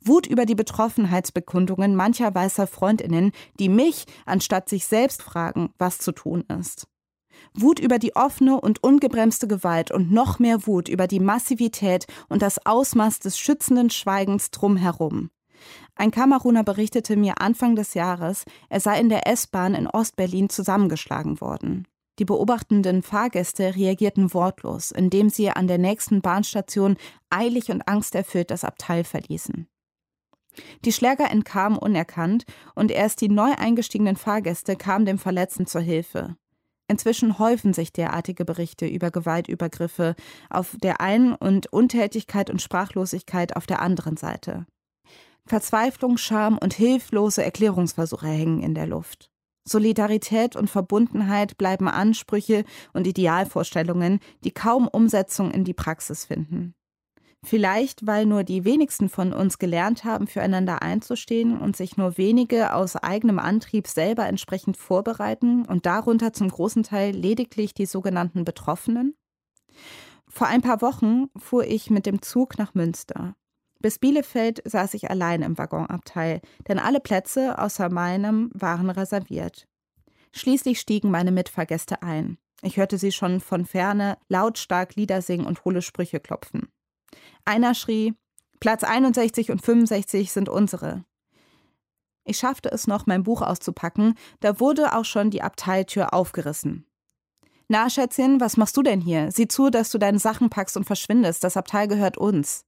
Wut 0.00 0.26
über 0.26 0.46
die 0.46 0.54
Betroffenheitsbekundungen 0.54 1.94
mancher 1.96 2.34
weißer 2.34 2.66
Freundinnen, 2.66 3.32
die 3.58 3.68
mich 3.68 4.06
anstatt 4.24 4.68
sich 4.68 4.86
selbst 4.86 5.22
fragen, 5.22 5.70
was 5.78 5.98
zu 5.98 6.12
tun 6.12 6.44
ist. 6.60 6.88
Wut 7.54 7.78
über 7.78 7.98
die 7.98 8.16
offene 8.16 8.60
und 8.60 8.82
ungebremste 8.82 9.46
Gewalt 9.46 9.90
und 9.90 10.10
noch 10.10 10.38
mehr 10.38 10.66
Wut 10.66 10.88
über 10.88 11.06
die 11.06 11.20
Massivität 11.20 12.06
und 12.28 12.42
das 12.42 12.64
Ausmaß 12.64 13.20
des 13.20 13.38
schützenden 13.38 13.90
Schweigens 13.90 14.50
drumherum. 14.50 15.30
Ein 15.94 16.10
Kameruner 16.10 16.64
berichtete 16.64 17.16
mir 17.16 17.40
Anfang 17.40 17.76
des 17.76 17.94
Jahres, 17.94 18.44
er 18.68 18.80
sei 18.80 19.00
in 19.00 19.08
der 19.08 19.26
S-Bahn 19.26 19.74
in 19.74 19.86
Ostberlin 19.86 20.50
zusammengeschlagen 20.50 21.40
worden. 21.40 21.86
Die 22.18 22.24
beobachtenden 22.24 23.02
Fahrgäste 23.02 23.76
reagierten 23.76 24.32
wortlos, 24.32 24.90
indem 24.90 25.28
sie 25.28 25.50
an 25.50 25.66
der 25.66 25.78
nächsten 25.78 26.22
Bahnstation 26.22 26.96
eilig 27.28 27.70
und 27.70 27.86
angsterfüllt 27.86 28.50
das 28.50 28.64
Abteil 28.64 29.04
verließen. 29.04 29.68
Die 30.84 30.92
Schläger 30.92 31.30
entkamen 31.30 31.78
unerkannt 31.78 32.46
und 32.74 32.90
erst 32.90 33.20
die 33.20 33.28
neu 33.28 33.52
eingestiegenen 33.56 34.16
Fahrgäste 34.16 34.76
kamen 34.76 35.04
dem 35.04 35.18
Verletzten 35.18 35.66
zur 35.66 35.82
Hilfe. 35.82 36.36
Inzwischen 36.88 37.38
häufen 37.38 37.74
sich 37.74 37.92
derartige 37.92 38.44
Berichte 38.44 38.86
über 38.86 39.10
Gewaltübergriffe 39.10 40.14
auf 40.48 40.76
der 40.82 41.00
einen 41.00 41.34
und 41.34 41.72
Untätigkeit 41.72 42.48
und 42.48 42.62
Sprachlosigkeit 42.62 43.56
auf 43.56 43.66
der 43.66 43.82
anderen 43.82 44.16
Seite. 44.16 44.66
Verzweiflung, 45.46 46.16
Scham 46.16 46.58
und 46.58 46.74
hilflose 46.74 47.44
Erklärungsversuche 47.44 48.28
hängen 48.28 48.62
in 48.62 48.74
der 48.74 48.86
Luft. 48.86 49.30
Solidarität 49.66 50.56
und 50.56 50.70
Verbundenheit 50.70 51.58
bleiben 51.58 51.88
Ansprüche 51.88 52.64
und 52.92 53.06
Idealvorstellungen, 53.06 54.20
die 54.44 54.52
kaum 54.52 54.88
Umsetzung 54.88 55.50
in 55.50 55.64
die 55.64 55.74
Praxis 55.74 56.24
finden. 56.24 56.74
Vielleicht, 57.44 58.06
weil 58.06 58.26
nur 58.26 58.42
die 58.42 58.64
wenigsten 58.64 59.08
von 59.08 59.32
uns 59.32 59.58
gelernt 59.58 60.04
haben, 60.04 60.26
füreinander 60.26 60.82
einzustehen 60.82 61.60
und 61.60 61.76
sich 61.76 61.96
nur 61.96 62.18
wenige 62.18 62.74
aus 62.74 62.96
eigenem 62.96 63.38
Antrieb 63.38 63.86
selber 63.86 64.26
entsprechend 64.26 64.76
vorbereiten 64.76 65.64
und 65.64 65.86
darunter 65.86 66.32
zum 66.32 66.48
großen 66.48 66.82
Teil 66.82 67.14
lediglich 67.14 67.72
die 67.72 67.86
sogenannten 67.86 68.44
Betroffenen? 68.44 69.14
Vor 70.28 70.48
ein 70.48 70.60
paar 70.60 70.82
Wochen 70.82 71.26
fuhr 71.36 71.64
ich 71.64 71.88
mit 71.88 72.06
dem 72.06 72.20
Zug 72.20 72.58
nach 72.58 72.74
Münster. 72.74 73.36
Bis 73.80 73.98
Bielefeld 73.98 74.62
saß 74.64 74.94
ich 74.94 75.10
allein 75.10 75.42
im 75.42 75.58
Waggonabteil, 75.58 76.40
denn 76.68 76.78
alle 76.78 77.00
Plätze 77.00 77.58
außer 77.58 77.88
meinem 77.90 78.50
waren 78.54 78.90
reserviert. 78.90 79.66
Schließlich 80.32 80.80
stiegen 80.80 81.10
meine 81.10 81.32
Mitfahrgäste 81.32 82.02
ein. 82.02 82.38
Ich 82.62 82.78
hörte 82.78 82.98
sie 82.98 83.12
schon 83.12 83.40
von 83.40 83.66
ferne 83.66 84.18
lautstark 84.28 84.94
Lieder 84.94 85.22
singen 85.22 85.46
und 85.46 85.64
hohle 85.64 85.82
Sprüche 85.82 86.20
klopfen. 86.20 86.68
Einer 87.44 87.74
schrie, 87.74 88.14
Platz 88.60 88.82
61 88.82 89.50
und 89.50 89.62
65 89.62 90.32
sind 90.32 90.48
unsere. 90.48 91.04
Ich 92.24 92.38
schaffte 92.38 92.70
es 92.72 92.86
noch, 92.86 93.06
mein 93.06 93.22
Buch 93.22 93.42
auszupacken, 93.42 94.14
da 94.40 94.58
wurde 94.58 94.96
auch 94.96 95.04
schon 95.04 95.30
die 95.30 95.42
Abteiltür 95.42 96.12
aufgerissen. 96.12 96.86
Na, 97.68 97.90
Schätzchen, 97.90 98.40
was 98.40 98.56
machst 98.56 98.76
du 98.76 98.82
denn 98.82 99.00
hier? 99.00 99.30
Sieh 99.32 99.48
zu, 99.48 99.70
dass 99.70 99.90
du 99.90 99.98
deine 99.98 100.18
Sachen 100.18 100.50
packst 100.50 100.76
und 100.76 100.84
verschwindest. 100.84 101.42
Das 101.42 101.56
Abteil 101.56 101.88
gehört 101.88 102.16
uns. 102.16 102.64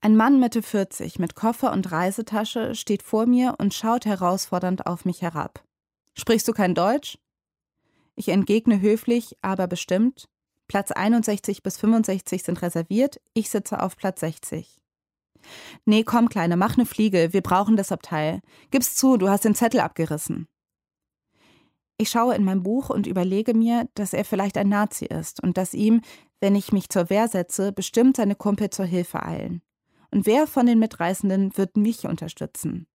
Ein 0.00 0.16
Mann 0.16 0.38
Mitte 0.38 0.62
40 0.62 1.18
mit 1.18 1.34
Koffer 1.34 1.72
und 1.72 1.90
Reisetasche 1.90 2.76
steht 2.76 3.02
vor 3.02 3.26
mir 3.26 3.56
und 3.58 3.74
schaut 3.74 4.06
herausfordernd 4.06 4.86
auf 4.86 5.04
mich 5.04 5.22
herab. 5.22 5.64
Sprichst 6.14 6.46
du 6.46 6.52
kein 6.52 6.76
Deutsch? 6.76 7.18
Ich 8.14 8.28
entgegne 8.28 8.80
höflich, 8.80 9.36
aber 9.42 9.66
bestimmt. 9.66 10.28
Platz 10.68 10.92
61 10.92 11.64
bis 11.64 11.78
65 11.78 12.44
sind 12.44 12.62
reserviert, 12.62 13.20
ich 13.34 13.50
sitze 13.50 13.82
auf 13.82 13.96
Platz 13.96 14.20
60. 14.20 14.80
Nee, 15.84 16.04
komm, 16.04 16.28
Kleine, 16.28 16.56
mach 16.56 16.76
ne 16.76 16.86
Fliege, 16.86 17.32
wir 17.32 17.42
brauchen 17.42 17.76
das 17.76 17.90
Abteil. 17.90 18.40
Gib's 18.70 18.94
zu, 18.94 19.16
du 19.16 19.28
hast 19.28 19.44
den 19.44 19.54
Zettel 19.54 19.80
abgerissen. 19.80 20.46
Ich 21.96 22.10
schaue 22.10 22.36
in 22.36 22.44
mein 22.44 22.62
Buch 22.62 22.90
und 22.90 23.08
überlege 23.08 23.54
mir, 23.54 23.88
dass 23.94 24.12
er 24.12 24.24
vielleicht 24.24 24.58
ein 24.58 24.68
Nazi 24.68 25.06
ist 25.06 25.42
und 25.42 25.56
dass 25.56 25.74
ihm, 25.74 26.02
wenn 26.40 26.54
ich 26.54 26.70
mich 26.70 26.88
zur 26.88 27.10
Wehr 27.10 27.26
setze, 27.26 27.72
bestimmt 27.72 28.16
seine 28.16 28.36
Kumpel 28.36 28.70
zur 28.70 28.84
Hilfe 28.84 29.24
eilen. 29.24 29.62
Und 30.10 30.26
wer 30.26 30.46
von 30.46 30.66
den 30.66 30.78
Mitreißenden 30.78 31.56
wird 31.56 31.76
mich 31.76 32.04
unterstützen? 32.06 32.86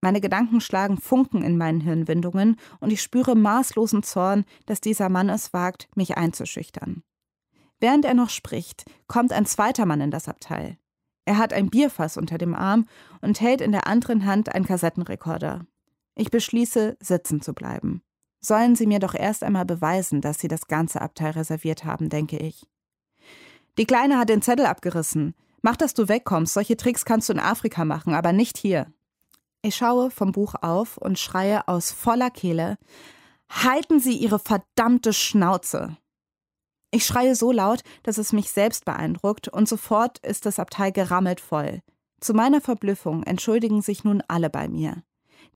Meine 0.00 0.20
Gedanken 0.20 0.60
schlagen 0.60 0.98
Funken 0.98 1.42
in 1.42 1.56
meinen 1.56 1.80
Hirnwindungen 1.80 2.56
und 2.80 2.92
ich 2.92 3.00
spüre 3.00 3.34
maßlosen 3.34 4.02
Zorn, 4.02 4.44
dass 4.66 4.80
dieser 4.80 5.08
Mann 5.08 5.30
es 5.30 5.52
wagt, 5.54 5.88
mich 5.94 6.16
einzuschüchtern. 6.18 7.02
Während 7.80 8.04
er 8.04 8.14
noch 8.14 8.30
spricht, 8.30 8.84
kommt 9.06 9.32
ein 9.32 9.46
zweiter 9.46 9.86
Mann 9.86 10.00
in 10.00 10.10
das 10.10 10.28
Abteil. 10.28 10.78
Er 11.24 11.38
hat 11.38 11.52
ein 11.52 11.70
Bierfass 11.70 12.16
unter 12.16 12.38
dem 12.38 12.54
Arm 12.54 12.86
und 13.22 13.40
hält 13.40 13.60
in 13.60 13.72
der 13.72 13.86
anderen 13.86 14.26
Hand 14.26 14.54
einen 14.54 14.66
Kassettenrekorder. 14.66 15.66
Ich 16.14 16.30
beschließe, 16.30 16.96
sitzen 17.00 17.40
zu 17.40 17.54
bleiben. 17.54 18.02
sollen 18.40 18.76
sie 18.76 18.86
mir 18.86 18.98
doch 18.98 19.14
erst 19.14 19.42
einmal 19.42 19.64
beweisen, 19.64 20.20
dass 20.20 20.38
sie 20.38 20.48
das 20.48 20.68
ganze 20.68 21.00
Abteil 21.00 21.30
reserviert 21.30 21.86
haben, 21.86 22.10
denke 22.10 22.36
ich. 22.36 22.66
Die 23.78 23.86
Kleine 23.86 24.18
hat 24.18 24.28
den 24.28 24.42
Zettel 24.42 24.66
abgerissen. 24.66 25.34
Mach, 25.64 25.76
dass 25.76 25.94
du 25.94 26.08
wegkommst. 26.08 26.52
Solche 26.52 26.76
Tricks 26.76 27.06
kannst 27.06 27.30
du 27.30 27.32
in 27.32 27.40
Afrika 27.40 27.86
machen, 27.86 28.12
aber 28.12 28.34
nicht 28.34 28.58
hier. 28.58 28.92
Ich 29.62 29.76
schaue 29.76 30.10
vom 30.10 30.30
Buch 30.30 30.54
auf 30.60 30.98
und 30.98 31.18
schreie 31.18 31.66
aus 31.68 31.90
voller 31.90 32.28
Kehle: 32.28 32.76
Halten 33.48 33.98
Sie 33.98 34.14
Ihre 34.14 34.38
verdammte 34.38 35.14
Schnauze! 35.14 35.96
Ich 36.90 37.06
schreie 37.06 37.34
so 37.34 37.50
laut, 37.50 37.80
dass 38.02 38.18
es 38.18 38.34
mich 38.34 38.50
selbst 38.50 38.84
beeindruckt, 38.84 39.48
und 39.48 39.66
sofort 39.66 40.18
ist 40.18 40.44
das 40.44 40.58
Abteil 40.58 40.92
gerammelt 40.92 41.40
voll. 41.40 41.80
Zu 42.20 42.34
meiner 42.34 42.60
Verblüffung 42.60 43.22
entschuldigen 43.22 43.80
sich 43.80 44.04
nun 44.04 44.22
alle 44.28 44.50
bei 44.50 44.68
mir. 44.68 45.02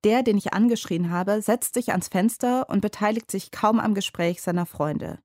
Der, 0.04 0.22
den 0.22 0.38
ich 0.38 0.54
angeschrien 0.54 1.10
habe, 1.10 1.42
setzt 1.42 1.74
sich 1.74 1.90
ans 1.90 2.08
Fenster 2.08 2.70
und 2.70 2.80
beteiligt 2.80 3.30
sich 3.30 3.50
kaum 3.50 3.78
am 3.78 3.94
Gespräch 3.94 4.40
seiner 4.40 4.64
Freunde. 4.64 5.18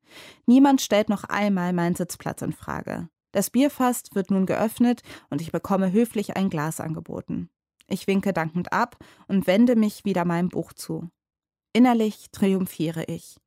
Niemand 0.45 0.81
stellt 0.81 1.07
noch 1.07 1.23
einmal 1.23 1.71
meinen 1.71 1.95
Sitzplatz 1.95 2.41
in 2.41 2.51
Frage. 2.51 3.07
Das 3.33 3.49
Bierfass 3.49 4.03
wird 4.13 4.31
nun 4.31 4.45
geöffnet 4.45 5.01
und 5.29 5.41
ich 5.41 5.51
bekomme 5.51 5.91
höflich 5.91 6.37
ein 6.37 6.49
Glas 6.49 6.79
angeboten. 6.79 7.49
Ich 7.87 8.07
winke 8.07 8.31
dankend 8.31 8.71
ab 8.71 8.95
und 9.27 9.47
wende 9.47 9.75
mich 9.75 10.05
wieder 10.05 10.23
meinem 10.23 10.49
Buch 10.49 10.71
zu. 10.71 11.09
Innerlich 11.73 12.27
triumphiere 12.31 13.03
ich. 13.05 13.37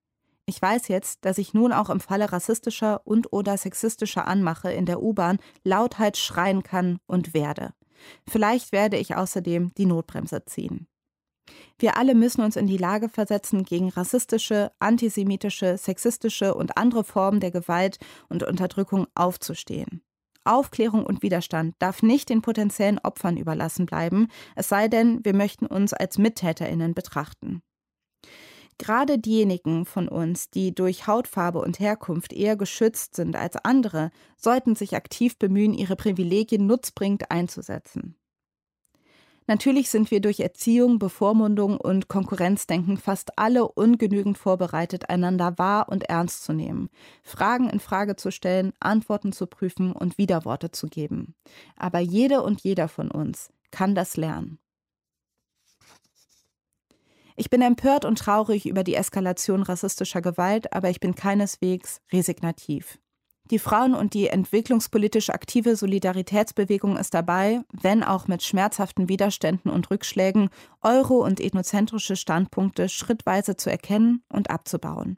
Ich 0.45 0.61
weiß 0.61 0.89
jetzt, 0.89 1.25
dass 1.25 1.39
ich 1.39 1.55
nun 1.55 1.73
auch 1.73 1.89
im 1.89 2.01
Falle 2.01 2.31
rassistischer 2.33 3.01
und 3.05 3.33
oder 3.33 3.57
sexistischer 3.57 4.27
Anmache 4.27 4.73
in 4.73 4.87
der 4.87 5.03
U-Bahn 5.03 5.39
lauthals 5.65 6.19
schreien 6.19 6.63
kann 6.63 6.99
und 7.07 7.33
werde. 7.33 7.73
Vielleicht 8.29 8.73
werde 8.73 8.97
ich 8.97 9.17
außerdem 9.17 9.73
die 9.75 9.87
Notbremse 9.87 10.45
ziehen. 10.45 10.89
Wir 11.79 11.97
alle 11.97 12.15
müssen 12.15 12.43
uns 12.43 12.57
in 12.57 12.67
die 12.67 12.77
Lage 12.77 13.09
versetzen, 13.09 13.65
gegen 13.65 13.91
rassistische, 13.91 14.73
antisemitische, 14.79 15.77
sexistische 15.79 16.55
und 16.55 16.77
andere 16.77 17.05
Formen 17.05 17.41
der 17.41 17.51
Gewalt 17.51 17.99
und 18.29 18.43
Unterdrückung 18.43 19.07
aufzustehen. 19.15 20.03
Aufklärung 20.45 21.05
und 21.05 21.23
Widerstand 21.23 21.75
darf 21.79 22.03
nicht 22.03 22.29
den 22.29 22.41
potenziellen 22.41 22.99
Opfern 22.99 23.37
überlassen 23.37 23.85
bleiben, 23.85 24.29
es 24.55 24.69
sei 24.69 24.89
denn, 24.89 25.25
wir 25.25 25.35
möchten 25.35 25.67
uns 25.67 25.93
als 25.93 26.19
Mittäterinnen 26.19 26.95
betrachten. 26.95 27.63
Gerade 28.79 29.19
diejenigen 29.19 29.87
von 29.87 30.07
uns, 30.07 30.51
die 30.51 30.75
durch 30.75 31.07
Hautfarbe 31.07 31.61
und 31.61 31.81
Herkunft 31.81 32.33
eher 32.33 32.57
geschützt 32.57 33.17
sind 33.17 33.35
als 33.35 33.57
andere, 33.57 34.11
sollten 34.37 34.75
sich 34.75 34.95
aktiv 34.95 35.39
bemühen, 35.39 35.73
ihre 35.73 35.97
Privilegien 35.97 36.67
nutzbringend 36.67 37.31
einzusetzen. 37.31 38.17
Natürlich 39.49 39.91
sind 39.91 40.11
wir 40.11 40.21
durch 40.21 40.41
Erziehung, 40.41 40.99
Bevormundung 40.99 41.77
und 41.79 42.09
Konkurrenzdenken 42.09 42.97
fast 42.97 43.39
alle 43.39 43.69
ungenügend 43.69 44.37
vorbereitet, 44.39 45.09
einander 45.09 45.57
wahr 45.57 45.89
und 45.89 46.05
ernst 46.05 46.43
zu 46.43 46.53
nehmen, 46.53 46.91
Fragen 47.23 47.71
in 47.71 47.79
Frage 47.79 48.17
zu 48.17 48.33
stellen, 48.33 48.73
Antworten 48.81 49.33
zu 49.33 49.47
prüfen 49.47 49.93
und 49.93 50.19
Widerworte 50.19 50.73
zu 50.73 50.89
geben. 50.89 51.37
Aber 51.77 52.01
jede 52.01 52.43
und 52.43 52.63
jeder 52.63 52.89
von 52.89 53.11
uns 53.11 53.51
kann 53.71 53.95
das 53.95 54.17
lernen. 54.17 54.59
Ich 57.37 57.51
bin 57.51 57.61
empört 57.61 58.05
und 58.05 58.19
traurig 58.19 58.67
über 58.67 58.83
die 58.83 58.95
Eskalation 58.95 59.63
rassistischer 59.63 60.23
Gewalt, 60.23 60.73
aber 60.73 60.91
ich 60.91 61.01
bin 61.01 61.15
keineswegs 61.15 62.01
resignativ. 62.11 62.99
Die 63.51 63.61
Frauen- 63.61 63.95
und 63.95 64.15
die 64.15 64.27
entwicklungspolitisch 64.27 65.31
aktive 65.31 65.77
Solidaritätsbewegung 65.77 66.97
ist 66.97 67.15
dabei, 67.15 67.61
wenn 67.73 68.03
auch 68.03 68.27
mit 68.27 68.43
schmerzhaften 68.43 69.09
Widerständen 69.09 69.71
und 69.71 69.89
Rückschlägen, 69.91 70.51
euro- 70.83 71.25
und 71.25 71.41
ethnozentrische 71.41 72.17
Standpunkte 72.17 72.89
schrittweise 72.89 73.57
zu 73.57 73.71
erkennen 73.71 74.25
und 74.29 74.51
abzubauen. 74.51 75.17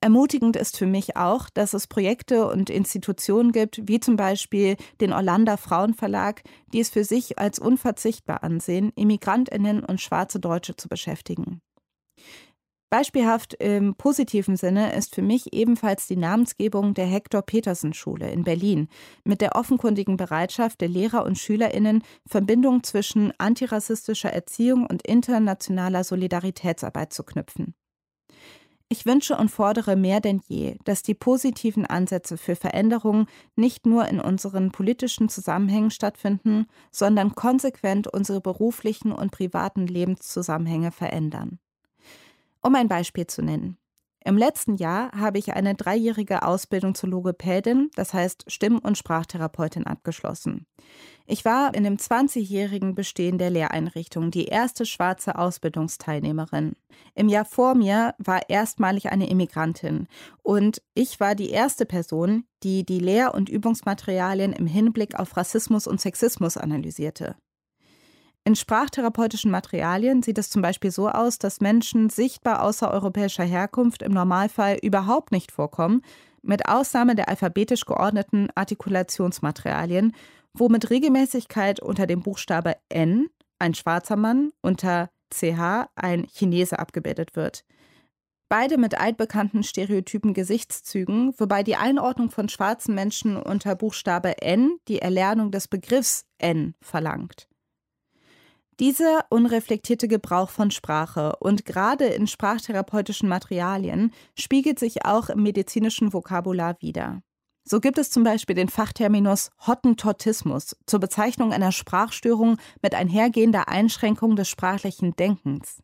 Ermutigend 0.00 0.56
ist 0.56 0.76
für 0.76 0.86
mich 0.86 1.16
auch, 1.16 1.48
dass 1.48 1.72
es 1.72 1.86
Projekte 1.86 2.46
und 2.46 2.68
Institutionen 2.68 3.52
gibt, 3.52 3.88
wie 3.88 4.00
zum 4.00 4.16
Beispiel 4.16 4.76
den 5.00 5.12
Orlando 5.12 5.56
Frauenverlag, 5.56 6.42
die 6.72 6.80
es 6.80 6.90
für 6.90 7.04
sich 7.04 7.38
als 7.38 7.58
unverzichtbar 7.58 8.42
ansehen, 8.42 8.92
Immigrantinnen 8.96 9.82
und 9.82 10.00
schwarze 10.00 10.40
Deutsche 10.40 10.76
zu 10.76 10.88
beschäftigen. 10.88 11.62
Beispielhaft 12.90 13.54
im 13.54 13.96
positiven 13.96 14.56
Sinne 14.56 14.94
ist 14.94 15.14
für 15.14 15.22
mich 15.22 15.52
ebenfalls 15.52 16.06
die 16.06 16.16
Namensgebung 16.16 16.94
der 16.94 17.06
Hector 17.06 17.42
Petersen 17.42 17.92
Schule 17.92 18.30
in 18.30 18.44
Berlin 18.44 18.88
mit 19.24 19.40
der 19.40 19.56
offenkundigen 19.56 20.16
Bereitschaft 20.16 20.80
der 20.80 20.88
Lehrer 20.88 21.24
und 21.24 21.38
Schülerinnen, 21.38 22.02
Verbindungen 22.26 22.84
zwischen 22.84 23.32
antirassistischer 23.38 24.32
Erziehung 24.32 24.86
und 24.86 25.06
internationaler 25.06 26.04
Solidaritätsarbeit 26.04 27.12
zu 27.12 27.24
knüpfen. 27.24 27.74
Ich 28.88 29.06
wünsche 29.06 29.36
und 29.36 29.50
fordere 29.50 29.96
mehr 29.96 30.20
denn 30.20 30.40
je, 30.46 30.76
dass 30.84 31.02
die 31.02 31.14
positiven 31.14 31.86
Ansätze 31.86 32.36
für 32.36 32.54
Veränderungen 32.54 33.26
nicht 33.56 33.86
nur 33.86 34.06
in 34.06 34.20
unseren 34.20 34.70
politischen 34.70 35.28
Zusammenhängen 35.28 35.90
stattfinden, 35.90 36.66
sondern 36.92 37.34
konsequent 37.34 38.06
unsere 38.06 38.40
beruflichen 38.40 39.10
und 39.10 39.32
privaten 39.32 39.86
Lebenszusammenhänge 39.86 40.92
verändern. 40.92 41.58
Um 42.64 42.74
ein 42.76 42.88
Beispiel 42.88 43.26
zu 43.26 43.42
nennen. 43.42 43.76
Im 44.24 44.38
letzten 44.38 44.76
Jahr 44.76 45.12
habe 45.12 45.36
ich 45.36 45.52
eine 45.52 45.74
dreijährige 45.74 46.44
Ausbildung 46.44 46.94
zur 46.94 47.10
Logopädin, 47.10 47.90
das 47.94 48.14
heißt 48.14 48.50
Stimm- 48.50 48.78
und 48.78 48.96
Sprachtherapeutin, 48.96 49.86
abgeschlossen. 49.86 50.66
Ich 51.26 51.44
war 51.44 51.74
in 51.74 51.84
dem 51.84 51.98
20-jährigen 51.98 52.94
Bestehen 52.94 53.36
der 53.36 53.50
Lehreinrichtung 53.50 54.30
die 54.30 54.46
erste 54.46 54.86
schwarze 54.86 55.36
Ausbildungsteilnehmerin. 55.36 56.72
Im 57.14 57.28
Jahr 57.28 57.44
vor 57.44 57.74
mir 57.74 58.14
war 58.16 58.48
erstmalig 58.48 59.12
eine 59.12 59.28
Immigrantin 59.28 60.08
und 60.42 60.80
ich 60.94 61.20
war 61.20 61.34
die 61.34 61.50
erste 61.50 61.84
Person, 61.84 62.44
die 62.62 62.86
die 62.86 63.00
Lehr- 63.00 63.34
und 63.34 63.50
Übungsmaterialien 63.50 64.54
im 64.54 64.66
Hinblick 64.66 65.16
auf 65.16 65.36
Rassismus 65.36 65.86
und 65.86 66.00
Sexismus 66.00 66.56
analysierte. 66.56 67.36
In 68.46 68.56
sprachtherapeutischen 68.56 69.50
Materialien 69.50 70.22
sieht 70.22 70.36
es 70.36 70.50
zum 70.50 70.60
Beispiel 70.60 70.90
so 70.90 71.08
aus, 71.08 71.38
dass 71.38 71.62
Menschen 71.62 72.10
sichtbar 72.10 72.62
außereuropäischer 72.62 73.44
Herkunft 73.44 74.02
im 74.02 74.12
Normalfall 74.12 74.78
überhaupt 74.82 75.32
nicht 75.32 75.50
vorkommen, 75.50 76.02
mit 76.42 76.68
Ausnahme 76.68 77.14
der 77.14 77.30
alphabetisch 77.30 77.86
geordneten 77.86 78.48
Artikulationsmaterialien, 78.54 80.14
wo 80.52 80.68
mit 80.68 80.90
Regelmäßigkeit 80.90 81.80
unter 81.80 82.06
dem 82.06 82.20
Buchstabe 82.20 82.76
N 82.90 83.28
ein 83.58 83.72
schwarzer 83.72 84.16
Mann, 84.16 84.52
unter 84.60 85.08
CH 85.30 85.88
ein 85.94 86.26
Chinese 86.26 86.78
abgebildet 86.78 87.36
wird. 87.36 87.64
Beide 88.50 88.76
mit 88.76 89.00
altbekannten 89.00 89.62
stereotypen 89.62 90.34
Gesichtszügen, 90.34 91.32
wobei 91.38 91.62
die 91.62 91.76
Einordnung 91.76 92.30
von 92.30 92.50
schwarzen 92.50 92.94
Menschen 92.94 93.38
unter 93.38 93.74
Buchstabe 93.74 94.42
N 94.42 94.76
die 94.86 94.98
Erlernung 94.98 95.50
des 95.50 95.66
Begriffs 95.66 96.26
N 96.36 96.74
verlangt. 96.82 97.48
Dieser 98.80 99.26
unreflektierte 99.30 100.08
Gebrauch 100.08 100.50
von 100.50 100.72
Sprache 100.72 101.36
und 101.38 101.64
gerade 101.64 102.06
in 102.06 102.26
sprachtherapeutischen 102.26 103.28
Materialien 103.28 104.12
spiegelt 104.36 104.80
sich 104.80 105.04
auch 105.04 105.28
im 105.28 105.44
medizinischen 105.44 106.12
Vokabular 106.12 106.76
wider. 106.80 107.22
So 107.66 107.80
gibt 107.80 107.98
es 107.98 108.10
zum 108.10 108.24
Beispiel 108.24 108.56
den 108.56 108.68
Fachterminus 108.68 109.50
Hottentottismus 109.66 110.76
zur 110.86 111.00
Bezeichnung 111.00 111.52
einer 111.52 111.72
Sprachstörung 111.72 112.58
mit 112.82 112.94
einhergehender 112.94 113.68
Einschränkung 113.68 114.34
des 114.34 114.48
sprachlichen 114.48 115.14
Denkens. 115.14 115.82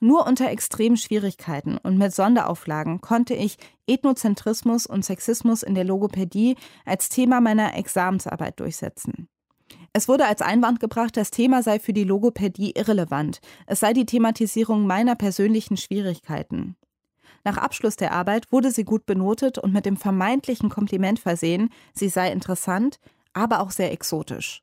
Nur 0.00 0.24
unter 0.26 0.48
extremen 0.48 0.96
Schwierigkeiten 0.96 1.76
und 1.78 1.98
mit 1.98 2.14
Sonderauflagen 2.14 3.00
konnte 3.00 3.34
ich 3.34 3.56
Ethnozentrismus 3.88 4.86
und 4.86 5.04
Sexismus 5.04 5.64
in 5.64 5.74
der 5.74 5.84
Logopädie 5.84 6.56
als 6.84 7.08
Thema 7.08 7.40
meiner 7.40 7.74
Examensarbeit 7.76 8.60
durchsetzen. 8.60 9.28
Es 9.92 10.08
wurde 10.08 10.26
als 10.26 10.42
Einwand 10.42 10.80
gebracht, 10.80 11.16
das 11.16 11.30
Thema 11.30 11.62
sei 11.62 11.78
für 11.78 11.92
die 11.92 12.04
Logopädie 12.04 12.72
irrelevant. 12.72 13.40
Es 13.66 13.80
sei 13.80 13.92
die 13.92 14.06
Thematisierung 14.06 14.86
meiner 14.86 15.14
persönlichen 15.14 15.76
Schwierigkeiten. 15.76 16.76
Nach 17.44 17.56
Abschluss 17.56 17.96
der 17.96 18.12
Arbeit 18.12 18.52
wurde 18.52 18.70
sie 18.70 18.84
gut 18.84 19.06
benotet 19.06 19.58
und 19.58 19.72
mit 19.72 19.86
dem 19.86 19.96
vermeintlichen 19.96 20.68
Kompliment 20.68 21.18
versehen, 21.18 21.70
sie 21.94 22.08
sei 22.08 22.30
interessant, 22.30 22.98
aber 23.32 23.60
auch 23.60 23.70
sehr 23.70 23.92
exotisch. 23.92 24.62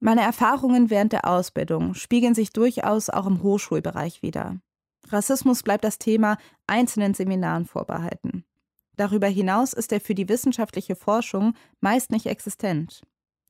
Meine 0.00 0.22
Erfahrungen 0.22 0.90
während 0.90 1.12
der 1.12 1.26
Ausbildung 1.26 1.94
spiegeln 1.94 2.34
sich 2.34 2.52
durchaus 2.52 3.10
auch 3.10 3.26
im 3.26 3.42
Hochschulbereich 3.42 4.22
wider. 4.22 4.60
Rassismus 5.08 5.62
bleibt 5.62 5.84
das 5.84 5.98
Thema 5.98 6.38
einzelnen 6.66 7.14
Seminaren 7.14 7.66
vorbehalten. 7.66 8.44
Darüber 8.96 9.26
hinaus 9.26 9.72
ist 9.72 9.92
er 9.92 10.00
für 10.00 10.14
die 10.14 10.28
wissenschaftliche 10.28 10.96
Forschung 10.96 11.54
meist 11.80 12.10
nicht 12.10 12.26
existent. 12.26 13.02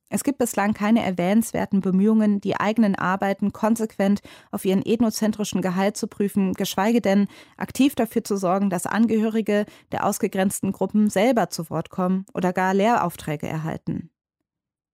Es 0.09 0.23
gibt 0.23 0.39
bislang 0.39 0.73
keine 0.73 1.03
erwähnenswerten 1.03 1.81
Bemühungen, 1.81 2.41
die 2.41 2.59
eigenen 2.59 2.95
Arbeiten 2.95 3.53
konsequent 3.53 4.21
auf 4.51 4.65
ihren 4.65 4.83
ethnozentrischen 4.83 5.61
Gehalt 5.61 5.97
zu 5.97 6.07
prüfen, 6.07 6.53
geschweige 6.53 6.99
denn 6.99 7.27
aktiv 7.57 7.93
dafür 7.93 8.23
zu 8.23 8.35
sorgen, 8.35 8.71
dass 8.71 8.87
Angehörige 8.87 9.65
der 9.91 10.05
ausgegrenzten 10.05 10.71
Gruppen 10.71 11.09
selber 11.09 11.49
zu 11.49 11.69
Wort 11.69 11.91
kommen 11.91 12.25
oder 12.33 12.53
gar 12.53 12.73
Lehraufträge 12.73 13.47
erhalten. 13.47 14.09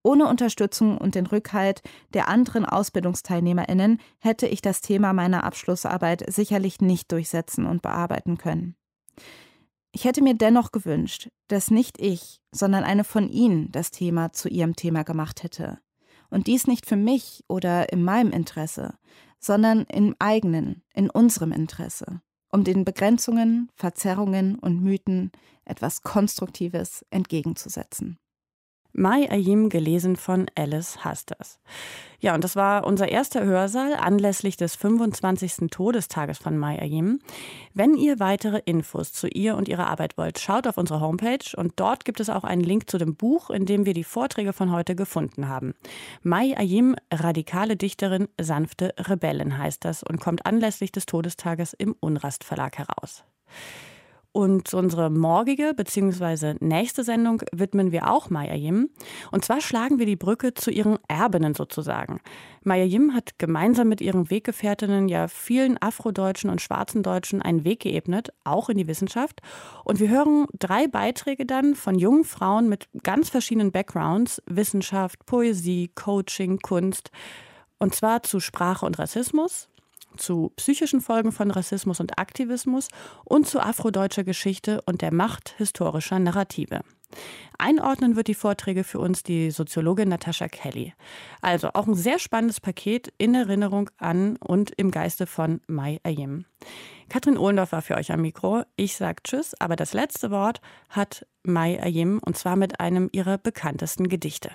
Ohne 0.04 0.28
Unterstützung 0.28 1.00
und 1.00 1.16
den 1.16 1.26
Rückhalt 1.26 1.82
der 2.14 2.28
anderen 2.28 2.66
Ausbildungsteilnehmerinnen 2.66 4.00
hätte 4.20 4.48
ich 4.48 4.62
das 4.62 4.82
Thema 4.82 5.14
meiner 5.14 5.44
Abschlussarbeit 5.44 6.24
sicherlich 6.32 6.80
nicht 6.80 7.12
durchsetzen 7.12 7.66
und 7.66 7.82
bearbeiten 7.82 8.38
können. 8.38 8.76
Ich 9.96 10.04
hätte 10.04 10.22
mir 10.22 10.34
dennoch 10.34 10.74
gewünscht, 10.74 11.30
dass 11.48 11.72
nicht 11.72 12.02
ich, 12.02 12.42
sondern 12.52 12.84
eine 12.84 13.06
von 13.06 13.30
Ihnen 13.30 13.72
das 13.72 13.92
Thema 13.92 14.34
zu 14.34 14.50
ihrem 14.50 14.76
Thema 14.76 15.04
gemacht 15.04 15.42
hätte. 15.42 15.80
Und 16.30 16.48
dies 16.48 16.68
nicht 16.68 16.86
für 16.86 16.98
mich 16.98 17.46
oder 17.48 17.94
in 17.94 18.04
meinem 18.04 18.34
Interesse, 18.34 18.96
sondern 19.40 19.84
im 19.84 20.14
eigenen, 20.20 20.84
in 20.94 21.10
unserem 21.10 21.54
Interesse, 21.54 22.20
um 22.52 22.66
den 22.66 22.84
Begrenzungen, 22.84 23.72
Verzerrungen 23.74 24.60
und 24.60 24.82
Mythen 24.82 25.32
etwas 25.64 26.02
Konstruktives 26.02 27.06
entgegenzusetzen. 27.10 28.20
Mai 28.98 29.30
Ayim, 29.30 29.68
gelesen 29.68 30.16
von 30.16 30.46
Alice 30.56 31.04
Hasters. 31.04 31.60
Ja, 32.22 32.34
und 32.34 32.46
das 32.46 32.56
war 32.56 32.88
unser 32.88 33.10
erster 33.10 33.44
Hörsaal 33.44 33.94
anlässlich 33.94 34.56
des 34.56 34.78
25. 34.78 35.70
Todestages 35.70 36.38
von 36.38 36.58
Mai 36.58 36.82
Ayim. 36.82 37.20
Wenn 37.74 37.96
ihr 37.96 38.22
weitere 38.22 38.62
Infos 38.64 39.12
zu 39.12 39.28
ihr 39.28 39.58
und 39.58 39.68
ihrer 39.68 39.88
Arbeit 39.88 40.18
wollt, 40.18 40.40
schaut 40.40 40.66
auf 40.66 40.78
unsere 40.78 41.02
Homepage 41.02 41.58
und 41.58 41.74
dort 41.76 42.06
gibt 42.06 42.22
es 42.22 42.30
auch 42.30 42.46
einen 42.46 42.64
Link 42.64 42.90
zu 42.90 42.98
dem 42.98 43.16
Buch, 43.16 43.50
in 43.50 43.66
dem 43.66 43.86
wir 43.86 43.94
die 43.94 44.06
Vorträge 44.06 44.54
von 44.54 44.72
heute 44.72 44.96
gefunden 44.96 45.50
haben. 45.50 45.74
Mai 46.24 46.58
Ayim, 46.58 46.96
radikale 47.14 47.76
Dichterin, 47.76 48.30
sanfte 48.40 48.94
Rebellen 48.98 49.58
heißt 49.58 49.84
das 49.84 50.04
und 50.04 50.22
kommt 50.22 50.46
anlässlich 50.46 50.94
des 50.94 51.06
Todestages 51.06 51.74
im 51.74 51.98
Unrast 52.00 52.46
Verlag 52.46 52.78
heraus. 52.78 53.26
Und 54.36 54.74
unsere 54.74 55.10
morgige 55.10 55.74
bzw. 55.74 56.56
nächste 56.60 57.06
Sendung 57.06 57.42
widmen 57.54 57.94
wir 57.94 58.12
auch 58.12 58.30
Maya 58.30 58.54
Yim. 58.54 58.90
Und 59.32 59.46
zwar 59.46 59.62
schlagen 59.62 59.98
wir 59.98 60.06
die 60.06 60.18
Brücke 60.18 60.54
zu 60.54 60.72
ihren 60.72 61.00
Erbinnen 61.08 61.54
sozusagen. 61.54 62.20
Maya 62.62 62.84
Yim 62.84 63.14
hat 63.14 63.40
gemeinsam 63.40 63.88
mit 63.88 64.02
ihren 64.02 64.30
Weggefährtinnen 64.30 65.08
ja 65.08 65.30
vielen 65.30 65.82
Afrodeutschen 65.82 66.50
und 66.50 66.60
schwarzen 66.60 67.02
Deutschen 67.02 67.42
einen 67.42 67.64
Weg 67.64 67.80
geebnet, 67.80 68.34
auch 68.44 68.68
in 68.68 68.78
die 68.78 68.88
Wissenschaft. 68.88 69.40
Und 69.86 70.02
wir 70.02 70.10
hören 70.10 70.48
drei 70.60 70.90
Beiträge 70.90 71.46
dann 71.46 71.74
von 71.74 71.98
jungen 71.98 72.26
Frauen 72.26 72.68
mit 72.68 72.90
ganz 73.04 73.30
verschiedenen 73.30 73.72
Backgrounds, 73.72 74.44
Wissenschaft, 74.48 75.26
Poesie, 75.26 75.92
Coaching, 75.96 76.60
Kunst. 76.60 77.10
Und 77.78 77.96
zwar 77.96 78.22
zu 78.22 78.42
Sprache 78.42 78.86
und 78.86 79.00
Rassismus, 79.00 79.70
zu 80.18 80.52
psychischen 80.56 81.02
Folgen 81.02 81.32
von 81.32 81.52
Rassismus 81.52 82.00
und 82.00 82.20
Aktivismus 82.20 82.88
und 83.24 83.48
zu 83.48 83.60
afrodeutscher 83.60 84.24
Geschichte 84.24 84.82
und 84.86 85.02
der 85.02 85.14
Macht 85.14 85.56
historischer 85.58 86.20
Narrative. 86.20 86.82
Einordnen 87.58 88.16
wird 88.16 88.28
die 88.28 88.34
Vorträge 88.34 88.84
für 88.84 89.00
uns 89.00 89.24
die 89.24 89.52
Soziologin 89.52 90.10
Natascha 90.10 90.48
Kelly. 90.48 90.94
Also 91.42 91.70
auch 91.74 91.88
ein 91.88 91.96
sehr 91.96 92.20
spannendes 92.20 92.60
Paket 92.60 93.14
in 93.18 93.36
Erinnerung 93.36 93.90
an 93.98 94.38
und 94.38 94.72
im 94.78 94.92
Geiste 94.92 95.26
von 95.28 95.62
Mai 95.68 96.00
Ayim. 96.04 96.46
Katrin 97.10 97.38
Ohlendorf 97.38 97.72
war 97.72 97.82
für 97.82 97.96
euch 97.96 98.12
am 98.12 98.22
Mikro. 98.22 98.64
Ich 98.76 98.98
sage 98.98 99.22
Tschüss, 99.24 99.54
aber 99.60 99.76
das 99.76 99.94
letzte 99.94 100.32
Wort 100.32 100.60
hat 100.90 101.26
Mai 101.44 101.82
Ayim 101.82 102.20
und 102.26 102.38
zwar 102.38 102.56
mit 102.56 102.80
einem 102.80 103.10
ihrer 103.12 103.38
bekanntesten 103.38 104.10
Gedichte. 104.10 104.52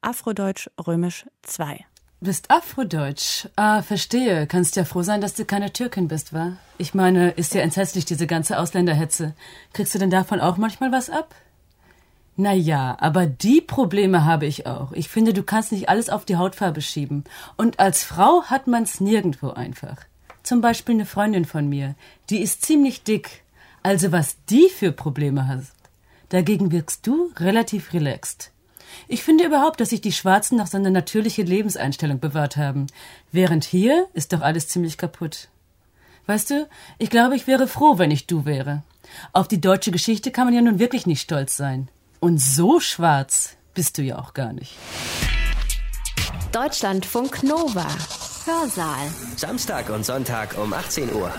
Afrodeutsch 0.00 0.70
Römisch 0.86 1.26
2. 1.42 1.84
Bist 2.20 2.50
Afrodeutsch. 2.50 3.46
Ah, 3.54 3.80
verstehe. 3.82 4.48
Kannst 4.48 4.74
ja 4.74 4.84
froh 4.84 5.02
sein, 5.02 5.20
dass 5.20 5.34
du 5.34 5.44
keine 5.44 5.72
Türkin 5.72 6.08
bist, 6.08 6.32
wa? 6.32 6.56
Ich 6.76 6.92
meine, 6.92 7.30
ist 7.30 7.54
ja 7.54 7.60
entsetzlich, 7.60 8.06
diese 8.06 8.26
ganze 8.26 8.58
Ausländerhetze. 8.58 9.34
Kriegst 9.72 9.94
du 9.94 10.00
denn 10.00 10.10
davon 10.10 10.40
auch 10.40 10.56
manchmal 10.56 10.90
was 10.90 11.10
ab? 11.10 11.32
Na 12.34 12.52
ja, 12.52 12.96
aber 12.98 13.26
die 13.26 13.60
Probleme 13.60 14.24
habe 14.24 14.46
ich 14.46 14.66
auch. 14.66 14.90
Ich 14.92 15.08
finde, 15.08 15.32
du 15.32 15.44
kannst 15.44 15.70
nicht 15.70 15.88
alles 15.88 16.10
auf 16.10 16.24
die 16.24 16.36
Hautfarbe 16.36 16.80
schieben. 16.80 17.22
Und 17.56 17.78
als 17.78 18.02
Frau 18.02 18.42
hat 18.44 18.66
man's 18.66 19.00
nirgendwo 19.00 19.50
einfach. 19.50 19.98
Zum 20.42 20.60
Beispiel 20.60 20.96
eine 20.96 21.06
Freundin 21.06 21.44
von 21.44 21.68
mir, 21.68 21.94
die 22.30 22.40
ist 22.40 22.62
ziemlich 22.62 23.04
dick. 23.04 23.42
Also 23.84 24.10
was 24.10 24.36
die 24.50 24.68
für 24.68 24.90
Probleme 24.90 25.46
hast. 25.46 25.74
Dagegen 26.30 26.72
wirkst 26.72 27.06
du 27.06 27.30
relativ 27.36 27.92
relaxed. 27.92 28.50
Ich 29.06 29.22
finde 29.22 29.44
überhaupt, 29.44 29.80
dass 29.80 29.90
sich 29.90 30.00
die 30.00 30.12
Schwarzen 30.12 30.58
noch 30.58 30.66
so 30.66 30.76
eine 30.76 30.90
natürliche 30.90 31.42
Lebenseinstellung 31.42 32.20
bewahrt 32.20 32.56
haben. 32.56 32.86
Während 33.32 33.64
hier 33.64 34.06
ist 34.14 34.32
doch 34.32 34.40
alles 34.40 34.68
ziemlich 34.68 34.98
kaputt. 34.98 35.48
Weißt 36.26 36.50
du, 36.50 36.68
ich 36.98 37.10
glaube, 37.10 37.36
ich 37.36 37.46
wäre 37.46 37.66
froh, 37.66 37.98
wenn 37.98 38.10
ich 38.10 38.26
du 38.26 38.44
wäre. 38.44 38.82
Auf 39.32 39.48
die 39.48 39.60
deutsche 39.60 39.90
Geschichte 39.90 40.30
kann 40.30 40.46
man 40.46 40.54
ja 40.54 40.60
nun 40.60 40.78
wirklich 40.78 41.06
nicht 41.06 41.22
stolz 41.22 41.56
sein. 41.56 41.88
Und 42.20 42.38
so 42.38 42.80
schwarz 42.80 43.56
bist 43.74 43.96
du 43.96 44.02
ja 44.02 44.18
auch 44.18 44.34
gar 44.34 44.52
nicht. 44.52 44.74
Deutschlandfunk 46.52 47.42
Nova. 47.42 47.86
Hörsaal. 48.44 49.08
Samstag 49.36 49.90
und 49.90 50.04
Sonntag 50.04 50.56
um 50.58 50.72
18 50.72 51.14
Uhr. 51.14 51.32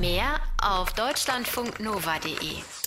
Mehr 0.00 0.40
auf 0.60 0.92
deutschlandfunknova.de. 0.92 2.79